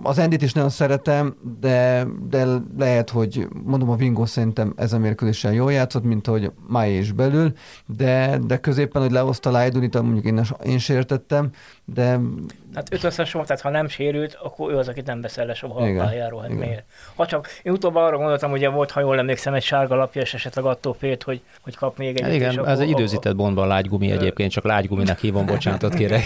Az 0.03 0.19
Endit 0.19 0.43
is 0.43 0.53
nagyon 0.53 0.71
szeretem, 0.71 1.37
de, 1.61 2.07
de 2.29 2.47
lehet, 2.79 3.11
hogy 3.11 3.49
mondom, 3.65 3.91
a 3.91 3.97
Vingo 3.97 4.27
szerintem 4.27 4.73
ez 4.77 4.93
a 4.93 4.99
mérkőzésen 4.99 5.53
jól 5.53 5.73
játszott, 5.73 6.05
mint 6.05 6.27
hogy 6.27 6.53
Mai 6.67 6.99
is 6.99 7.13
belül, 7.13 7.53
de, 7.87 8.39
de 8.47 8.57
középen, 8.57 9.03
hogy 9.03 9.11
lehozta 9.11 9.51
Lajdunit, 9.51 10.03
mondjuk 10.03 10.25
én, 10.25 10.41
én 10.65 10.79
sem 10.79 10.97
értettem, 10.97 11.51
de... 11.95 12.21
Hát 12.75 12.93
ötöszes 12.93 13.33
volt, 13.33 13.47
tehát 13.47 13.63
ha 13.63 13.71
nem 13.71 13.89
sérült, 13.89 14.39
akkor 14.43 14.73
ő 14.73 14.77
az, 14.77 14.89
akit 14.89 15.07
nem 15.07 15.21
beszél 15.21 15.47
le 15.47 15.55
soha 15.55 15.81
a 15.81 15.97
pályáról. 15.97 16.41
Hát 16.41 16.51
miért? 16.51 16.85
Ha 17.15 17.27
csak, 17.27 17.49
én 17.63 17.73
utóbb 17.73 17.95
arra 17.95 18.17
gondoltam, 18.17 18.51
hogy 18.51 18.71
volt, 18.71 18.91
ha 18.91 19.01
jól 19.01 19.19
emlékszem, 19.19 19.55
egy 19.55 19.63
sárga 19.63 19.95
lapja, 19.95 20.23
és 20.23 20.35
esetleg 20.35 20.65
attól 20.65 20.95
félt, 20.99 21.23
hogy, 21.23 21.41
hogy 21.61 21.77
kap 21.77 21.99
még 21.99 22.17
egy. 22.17 22.23
Hát 22.23 22.33
igen, 22.33 22.67
ez 22.67 22.79
egy 22.79 22.89
időzített 22.89 23.37
bontban 23.37 23.67
lágygumi 23.67 24.11
egyébként, 24.11 24.51
csak 24.51 24.65
lágyguminek 24.65 25.19
hívom, 25.19 25.47
bocsánatot 25.53 25.95
kérek. 25.95 26.25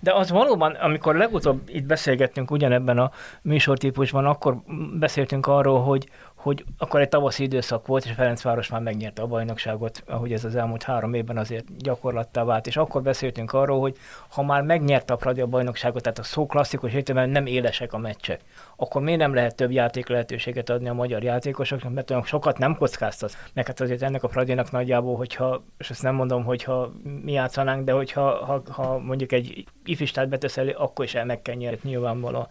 De 0.00 0.12
az 0.12 0.30
valóban, 0.30 0.72
amikor 0.72 1.14
legutóbb 1.16 1.60
itt 1.66 1.84
beszélgettünk 1.84 2.50
ugyanebben 2.50 2.98
a 2.98 3.10
műsortípusban, 3.42 4.26
akkor 4.26 4.56
beszéltünk 4.98 5.46
arról, 5.46 5.82
hogy, 5.82 6.08
hogy 6.46 6.64
akkor 6.78 7.00
egy 7.00 7.08
tavaszi 7.08 7.42
időszak 7.42 7.86
volt, 7.86 8.04
és 8.04 8.12
Ferencváros 8.12 8.68
már 8.68 8.80
megnyerte 8.80 9.22
a 9.22 9.26
bajnokságot, 9.26 10.02
ahogy 10.06 10.32
ez 10.32 10.44
az 10.44 10.56
elmúlt 10.56 10.82
három 10.82 11.14
évben 11.14 11.38
azért 11.38 11.76
gyakorlattá 11.76 12.44
vált, 12.44 12.66
és 12.66 12.76
akkor 12.76 13.02
beszéltünk 13.02 13.52
arról, 13.52 13.80
hogy 13.80 13.96
ha 14.28 14.42
már 14.42 14.62
megnyerte 14.62 15.12
a 15.12 15.16
Pradi 15.16 15.40
a 15.40 15.46
bajnokságot, 15.46 16.02
tehát 16.02 16.18
a 16.18 16.22
szó 16.22 16.46
klasszikus 16.46 16.92
értelemben 16.92 17.30
nem 17.30 17.46
élesek 17.46 17.92
a 17.92 17.98
meccsek, 17.98 18.40
akkor 18.76 19.02
miért 19.02 19.20
nem 19.20 19.34
lehet 19.34 19.54
több 19.54 19.70
játék 19.70 20.08
lehetőséget 20.08 20.70
adni 20.70 20.88
a 20.88 20.94
magyar 20.94 21.22
játékosoknak, 21.22 21.92
mert 21.92 22.10
olyan 22.10 22.22
sokat 22.24 22.58
nem 22.58 22.76
kockáztat. 22.76 23.36
Meg 23.54 23.66
hát 23.66 23.80
azért 23.80 24.02
ennek 24.02 24.22
a 24.22 24.28
Pradinak 24.28 24.70
nagyjából, 24.70 25.16
hogyha, 25.16 25.64
és 25.78 25.90
ezt 25.90 26.02
nem 26.02 26.14
mondom, 26.14 26.44
hogyha 26.44 26.92
mi 27.22 27.32
játszanánk, 27.32 27.84
de 27.84 27.92
hogyha 27.92 28.44
ha, 28.44 28.62
ha 28.68 28.98
mondjuk 28.98 29.32
egy 29.32 29.64
ifistát 29.84 30.28
betesz 30.28 30.56
elő, 30.56 30.70
akkor 30.70 31.04
is 31.04 31.14
el 31.14 31.24
meg 31.24 31.42
kell 31.42 31.54
nyerni, 31.54 31.78
nyilvánvalóan. 31.82 32.46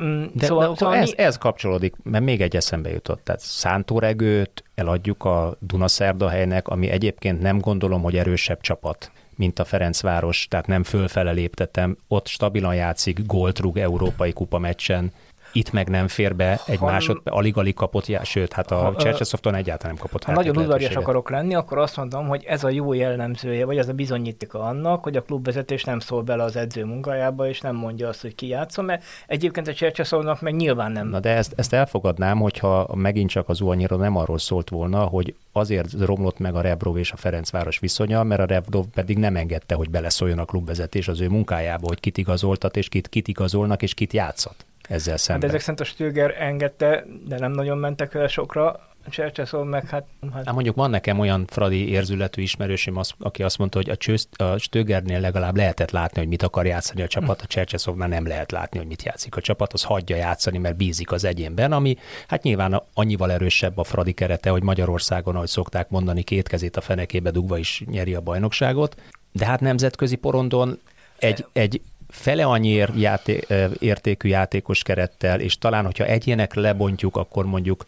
Mm, 0.00 0.24
de, 0.32 0.46
szóval, 0.46 0.68
de 0.68 0.74
szóval 0.74 0.96
ez, 0.96 1.10
mi... 1.10 1.18
ez 1.18 1.38
kapcsolódik, 1.38 1.94
mert 2.02 2.24
még 2.24 2.40
egy 2.40 2.56
eszembe 2.56 2.98
jutott. 3.00 3.24
Tehát 3.24 3.40
szántóregőt 3.40 4.64
eladjuk 4.74 5.24
a 5.24 5.56
Dunaszerdahelynek, 5.60 6.68
ami 6.68 6.88
egyébként 6.88 7.40
nem 7.40 7.58
gondolom, 7.58 8.02
hogy 8.02 8.16
erősebb 8.16 8.60
csapat 8.60 9.10
mint 9.36 9.58
a 9.58 9.64
Ferencváros, 9.64 10.46
tehát 10.50 10.66
nem 10.66 10.82
fölfele 10.82 11.30
léptetem, 11.30 11.96
ott 12.08 12.26
stabilan 12.26 12.74
játszik, 12.74 13.26
gólt 13.26 13.58
rúg 13.58 13.78
európai 13.78 14.32
kupa 14.32 14.58
meccsen, 14.58 15.12
itt 15.52 15.72
meg 15.72 15.88
nem 15.88 16.08
fér 16.08 16.36
be 16.36 16.60
egy 16.66 16.78
ha, 16.78 16.86
másod, 16.86 17.20
alig-alig 17.24 17.74
kapott, 17.74 18.06
já, 18.06 18.22
sőt, 18.22 18.52
hát 18.52 18.70
a 18.70 18.94
Csercseszofton 18.98 19.54
egyáltalán 19.54 19.94
nem 19.94 20.02
kapott 20.02 20.24
Ha 20.24 20.32
nagyon 20.32 20.56
udvarias 20.56 20.96
akarok 20.96 21.30
lenni, 21.30 21.54
akkor 21.54 21.78
azt 21.78 21.96
mondom, 21.96 22.28
hogy 22.28 22.44
ez 22.44 22.64
a 22.64 22.68
jó 22.68 22.92
jellemzője, 22.92 23.64
vagy 23.64 23.78
ez 23.78 23.88
a 23.88 23.92
bizonyítéka 23.92 24.60
annak, 24.60 25.02
hogy 25.02 25.16
a 25.16 25.22
klubvezetés 25.22 25.84
nem 25.84 25.98
szól 25.98 26.22
bele 26.22 26.42
az 26.42 26.56
edző 26.56 26.84
munkájába, 26.84 27.48
és 27.48 27.60
nem 27.60 27.76
mondja 27.76 28.08
azt, 28.08 28.20
hogy 28.20 28.34
ki 28.34 28.46
játszom, 28.46 28.84
mert 28.84 29.04
egyébként 29.26 29.68
a 29.68 29.74
Csercseszofnak 29.74 30.40
meg 30.40 30.54
nyilván 30.54 30.92
nem. 30.92 31.08
Na 31.08 31.20
de 31.20 31.30
ezt, 31.30 31.52
ezt 31.56 31.72
elfogadnám, 31.72 32.38
hogyha 32.38 32.88
megint 32.94 33.30
csak 33.30 33.48
az 33.48 33.60
Uanyira 33.60 33.96
nem 33.96 34.16
arról 34.16 34.38
szólt 34.38 34.68
volna, 34.68 35.04
hogy 35.04 35.34
azért 35.52 35.92
romlott 36.00 36.38
meg 36.38 36.54
a 36.54 36.60
Rebrov 36.60 36.96
és 36.96 37.12
a 37.12 37.16
Ferencváros 37.16 37.78
viszonya, 37.78 38.22
mert 38.22 38.40
a 38.40 38.44
Rebrov 38.44 38.84
pedig 38.94 39.18
nem 39.18 39.36
engedte, 39.36 39.74
hogy 39.74 39.90
beleszóljon 39.90 40.38
a 40.38 40.44
klubvezetés 40.44 41.08
az 41.08 41.20
ő 41.20 41.28
munkájába, 41.28 41.86
hogy 41.86 42.00
kit 42.00 42.18
igazoltat, 42.18 42.76
és 42.76 42.88
kit, 42.88 43.08
kit 43.08 43.28
igazolnak, 43.28 43.82
és 43.82 43.94
kit 43.94 44.12
játszott 44.12 44.68
ezzel 44.90 45.12
hát 45.12 45.22
szemben. 45.22 45.50
Hát 45.50 45.58
ezek 45.58 45.60
szerint 45.60 45.80
a 45.80 45.84
Stöger 45.84 46.34
engedte, 46.38 47.04
de 47.26 47.38
nem 47.38 47.52
nagyon 47.52 47.78
mentek 47.78 48.12
vele 48.12 48.28
sokra, 48.28 48.88
Csercseszon 49.08 49.66
meg 49.66 49.88
hát... 49.88 50.04
hát... 50.32 50.44
hát 50.44 50.54
mondjuk 50.54 50.76
van 50.76 50.90
nekem 50.90 51.18
olyan 51.18 51.46
fradi 51.46 51.88
érzületű 51.88 52.42
ismerősöm, 52.42 52.96
az, 52.96 53.12
aki 53.18 53.42
azt 53.42 53.58
mondta, 53.58 53.78
hogy 53.78 53.90
a, 53.90 53.96
csőzt, 53.96 54.40
a 54.40 54.58
Stögernél 54.58 55.20
legalább 55.20 55.56
lehetett 55.56 55.90
látni, 55.90 56.18
hogy 56.18 56.28
mit 56.28 56.42
akar 56.42 56.66
játszani 56.66 57.02
a 57.02 57.06
csapat, 57.06 57.40
a 57.42 57.46
Csercseszovnál 57.46 58.08
nem 58.08 58.26
lehet 58.26 58.50
látni, 58.50 58.78
hogy 58.78 58.86
mit 58.86 59.02
játszik 59.02 59.36
a 59.36 59.40
csapat, 59.40 59.72
az 59.72 59.82
hagyja 59.82 60.16
játszani, 60.16 60.58
mert 60.58 60.76
bízik 60.76 61.12
az 61.12 61.24
egyénben, 61.24 61.72
ami 61.72 61.96
hát 62.28 62.42
nyilván 62.42 62.82
annyival 62.94 63.32
erősebb 63.32 63.78
a 63.78 63.84
fradi 63.84 64.12
kerete, 64.12 64.50
hogy 64.50 64.62
Magyarországon, 64.62 65.34
ahogy 65.34 65.48
szokták 65.48 65.88
mondani, 65.88 66.22
két 66.22 66.48
kezét 66.48 66.76
a 66.76 66.80
fenekébe 66.80 67.30
dugva 67.30 67.58
is 67.58 67.82
nyeri 67.86 68.14
a 68.14 68.20
bajnokságot, 68.20 68.96
de 69.32 69.46
hát 69.46 69.60
nemzetközi 69.60 70.16
porondon 70.16 70.78
egy, 71.18 71.46
egy 71.52 71.80
fele 72.10 72.44
annyi 72.44 72.86
játé, 72.96 73.40
értékű 73.78 74.28
játékos 74.28 74.82
kerettel, 74.82 75.40
és 75.40 75.58
talán, 75.58 75.84
hogyha 75.84 76.04
egyének 76.04 76.54
lebontjuk, 76.54 77.16
akkor 77.16 77.46
mondjuk 77.46 77.84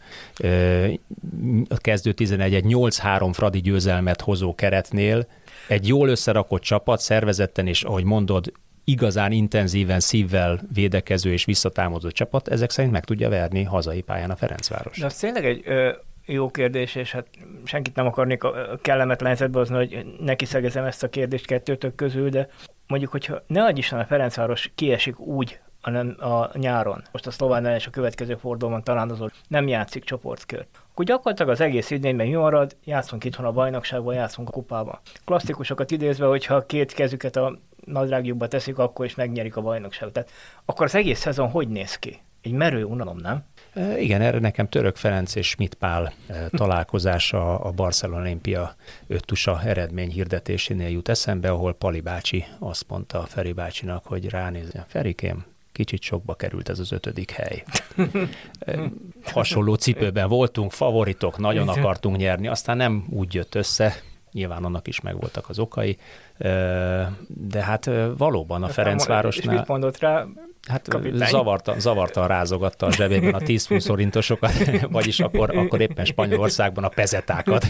a 1.69 1.77
kezdő 1.77 2.11
11 2.11 2.53
egy 2.53 2.65
8-3 2.67 3.29
fradi 3.33 3.59
győzelmet 3.59 4.21
hozó 4.21 4.55
keretnél 4.55 5.27
egy 5.67 5.87
jól 5.87 6.09
összerakott 6.09 6.61
csapat, 6.61 6.99
szervezetten 6.99 7.67
és 7.67 7.83
ahogy 7.83 8.03
mondod, 8.03 8.51
igazán 8.83 9.31
intenzíven 9.31 9.99
szívvel 9.99 10.59
védekező 10.73 11.31
és 11.31 11.45
visszatámadó 11.45 12.09
csapat, 12.09 12.47
ezek 12.47 12.69
szerint 12.69 12.93
meg 12.93 13.03
tudja 13.03 13.29
verni 13.29 13.63
hazai 13.63 14.01
pályán 14.01 14.29
a 14.29 14.35
Ferencváros. 14.35 14.99
De 14.99 15.05
az 15.05 15.17
tényleg 15.17 15.45
egy 15.45 15.61
ö, 15.65 15.91
jó 16.25 16.49
kérdés, 16.49 16.95
és 16.95 17.11
hát 17.11 17.27
senkit 17.63 17.95
nem 17.95 18.05
akarnék 18.05 18.43
a 18.43 18.79
kellemetlen 18.81 19.27
helyzetbe 19.27 19.57
hozni, 19.57 19.75
hogy 19.75 20.05
neki 20.19 20.45
szegezem 20.45 20.85
ezt 20.85 21.03
a 21.03 21.09
kérdést 21.09 21.45
kettőtök 21.45 21.95
közül, 21.95 22.29
de 22.29 22.47
mondjuk, 22.87 23.11
hogyha 23.11 23.41
ne 23.47 23.63
adj 23.63 23.79
Isten 23.79 23.99
a 23.99 24.05
Ferencváros 24.05 24.71
kiesik 24.75 25.19
úgy 25.19 25.59
a, 25.85 25.89
nem, 25.89 26.15
a 26.19 26.57
nyáron, 26.57 27.03
most 27.11 27.27
a 27.27 27.31
szlován 27.31 27.65
ellen 27.65 27.77
és 27.77 27.87
a 27.87 27.89
következő 27.89 28.35
fordulóban 28.35 28.83
talán 28.83 29.09
az 29.09 29.31
nem 29.47 29.67
játszik 29.67 30.03
csoportkört, 30.03 30.67
akkor 30.91 31.05
gyakorlatilag 31.05 31.51
az 31.51 31.61
egész 31.61 31.89
idényben 31.89 32.25
jó 32.25 32.41
marad, 32.41 32.75
játszunk 32.83 33.23
itthon 33.23 33.45
a 33.45 33.51
bajnokságban, 33.51 34.13
játszunk 34.13 34.47
a 34.47 34.51
kupában. 34.51 34.99
Klasszikusokat 35.25 35.91
idézve, 35.91 36.25
hogyha 36.25 36.65
két 36.65 36.93
kezüket 36.93 37.35
a 37.35 37.57
nadrágjukba 37.85 38.47
teszik, 38.47 38.77
akkor 38.77 39.05
is 39.05 39.15
megnyerik 39.15 39.55
a 39.55 39.61
bajnokságot. 39.61 40.13
Tehát 40.13 40.29
akkor 40.65 40.85
az 40.85 40.95
egész 40.95 41.19
szezon 41.19 41.49
hogy 41.49 41.67
néz 41.67 41.95
ki? 41.95 42.21
Egy 42.41 42.51
merő 42.51 42.83
unalom, 42.83 43.17
nem? 43.17 43.43
Igen, 43.97 44.21
erre 44.21 44.39
nekem 44.39 44.67
Török 44.69 44.95
Ferenc 44.95 45.35
és 45.35 45.47
Schmidt 45.47 45.73
Pál 45.73 46.13
találkozása 46.49 47.59
a 47.59 47.71
Barcelona 47.71 48.21
Olimpia 48.21 48.75
öttusa 49.07 49.61
eredmény 49.63 50.11
hirdetésénél 50.11 50.89
jut 50.89 51.09
eszembe, 51.09 51.49
ahol 51.49 51.73
Pali 51.73 52.01
bácsi 52.01 52.45
azt 52.59 52.85
mondta 52.87 53.19
a 53.19 53.25
Feri 53.25 53.51
bácsinak, 53.51 54.05
hogy 54.05 54.29
ránézzen. 54.29 54.85
Ferikém, 54.87 55.45
kicsit 55.71 56.01
sokba 56.01 56.33
került 56.33 56.69
ez 56.69 56.79
az 56.79 56.91
ötödik 56.91 57.31
hely. 57.31 57.63
Hasonló 59.23 59.75
cipőben 59.75 60.27
voltunk, 60.27 60.71
favoritok, 60.71 61.37
nagyon 61.37 61.67
akartunk 61.67 62.17
nyerni, 62.17 62.47
aztán 62.47 62.77
nem 62.77 63.05
úgy 63.09 63.33
jött 63.33 63.55
össze, 63.55 63.95
nyilván 64.31 64.63
annak 64.63 64.87
is 64.87 65.01
megvoltak 65.01 65.49
az 65.49 65.59
okai, 65.59 65.97
de 67.27 67.63
hát 67.63 67.89
valóban 68.17 68.63
a 68.63 68.67
Ferencvárosnál... 68.67 69.53
És 69.53 69.59
mit 69.59 69.67
mondott 69.67 69.99
rá? 69.99 70.25
Hát 70.69 70.97
zavarta, 71.13 71.79
zavarta, 71.79 72.25
rázogatta 72.25 72.85
a 72.85 72.91
zsebében 72.91 73.33
a 73.33 73.39
10 73.39 73.67
forintosokat, 73.85 74.51
vagyis 74.91 75.19
akkor, 75.19 75.57
akkor 75.57 75.81
éppen 75.81 76.05
Spanyolországban 76.05 76.83
a 76.83 76.87
pezetákat. 76.87 77.65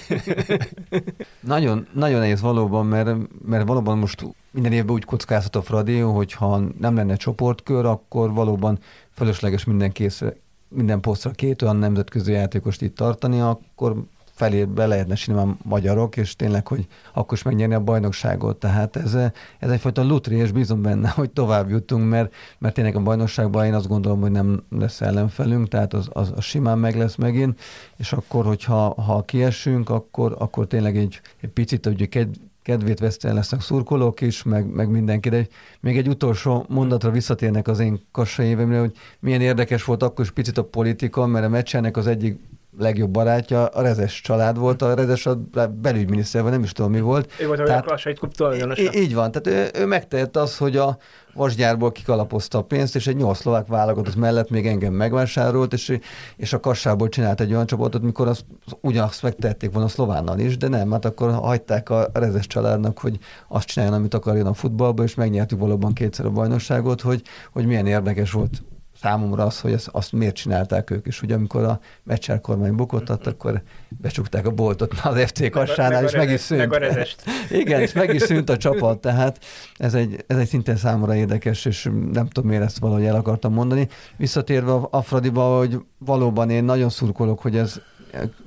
nagyon, 1.40 1.88
nagyon 1.94 2.20
nehéz 2.20 2.42
valóban, 2.42 2.86
mert, 2.86 3.18
mert 3.46 3.68
valóban 3.68 3.98
most 3.98 4.26
minden 4.52 4.72
évben 4.72 4.94
úgy 4.96 5.06
kockázhat 5.06 5.56
a 5.56 5.62
Fradi, 5.62 6.00
hogy 6.00 6.34
ha 6.34 6.62
nem 6.80 6.96
lenne 6.96 7.16
csoportkör, 7.16 7.86
akkor 7.86 8.34
valóban 8.34 8.80
fölösleges 9.12 9.64
minden 9.64 9.92
készre, 9.92 10.34
minden 10.68 11.00
posztra 11.00 11.32
két 11.32 11.62
olyan 11.62 11.76
nemzetközi 11.76 12.32
játékost 12.32 12.82
itt 12.82 12.96
tartani, 12.96 13.40
akkor 13.40 14.04
felé 14.44 14.66
be 14.66 14.86
lehetne 14.86 15.16
simán 15.16 15.58
magyarok, 15.64 16.18
és 16.18 16.36
tényleg, 16.36 16.68
hogy 16.68 16.88
akkor 17.14 17.38
is 17.38 17.44
megnyerni 17.44 17.74
a 17.74 17.80
bajnokságot. 17.80 18.60
Tehát 18.60 18.96
ez, 18.96 19.14
ez 19.60 19.70
egyfajta 19.70 20.04
lutri, 20.04 20.36
és 20.36 20.52
bízom 20.52 20.82
benne, 20.82 21.10
hogy 21.10 21.30
tovább 21.30 21.70
jutunk, 21.70 22.10
mert, 22.10 22.34
mert 22.58 22.74
tényleg 22.74 22.96
a 22.96 23.00
bajnokságban 23.00 23.66
én 23.66 23.74
azt 23.74 23.88
gondolom, 23.88 24.22
hogy 24.22 24.32
nem 24.32 24.64
lesz 24.70 25.02
ellenfelünk, 25.02 25.68
tehát 25.68 25.94
az, 25.94 26.10
az, 26.14 26.32
az 26.36 26.44
simán 26.44 26.78
meg 26.78 26.96
lesz 26.96 27.16
megint, 27.16 27.60
és 27.98 28.14
akkor, 28.14 28.46
hogyha 28.46 29.02
ha 29.02 29.22
kiesünk, 29.22 29.90
akkor, 29.90 30.36
akkor 30.40 30.68
tényleg 30.68 30.98
egy, 30.98 31.22
egy 31.42 31.50
picit, 31.50 31.86
hogy 31.86 32.10
kedv, 32.10 32.32
kedvét 32.62 33.00
vesztően 33.00 33.36
lesznek 33.36 33.62
szurkolók 33.62 34.22
is, 34.22 34.44
meg, 34.44 34.74
meg 34.74 34.90
mindenki. 34.90 35.30
De 35.30 35.48
még 35.80 35.98
egy 35.98 36.08
utolsó 36.08 36.66
mondatra 36.70 37.12
visszatérnek 37.12 37.68
az 37.68 37.80
én 37.80 38.00
kassa 38.12 38.44
évemre, 38.44 38.80
hogy 38.80 38.96
milyen 39.20 39.42
érdekes 39.42 39.84
volt 39.84 40.04
akkor 40.04 40.26
is 40.26 40.32
picit 40.32 40.58
a 40.58 40.64
politika, 40.64 41.26
mert 41.26 41.46
a 41.46 41.50
meccsenek 41.50 41.98
az 41.98 42.08
egyik 42.08 42.40
legjobb 42.78 43.10
barátja 43.10 43.66
a 43.66 43.82
Rezes 43.82 44.22
család 44.22 44.58
volt, 44.58 44.82
a 44.82 44.94
Rezes 44.94 45.26
a 45.26 45.36
belügyminiszter, 45.82 46.42
vagy 46.42 46.52
nem 46.52 46.64
is 46.64 46.72
tudom 46.72 46.92
mi 46.92 47.00
volt. 47.00 47.34
Ő 47.40 47.48
volt 47.48 47.64
tehát, 47.64 47.88
a 47.88 48.14
klub 48.14 48.34
tulajdonosa. 48.34 48.94
Így 48.94 49.14
van, 49.14 49.32
tehát 49.32 49.76
ő, 49.76 49.80
ő 49.82 49.86
megtehette 49.86 50.42
azt, 50.42 50.58
hogy 50.58 50.78
a 50.78 50.98
vasgyárból 51.34 51.92
kikalapozta 51.92 52.58
a 52.58 52.62
pénzt, 52.62 52.96
és 52.96 53.08
egy 53.08 53.16
nyolc 53.16 53.38
szlovák 53.38 53.68
válogatott 53.68 54.16
mellett 54.16 54.50
még 54.50 54.68
engem 54.68 54.94
megvásárolt, 54.94 55.74
és, 55.74 55.98
és 56.36 56.54
a 56.54 56.60
kassából 56.60 57.10
csinált 57.10 57.42
egy 57.42 57.54
olyan 57.54 57.66
csapatot, 57.66 58.02
mikor 58.02 58.28
az, 58.28 58.46
ugyanazt 58.82 59.24
megtették 59.24 59.72
volna 59.72 59.88
a 59.88 59.92
szlovánnal 59.92 60.40
is, 60.40 60.58
de 60.58 60.68
nem, 60.68 60.92
hát 60.92 61.06
akkor 61.06 61.32
hagyták 61.32 61.90
a 61.90 62.10
Rezes 62.14 62.48
családnak, 62.48 63.00
hogy 63.00 63.18
azt 63.48 63.68
csináljon, 63.68 63.98
amit 63.98 64.14
akarjon 64.14 64.48
a 64.48 64.54
futballba, 64.54 65.04
és 65.04 65.16
megnyertük 65.16 65.60
valóban 65.60 65.94
kétszer 65.94 66.26
a 66.26 66.30
bajnokságot, 66.30 67.02
hogy, 67.02 67.22
hogy 67.52 67.66
milyen 67.66 67.88
érdekes 67.88 68.32
volt 68.32 68.64
számomra 69.04 69.44
az, 69.44 69.60
hogy 69.60 69.72
ezt, 69.72 69.88
azt 69.92 70.12
miért 70.12 70.36
csinálták 70.36 70.90
ők 70.90 71.08
is. 71.08 71.22
Ugye 71.22 71.36
amikor 71.36 71.64
a 71.64 71.80
Mecser 72.04 72.42
kormány 72.42 72.76
bukott, 72.76 73.10
akkor 73.10 73.62
becsukták 73.90 74.46
a 74.46 74.52
boltot 74.52 74.94
az 75.04 75.20
FC 75.20 75.50
kassánál, 75.50 76.04
és 76.04 76.12
meg 76.12 76.30
is 76.30 76.40
szűnt. 76.40 76.80
Meg 76.80 77.08
Igen, 77.62 77.82
és 77.82 77.94
meg 77.94 78.14
is 78.14 78.22
szűnt 78.22 78.50
a 78.50 78.58
csapat, 78.58 79.00
tehát 79.00 79.40
ez 79.78 79.94
egy, 79.94 80.24
ez 80.28 80.38
egy 80.38 80.48
szintén 80.48 80.76
számomra 80.76 81.16
érdekes, 81.16 81.66
és 81.66 81.90
nem 82.12 82.28
tudom, 82.28 82.50
miért 82.50 82.64
ezt 82.64 82.80
valahogy 82.80 83.06
el 83.06 83.16
akartam 83.16 83.54
mondani. 83.54 83.88
Visszatérve 84.18 84.72
a, 84.72 84.88
a 84.92 85.02
Fradiba, 85.02 85.58
hogy 85.58 85.80
valóban 85.98 86.50
én 86.50 86.64
nagyon 86.64 86.90
szurkolok, 86.90 87.40
hogy 87.40 87.58
ez 87.58 87.82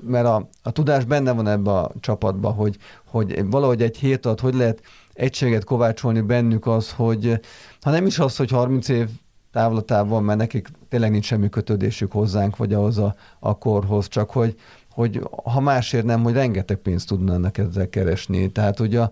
mert 0.01 0.27
a, 0.27 0.49
a 0.63 0.71
tudás 0.71 1.05
benne 1.05 1.33
van 1.33 1.49
ebbe 1.49 1.71
a 1.71 1.93
csapatba, 2.01 2.51
hogy, 2.51 2.77
hogy 3.05 3.45
valahogy 3.51 3.83
egy 3.83 3.97
hét 3.97 4.27
alatt 4.27 4.41
hogy 4.41 4.55
lehet 4.55 4.83
egységet 5.13 5.65
kovácsolni 5.65 6.21
bennük 6.21 6.67
az, 6.67 6.93
hogy 6.93 7.41
ha 7.81 7.91
nem 7.91 8.07
is 8.07 8.19
az, 8.19 8.37
hogy 8.37 8.51
30 8.51 8.89
év 8.89 9.09
távlatában, 9.57 10.25
mert 10.25 10.39
nekik 10.39 10.69
tényleg 10.89 11.11
nincs 11.11 11.25
semmi 11.25 11.49
kötődésük 11.49 12.13
hozzánk, 12.13 12.57
vagy 12.57 12.73
ahhoz 12.73 12.99
a, 12.99 13.15
a 13.39 13.59
korhoz, 13.59 14.09
csak 14.09 14.31
hogy, 14.31 14.55
hogy 14.91 15.29
ha 15.45 15.61
másért 15.61 16.05
nem, 16.05 16.23
hogy 16.23 16.33
rengeteg 16.33 16.77
pénzt 16.77 17.09
tudnának 17.09 17.59
ezzel 17.59 17.89
keresni. 17.89 18.53
Tehát 18.53 18.81
ugye 18.81 19.01
a, 19.01 19.11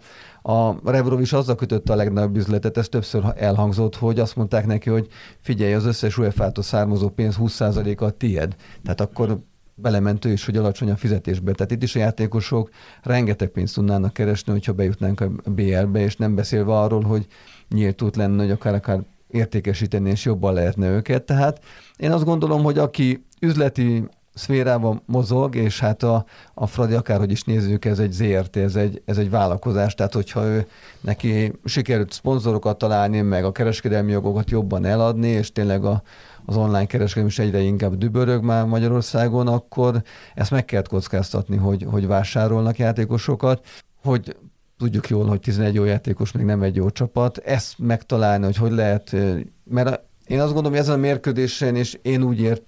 a 0.52 0.76
Revrov 0.84 1.20
is 1.20 1.32
azzal 1.32 1.54
kötötte 1.54 1.92
a 1.92 1.96
legnagyobb 1.96 2.36
üzletet, 2.36 2.76
ez 2.76 2.88
többször 2.88 3.24
elhangzott, 3.36 3.96
hogy 3.96 4.20
azt 4.20 4.36
mondták 4.36 4.66
neki, 4.66 4.90
hogy 4.90 5.08
figyelj, 5.40 5.74
az 5.74 5.84
összes 5.84 6.18
UEFA-tól 6.18 6.64
származó 6.64 7.08
pénz 7.08 7.36
20%-a 7.38 8.10
tied. 8.10 8.54
Tehát 8.82 9.00
akkor 9.00 9.38
belementő 9.74 10.32
is, 10.32 10.44
hogy 10.44 10.56
alacsony 10.56 10.90
a 10.90 10.96
fizetésbe. 10.96 11.52
Tehát 11.52 11.72
itt 11.72 11.82
is 11.82 11.96
a 11.96 11.98
játékosok 11.98 12.70
rengeteg 13.02 13.48
pénzt 13.48 13.74
tudnának 13.74 14.12
keresni, 14.12 14.52
hogyha 14.52 14.72
bejutnánk 14.72 15.20
a 15.20 15.30
BL-be, 15.44 16.00
és 16.00 16.16
nem 16.16 16.34
beszélve 16.34 16.78
arról, 16.78 17.02
hogy 17.02 17.26
nyílt 17.68 18.02
út 18.02 18.16
lenne, 18.16 18.42
hogy 18.42 18.50
akár, 18.50 18.74
akár 18.74 19.00
értékesíteni, 19.34 20.10
és 20.10 20.24
jobban 20.24 20.54
lehetne 20.54 20.88
őket. 20.88 21.22
Tehát 21.22 21.60
én 21.96 22.12
azt 22.12 22.24
gondolom, 22.24 22.62
hogy 22.62 22.78
aki 22.78 23.24
üzleti 23.40 24.08
szférában 24.34 25.02
mozog, 25.06 25.56
és 25.56 25.80
hát 25.80 26.02
a, 26.02 26.24
a 26.54 26.66
Fradi 26.66 26.94
akárhogy 26.94 27.30
is 27.30 27.42
nézzük, 27.42 27.84
ez 27.84 27.98
egy 27.98 28.12
ZRT, 28.12 28.56
ez 28.56 28.76
egy, 28.76 29.02
ez 29.04 29.18
egy 29.18 29.30
vállalkozás, 29.30 29.94
tehát 29.94 30.12
hogyha 30.12 30.44
ő 30.44 30.66
neki 31.00 31.52
sikerült 31.64 32.12
szponzorokat 32.12 32.78
találni, 32.78 33.20
meg 33.20 33.44
a 33.44 33.52
kereskedelmi 33.52 34.12
jogokat 34.12 34.50
jobban 34.50 34.84
eladni, 34.84 35.28
és 35.28 35.52
tényleg 35.52 35.84
a, 35.84 36.02
az 36.44 36.56
online 36.56 36.86
kereskedelem 36.86 37.28
is 37.28 37.38
egyre 37.38 37.60
inkább 37.60 37.94
dübörög 37.94 38.42
már 38.42 38.64
Magyarországon, 38.64 39.46
akkor 39.46 40.02
ezt 40.34 40.50
meg 40.50 40.64
kell 40.64 40.82
kockáztatni, 40.82 41.56
hogy, 41.56 41.86
hogy 41.90 42.06
vásárolnak 42.06 42.78
játékosokat, 42.78 43.66
hogy 44.02 44.36
tudjuk 44.78 45.08
jól, 45.08 45.26
hogy 45.26 45.40
11 45.40 45.74
jó 45.74 45.84
játékos 45.84 46.32
még 46.32 46.44
nem 46.44 46.62
egy 46.62 46.76
jó 46.76 46.90
csapat. 46.90 47.38
Ezt 47.38 47.78
megtalálni, 47.78 48.44
hogy 48.44 48.56
hogy 48.56 48.72
lehet, 48.72 49.16
mert 49.64 50.00
én 50.26 50.40
azt 50.40 50.52
gondolom, 50.52 50.70
hogy 50.70 50.80
ezen 50.80 50.94
a 50.94 51.00
mérkőzésen, 51.00 51.76
és 51.76 51.98
én 52.02 52.22
úgy 52.22 52.40
ért, 52.40 52.62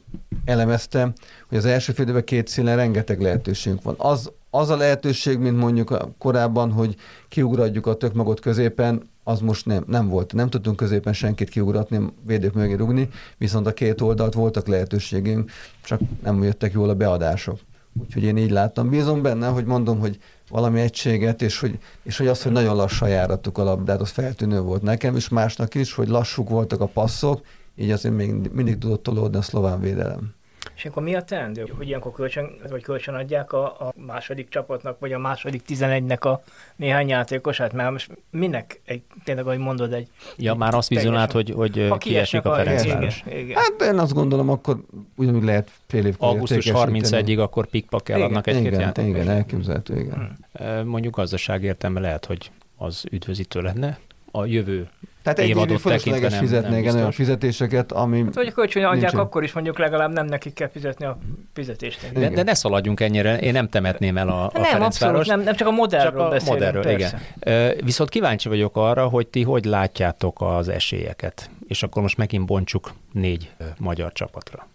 elemeztem, 0.45 1.13
hogy 1.49 1.59
az 1.59 1.65
első 1.65 1.93
fél 1.93 2.25
két 2.25 2.49
színen 2.49 2.77
rengeteg 2.77 3.21
lehetőségünk 3.21 3.83
van. 3.83 3.95
Az, 3.99 4.33
az 4.51 4.71
a 4.71 4.77
lehetőség, 4.77 5.39
mint 5.39 5.57
mondjuk 5.57 5.97
korábban, 6.19 6.73
hogy 6.73 6.97
kiugradjuk 7.29 7.87
a 7.87 7.95
tök 7.95 8.15
magot 8.15 8.41
középen, 8.41 9.03
az 9.25 9.41
most 9.41 9.67
nem, 9.67 9.85
nem 9.87 10.09
volt. 10.09 10.33
Nem 10.33 10.49
tudtunk 10.49 10.77
középen 10.77 11.13
senkit 11.13 11.49
kiugratni, 11.49 12.13
védők 12.27 12.55
mögé 12.55 12.75
rugni, 12.75 13.09
viszont 13.39 13.67
a 13.67 13.73
két 13.73 14.01
oldalt 14.01 14.35
voltak 14.35 14.67
lehetőségünk, 14.67 15.51
csak 15.85 16.01
nem 16.23 16.43
jöttek 16.43 16.73
jól 16.73 16.89
a 16.89 16.95
beadások. 16.95 17.59
Úgyhogy 18.01 18.23
én 18.23 18.37
így 18.37 18.51
láttam. 18.51 18.89
Bízom 18.89 19.23
benne, 19.23 19.47
hogy 19.47 19.65
mondom, 19.65 19.99
hogy 19.99 20.19
valami 20.49 20.81
egységet, 20.81 21.43
és 21.43 21.61
hogy, 21.61 21.79
és 22.03 22.17
hogy 22.19 22.27
az, 22.27 22.43
hogy 22.43 22.53
nagyon 22.53 22.77
lassan 22.77 23.09
járattuk 23.09 23.59
a 23.59 23.65
labdát, 23.65 24.01
az 24.01 24.11
feltűnő 24.11 24.61
volt 24.61 24.83
nekem 24.83 25.17
is, 25.17 25.29
másnak 25.29 25.75
is, 25.75 25.93
hogy 25.93 26.09
lassúk 26.09 26.49
voltak 26.49 26.81
a 26.81 26.87
passzok, 26.87 27.41
így 27.77 27.91
azért 27.91 28.15
még 28.15 28.51
mindig 28.53 28.79
tudott 28.79 29.03
tolódni 29.03 29.37
a 29.37 29.43
szlován 29.43 29.81
védelem. 29.81 30.36
És 30.77 30.85
akkor 30.85 31.03
mi 31.03 31.15
a 31.15 31.23
teendő? 31.23 31.73
Hogy 31.77 31.89
ilyenkor 31.89 32.13
kölcsön, 32.13 32.51
vagy 32.71 32.83
kölcsön 32.83 33.15
adják 33.15 33.53
a, 33.53 33.65
a 33.65 33.93
második 34.07 34.49
csapatnak, 34.49 34.99
vagy 34.99 35.13
a 35.13 35.19
második 35.19 35.63
11-nek 35.69 36.21
a 36.21 36.43
néhány 36.77 37.09
játékosát? 37.09 37.73
Mert 37.73 37.91
most 37.91 38.11
minek, 38.31 38.81
egy, 38.85 39.03
tényleg, 39.25 39.47
ahogy 39.47 39.59
mondod, 39.59 39.93
egy... 39.93 40.09
Ja, 40.37 40.53
egy 40.53 40.59
már 40.59 40.75
azt 40.75 40.89
vizonált, 40.89 41.33
hogy, 41.33 41.51
hogy 41.51 41.99
kiesik 41.99 42.45
a 42.45 42.55
Ferencváros. 42.55 43.23
Igen, 43.27 43.39
igen. 43.39 43.57
Hát 43.57 43.93
én 43.93 43.99
azt 43.99 44.13
gondolom, 44.13 44.49
akkor 44.49 44.85
ugyanúgy 45.17 45.45
lehet 45.45 45.71
fél 45.87 46.07
év 46.07 46.15
Augusztus 46.19 46.71
31-ig 46.73 47.43
akkor 47.43 47.67
pikpak 47.67 48.09
eladnak 48.09 48.47
egy-két 48.47 48.67
igen, 48.67 48.81
játékot. 48.81 49.11
Igen, 49.11 49.29
elképzelhető, 49.29 49.99
igen. 49.99 50.39
Mondjuk 50.85 51.15
gazdaság 51.17 51.63
értelme 51.63 52.01
lehet, 52.01 52.25
hogy 52.25 52.51
az 52.77 53.05
üdvözítő 53.11 53.61
lenne. 53.61 53.99
A 54.37 54.45
jövő 54.45 54.89
tehát 55.27 55.39
egy 55.39 55.49
évig 55.49 55.79
fölösleges 55.79 56.37
fizetnék 56.37 56.95
olyan 56.95 57.11
fizetéseket, 57.11 57.93
ami... 57.93 58.23
Hát, 58.25 58.35
hogy 58.35 58.53
kölcsön 58.53 58.85
adják, 58.85 59.01
nincsen. 59.01 59.21
akkor 59.21 59.43
is 59.43 59.53
mondjuk 59.53 59.79
legalább 59.79 60.13
nem 60.13 60.27
nekik 60.27 60.55
kell 60.55 60.69
fizetni 60.69 61.05
a 61.05 61.19
fizetést. 61.53 62.13
De, 62.13 62.29
de 62.29 62.43
ne 62.43 62.55
szaladjunk 62.55 63.01
ennyire, 63.01 63.39
én 63.39 63.53
nem 63.53 63.69
temetném 63.69 64.17
el 64.17 64.29
a, 64.29 64.45
a 64.45 64.59
nem, 64.59 64.83
abszolút, 64.83 65.27
nem, 65.27 65.41
nem 65.41 65.55
csak 65.55 65.69
a 65.69 65.71
modellről 65.71 66.11
csak 66.11 66.21
a 66.21 66.29
beszélünk, 66.29 66.59
modellről, 66.59 66.83
persze. 66.83 67.21
igen. 67.39 67.85
Viszont 67.85 68.11
kíváncsi 68.11 68.49
vagyok 68.49 68.77
arra, 68.77 69.09
hogy 69.09 69.27
ti 69.27 69.43
hogy 69.43 69.65
látjátok 69.65 70.41
az 70.41 70.69
esélyeket. 70.69 71.51
És 71.69 71.83
akkor 71.83 72.03
most 72.03 72.17
megint 72.17 72.47
bontsuk 72.47 72.93
négy 73.13 73.51
magyar 73.79 74.13
csapatra. 74.13 74.69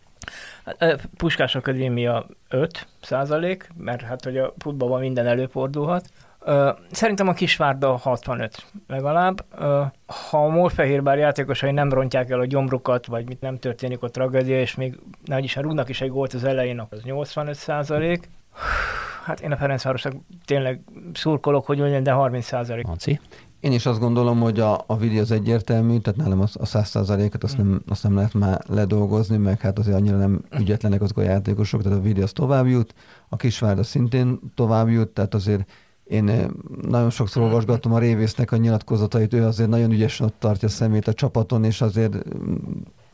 Puskás 1.17 1.55
Akadémia 1.55 2.25
5 2.49 2.87
százalék, 3.01 3.69
mert 3.77 4.01
hát 4.01 4.23
hogy 4.23 4.37
a 4.37 4.53
futballban 4.57 4.99
minden 4.99 5.27
előfordulhat. 5.27 6.05
Szerintem 6.91 7.27
a 7.27 7.33
Kisvárda 7.33 7.97
65 7.97 8.65
legalább. 8.87 9.45
Ha 10.29 10.45
a 10.45 10.49
Morfehérvár 10.49 11.17
játékosai 11.17 11.71
nem 11.71 11.89
rontják 11.89 12.29
el 12.29 12.39
a 12.39 12.45
gyomrukat, 12.45 13.05
vagy 13.05 13.27
mit 13.27 13.41
nem 13.41 13.57
történik 13.57 14.03
ott 14.03 14.11
tragédia, 14.11 14.59
és 14.59 14.75
még 14.75 14.99
nagy 15.25 15.43
is 15.43 15.55
rúgnak 15.55 15.89
is 15.89 16.01
egy 16.01 16.09
gólt 16.09 16.33
az 16.33 16.43
elején, 16.43 16.87
az 16.89 17.01
85 17.03 17.55
százalék. 17.55 18.29
Hát 19.25 19.39
én 19.39 19.51
a 19.51 19.57
Ferencvárosnak 19.57 20.13
tényleg 20.45 20.81
szurkolok, 21.13 21.65
hogy 21.65 21.77
mondjam, 21.77 22.03
de 22.03 22.11
30 22.11 22.45
százalék. 22.45 22.85
Én 23.59 23.71
is 23.71 23.85
azt 23.85 23.99
gondolom, 23.99 24.39
hogy 24.39 24.59
a, 24.59 24.83
a 24.87 24.97
vidi 24.97 25.19
az 25.19 25.31
egyértelmű, 25.31 25.97
tehát 25.97 26.19
nálam 26.19 26.43
a 26.53 26.65
száz 26.65 26.89
százalékot 26.89 27.43
azt, 27.43 27.57
nem, 27.57 27.81
azt 27.87 28.03
nem 28.03 28.15
lehet 28.15 28.33
már 28.33 28.61
ledolgozni, 28.67 29.37
meg 29.37 29.59
hát 29.59 29.79
azért 29.79 29.97
annyira 29.97 30.17
nem 30.17 30.41
ügyetlenek 30.59 31.01
azok 31.01 31.17
a 31.17 31.21
játékosok, 31.21 31.81
tehát 31.81 31.97
a 31.97 32.01
vidi 32.01 32.21
az 32.21 32.31
tovább 32.31 32.67
jut, 32.67 32.93
a 33.29 33.35
Kisvárda 33.35 33.83
szintén 33.83 34.39
tovább 34.55 34.89
jut, 34.89 35.09
tehát 35.09 35.33
azért 35.33 35.71
én 36.11 36.29
eh, 36.29 36.45
nagyon 36.81 37.09
sokszor 37.09 37.43
olvasgatom 37.43 37.93
a 37.93 37.99
Révésznek 37.99 38.51
a 38.51 38.57
nyilatkozatait, 38.57 39.33
ő 39.33 39.45
azért 39.45 39.69
nagyon 39.69 39.91
ügyesen 39.91 40.25
ott 40.25 40.35
tartja 40.39 40.67
szemét 40.67 41.07
a 41.07 41.13
csapaton, 41.13 41.63
és 41.63 41.81
azért 41.81 42.13
mm, 42.13 42.55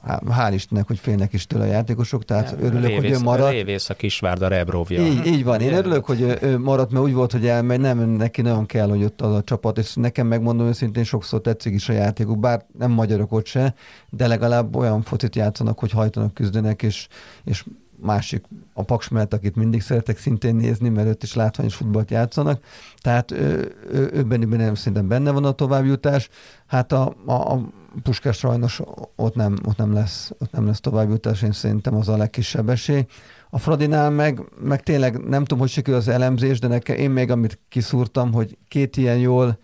hál' 0.07 0.51
Istennek, 0.53 0.87
hogy 0.87 0.99
félnek 0.99 1.33
is 1.33 1.47
tőle 1.47 1.63
a 1.63 1.67
játékosok, 1.67 2.25
tehát 2.25 2.51
ja, 2.51 2.65
örülök, 2.65 2.87
révész, 2.87 3.11
hogy 3.11 3.21
ő 3.21 3.23
marad. 3.23 3.49
Révész 3.49 3.89
a 3.89 3.93
Kisvárda 3.93 4.47
Rebrovja. 4.47 5.01
Így, 5.01 5.25
így 5.25 5.43
van, 5.43 5.61
én 5.61 5.73
örülök, 5.73 6.05
hogy 6.05 6.37
ő 6.41 6.57
maradt, 6.57 6.91
mert 6.91 7.03
úgy 7.03 7.13
volt, 7.13 7.31
hogy 7.31 7.47
elmegy, 7.47 7.79
nem, 7.79 8.09
neki 8.09 8.41
nagyon 8.41 8.65
kell, 8.65 8.89
hogy 8.89 9.03
ott 9.03 9.21
az 9.21 9.33
a 9.33 9.43
csapat, 9.43 9.77
és 9.77 9.93
nekem 9.93 10.27
megmondom 10.27 10.67
őszintén, 10.67 11.03
sokszor 11.03 11.41
tetszik 11.41 11.73
is 11.73 11.89
a 11.89 11.93
játékuk, 11.93 12.39
bár 12.39 12.65
nem 12.77 12.91
magyarok 12.91 13.31
ott 13.31 13.45
se, 13.45 13.73
de 14.09 14.27
legalább 14.27 14.75
olyan 14.75 15.01
focit 15.01 15.35
játszanak, 15.35 15.79
hogy 15.79 15.91
hajtanak, 15.91 16.33
küzdenek, 16.33 16.83
és, 16.83 17.07
és 17.43 17.63
másik 18.01 18.45
a 18.73 18.83
Paks 18.83 19.07
mellett, 19.07 19.33
akit 19.33 19.55
mindig 19.55 19.81
szeretek 19.81 20.17
szintén 20.17 20.55
nézni, 20.55 20.89
mert 20.89 21.07
őt 21.07 21.23
is 21.23 21.33
látványos 21.33 21.75
futballt 21.75 22.11
játszanak. 22.11 22.63
Tehát 23.01 23.31
ő, 23.31 23.75
ő, 23.91 24.09
ő 24.13 24.23
benne, 24.23 24.45
nem 24.55 24.75
szerintem 24.75 25.07
benne 25.07 25.31
van 25.31 25.45
a 25.45 25.51
továbbjutás. 25.51 26.29
Hát 26.67 26.91
a, 26.91 27.15
a, 27.25 27.31
a 27.31 27.69
Puskás 28.03 28.37
sajnos 28.37 28.81
ott 29.15 29.35
nem, 29.35 29.57
ott 29.65 29.77
nem 29.77 29.93
lesz, 29.93 30.31
ott 30.39 30.51
nem 30.51 30.65
lesz 30.65 30.79
továbbjutás, 30.79 31.41
én 31.41 31.51
szerintem 31.51 31.95
az 31.95 32.09
a 32.09 32.17
legkisebb 32.17 32.69
esély. 32.69 33.05
A 33.49 33.59
Fradinál 33.59 34.09
meg, 34.09 34.41
meg 34.59 34.83
tényleg 34.83 35.17
nem 35.17 35.41
tudom, 35.41 35.59
hogy 35.59 35.69
sikül 35.69 35.95
az 35.95 36.07
elemzés, 36.07 36.59
de 36.59 36.67
nekem 36.67 36.95
én 36.95 37.11
még 37.11 37.31
amit 37.31 37.59
kiszúrtam, 37.69 38.33
hogy 38.33 38.57
két 38.67 38.97
ilyen 38.97 39.17
jól 39.17 39.59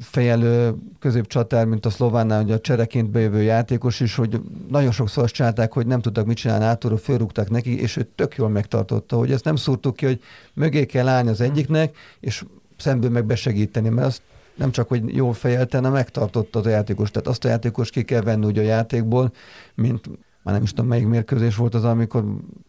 fejelő 0.00 0.74
középcsatár, 0.98 1.66
mint 1.66 1.86
a 1.86 1.90
szlovánnál, 1.90 2.42
hogy 2.42 2.52
a 2.52 2.60
csereként 2.60 3.10
bejövő 3.10 3.42
játékos 3.42 4.00
is, 4.00 4.14
hogy 4.14 4.40
nagyon 4.68 4.90
sokszor 4.90 5.24
azt 5.24 5.34
csinálták, 5.34 5.72
hogy 5.72 5.86
nem 5.86 6.00
tudtak 6.00 6.26
mit 6.26 6.36
csinálni, 6.36 6.64
átúról 6.64 6.98
fölrúgták 6.98 7.50
neki, 7.50 7.80
és 7.80 7.96
ő 7.96 8.08
tök 8.14 8.36
jól 8.36 8.48
megtartotta, 8.48 9.16
hogy 9.16 9.32
ezt 9.32 9.44
nem 9.44 9.56
szúrtuk 9.56 9.96
ki, 9.96 10.06
hogy 10.06 10.20
mögé 10.54 10.86
kell 10.86 11.08
állni 11.08 11.30
az 11.30 11.40
egyiknek, 11.40 11.96
és 12.20 12.44
szemből 12.76 13.10
meg 13.10 13.24
besegíteni, 13.24 13.88
mert 13.88 14.06
azt 14.06 14.22
nem 14.54 14.70
csak, 14.70 14.88
hogy 14.88 15.14
jól 15.14 15.32
fejelte, 15.32 15.76
hanem 15.76 15.92
megtartotta 15.92 16.60
a 16.60 16.68
játékos. 16.68 17.10
Tehát 17.10 17.28
azt 17.28 17.44
a 17.44 17.48
játékos 17.48 17.90
ki 17.90 18.02
kell 18.02 18.20
venni 18.20 18.46
ugye 18.46 18.60
a 18.60 18.64
játékból, 18.64 19.32
mint 19.74 20.08
már 20.42 20.54
nem 20.54 20.62
is 20.62 20.70
tudom, 20.70 20.86
melyik 20.86 21.06
mérkőzés 21.06 21.56
volt 21.56 21.74
az, 21.74 21.84
amikor 21.84 22.24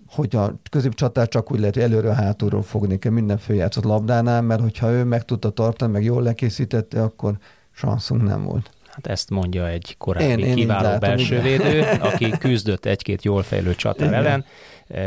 hogy 0.08 0.36
a 0.36 0.60
középcsatár 0.70 1.28
csak 1.28 1.52
úgy 1.52 1.60
lehet, 1.60 1.74
hogy 1.74 1.84
előről 1.84 2.12
hátulról 2.12 2.62
fogni 2.62 3.00
kell 3.00 3.12
minden 3.12 3.38
főjátszott 3.38 3.84
labdánál, 3.84 4.42
mert 4.42 4.62
hogyha 4.62 4.92
ő 4.92 5.04
meg 5.04 5.26
tudta 5.26 5.50
tartani, 5.50 5.92
meg 5.92 6.04
jól 6.04 6.22
lekészítette, 6.22 7.04
akkor 7.04 7.38
sanszunk 7.72 8.24
nem 8.24 8.44
volt. 8.44 8.70
Hát 8.88 9.08
ezt 9.08 9.30
mondja 9.30 9.68
egy 9.68 9.96
korábbi 9.98 10.26
én, 10.26 10.40
én 10.40 10.56
kiváló 10.56 11.00
belsővédő, 11.00 11.82
aki 12.00 12.30
küzdött 12.40 12.86
egy-két 12.86 13.24
jól 13.24 13.44
fejlő 13.44 13.76
csatár 13.76 14.08
igen. 14.08 14.26
ellen. 14.26 14.46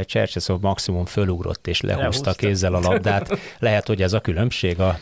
Csercseszov 0.04 0.60
maximum 0.60 1.04
fölugrott 1.04 1.66
és 1.66 1.80
lehúzta, 1.80 2.00
lehúzta 2.00 2.32
kézzel 2.32 2.74
a 2.74 2.80
labdát. 2.80 3.38
Lehet, 3.58 3.86
hogy 3.86 4.02
ez 4.02 4.12
a 4.12 4.20
különbség 4.20 4.80
a 4.80 4.98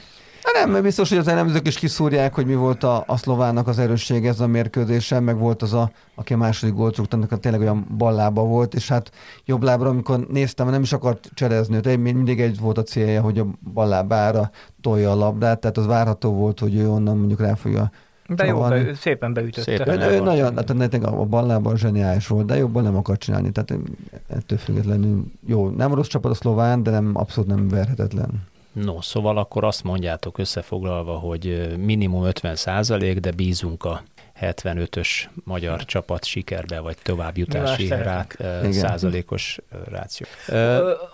Nem, 0.53 0.71
mert 0.71 0.83
biztos, 0.83 1.09
hogy 1.09 1.19
az 1.19 1.29
elemzők 1.29 1.67
is 1.67 1.79
kiszúrják, 1.79 2.35
hogy 2.35 2.47
mi 2.47 2.55
volt 2.55 2.83
a, 2.83 3.05
a 3.07 3.17
szlovánnak 3.17 3.69
az 3.69 3.79
erőssége 3.79 4.29
ez 4.29 4.41
a 4.41 4.47
mérkőzésen, 4.47 5.23
meg 5.23 5.39
volt 5.39 5.63
az 5.63 5.73
a, 5.73 5.91
aki 6.15 6.33
a 6.33 6.37
második 6.37 6.75
gólt 6.75 6.97
rúgta, 6.97 7.17
annak 7.17 7.41
tényleg 7.41 7.61
olyan 7.61 7.87
ballába 7.99 8.43
volt, 8.43 8.75
és 8.75 8.89
hát 8.89 9.11
jobb 9.45 9.63
lábra, 9.63 9.89
amikor 9.89 10.27
néztem, 10.31 10.71
nem 10.71 10.83
is 10.83 10.93
akart 10.93 11.31
cserezni, 11.35 11.81
hogy 11.83 11.99
mindig 11.99 12.41
egy 12.41 12.61
volt 12.61 12.79
a 12.79 12.83
célja, 12.83 13.21
hogy 13.23 13.39
a 13.39 13.47
ballábára 13.73 14.51
tolja 14.81 15.11
a 15.11 15.15
labdát, 15.15 15.61
tehát 15.61 15.77
az 15.77 15.87
várható 15.87 16.33
volt, 16.33 16.59
hogy 16.61 16.77
ő 16.77 16.91
onnan 16.91 17.17
mondjuk 17.17 17.41
rá 17.41 17.55
fogja 17.55 17.91
de 18.29 18.45
jó, 18.45 18.61
be, 18.61 18.95
szépen 18.95 19.33
beütötte. 19.33 19.77
Szépen 19.77 20.01
ő, 20.01 20.11
ő 20.11 20.21
nagyon, 20.21 20.57
hát 20.57 20.95
a 21.05 21.25
ballában 21.25 21.77
zseniális 21.77 22.27
volt, 22.27 22.47
de 22.47 22.57
jobban 22.57 22.83
nem 22.83 22.97
akar 22.97 23.19
csinálni. 23.19 23.51
Tehát 23.51 23.83
ettől 24.29 24.59
függetlenül 24.59 25.25
jó, 25.47 25.69
nem 25.69 25.95
rossz 25.95 26.07
csapat 26.07 26.31
a 26.31 26.35
szlován, 26.35 26.83
de 26.83 26.91
nem 26.91 27.11
abszolút 27.15 27.51
nem 27.51 27.69
verhetetlen. 27.69 28.53
No, 28.75 29.01
szóval 29.01 29.39
akkor 29.39 29.65
azt 29.65 29.83
mondjátok 29.83 30.39
összefoglalva, 30.39 31.19
hogy 31.19 31.75
minimum 31.79 32.25
50 32.25 32.57
százalék, 32.57 33.19
de 33.19 33.31
bízunk 33.31 33.85
a 33.85 34.03
75-ös 34.41 35.09
magyar 35.45 35.85
csapat 35.85 36.25
sikerbe, 36.25 36.81
vagy 36.81 36.97
továbbjutási 37.03 37.89
rát, 37.89 38.37
százalékos 38.71 39.59
ráció. 39.91 40.27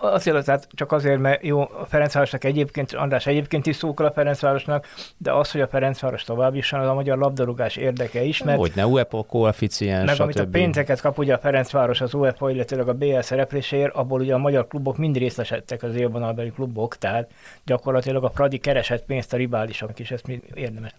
Azért, 0.01 0.45
tehát 0.45 0.67
csak 0.71 0.91
azért, 0.91 1.19
mert 1.19 1.43
jó, 1.43 1.61
a 1.61 1.85
Ferencvárosnak 1.87 2.43
egyébként, 2.43 2.93
András 2.93 3.27
egyébként 3.27 3.65
is 3.65 3.75
szókol 3.75 4.05
a 4.05 4.11
Ferencvárosnak, 4.11 4.87
de 5.17 5.31
az, 5.31 5.51
hogy 5.51 5.61
a 5.61 5.67
Ferencváros 5.67 6.23
tovább 6.23 6.55
is 6.55 6.73
az 6.73 6.87
a 6.87 6.93
magyar 6.93 7.17
labdarúgás 7.17 7.75
érdeke 7.75 8.23
is, 8.23 8.43
mert... 8.43 8.57
Hogy 8.57 8.71
ne 8.75 8.85
UEFA 8.85 9.23
koeficiens, 9.23 10.05
Meg 10.05 10.21
amit 10.21 10.39
a 10.39 10.47
pénzeket 10.47 11.01
kap 11.01 11.17
ugye 11.17 11.33
a 11.33 11.37
Ferencváros 11.37 12.01
az 12.01 12.13
UEFA, 12.13 12.49
illetőleg 12.49 12.87
a 12.87 12.93
BL 12.93 13.19
szerepléséért, 13.19 13.93
abból 13.93 14.19
ugye 14.19 14.33
a 14.33 14.37
magyar 14.37 14.67
klubok 14.67 14.97
mind 14.97 15.17
részesedtek 15.17 15.83
az 15.83 15.95
élvonalbeli 15.95 16.51
klubok, 16.51 16.97
tehát 16.97 17.31
gyakorlatilag 17.65 18.23
a 18.23 18.29
Pradi 18.29 18.57
keresett 18.57 19.05
pénzt 19.05 19.33
a 19.33 19.37
riválisok 19.37 19.99
is, 19.99 20.11
ezt 20.11 20.27
mi 20.27 20.41
érdemes. 20.53 20.93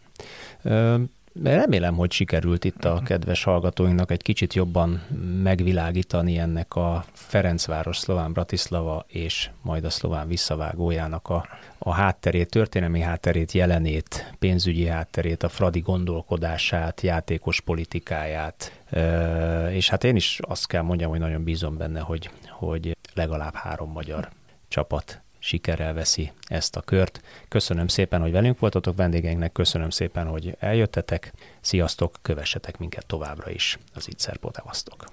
Remélem, 1.42 1.94
hogy 1.94 2.12
sikerült 2.12 2.64
itt 2.64 2.84
a 2.84 3.00
kedves 3.04 3.44
hallgatóinknak 3.44 4.10
egy 4.10 4.22
kicsit 4.22 4.54
jobban 4.54 5.02
megvilágítani 5.42 6.38
ennek 6.38 6.74
a 6.74 7.04
Ferencváros, 7.12 7.96
Szlován 7.96 8.32
Bratislava 8.32 9.04
és 9.08 9.50
majd 9.62 9.84
a 9.84 9.90
Szlován 9.90 10.28
visszavágójának 10.28 11.28
a, 11.28 11.46
a 11.78 11.92
hátterét, 11.92 12.50
történelmi 12.50 13.00
hátterét, 13.00 13.52
jelenét, 13.52 14.34
pénzügyi 14.38 14.86
hátterét, 14.86 15.42
a 15.42 15.48
Fradi 15.48 15.80
gondolkodását, 15.80 17.00
játékos 17.00 17.60
politikáját, 17.60 18.82
és 19.70 19.88
hát 19.88 20.04
én 20.04 20.16
is 20.16 20.38
azt 20.42 20.66
kell 20.66 20.82
mondjam, 20.82 21.10
hogy 21.10 21.20
nagyon 21.20 21.44
bízom 21.44 21.76
benne, 21.76 22.00
hogy, 22.00 22.30
hogy 22.50 22.96
legalább 23.14 23.54
három 23.54 23.90
magyar 23.90 24.28
csapat 24.68 25.21
sikerrel 25.42 25.92
veszi 25.92 26.32
ezt 26.46 26.76
a 26.76 26.80
kört. 26.80 27.20
Köszönöm 27.48 27.88
szépen, 27.88 28.20
hogy 28.20 28.32
velünk 28.32 28.58
voltatok 28.58 28.96
vendégeinknek, 28.96 29.52
köszönöm 29.52 29.90
szépen, 29.90 30.26
hogy 30.26 30.56
eljöttetek. 30.58 31.32
Sziasztok, 31.60 32.18
kövessetek 32.22 32.78
minket 32.78 33.06
továbbra 33.06 33.50
is 33.50 33.78
az 33.94 34.08
Itzer 34.08 34.36
Podavasztok. 34.36 35.04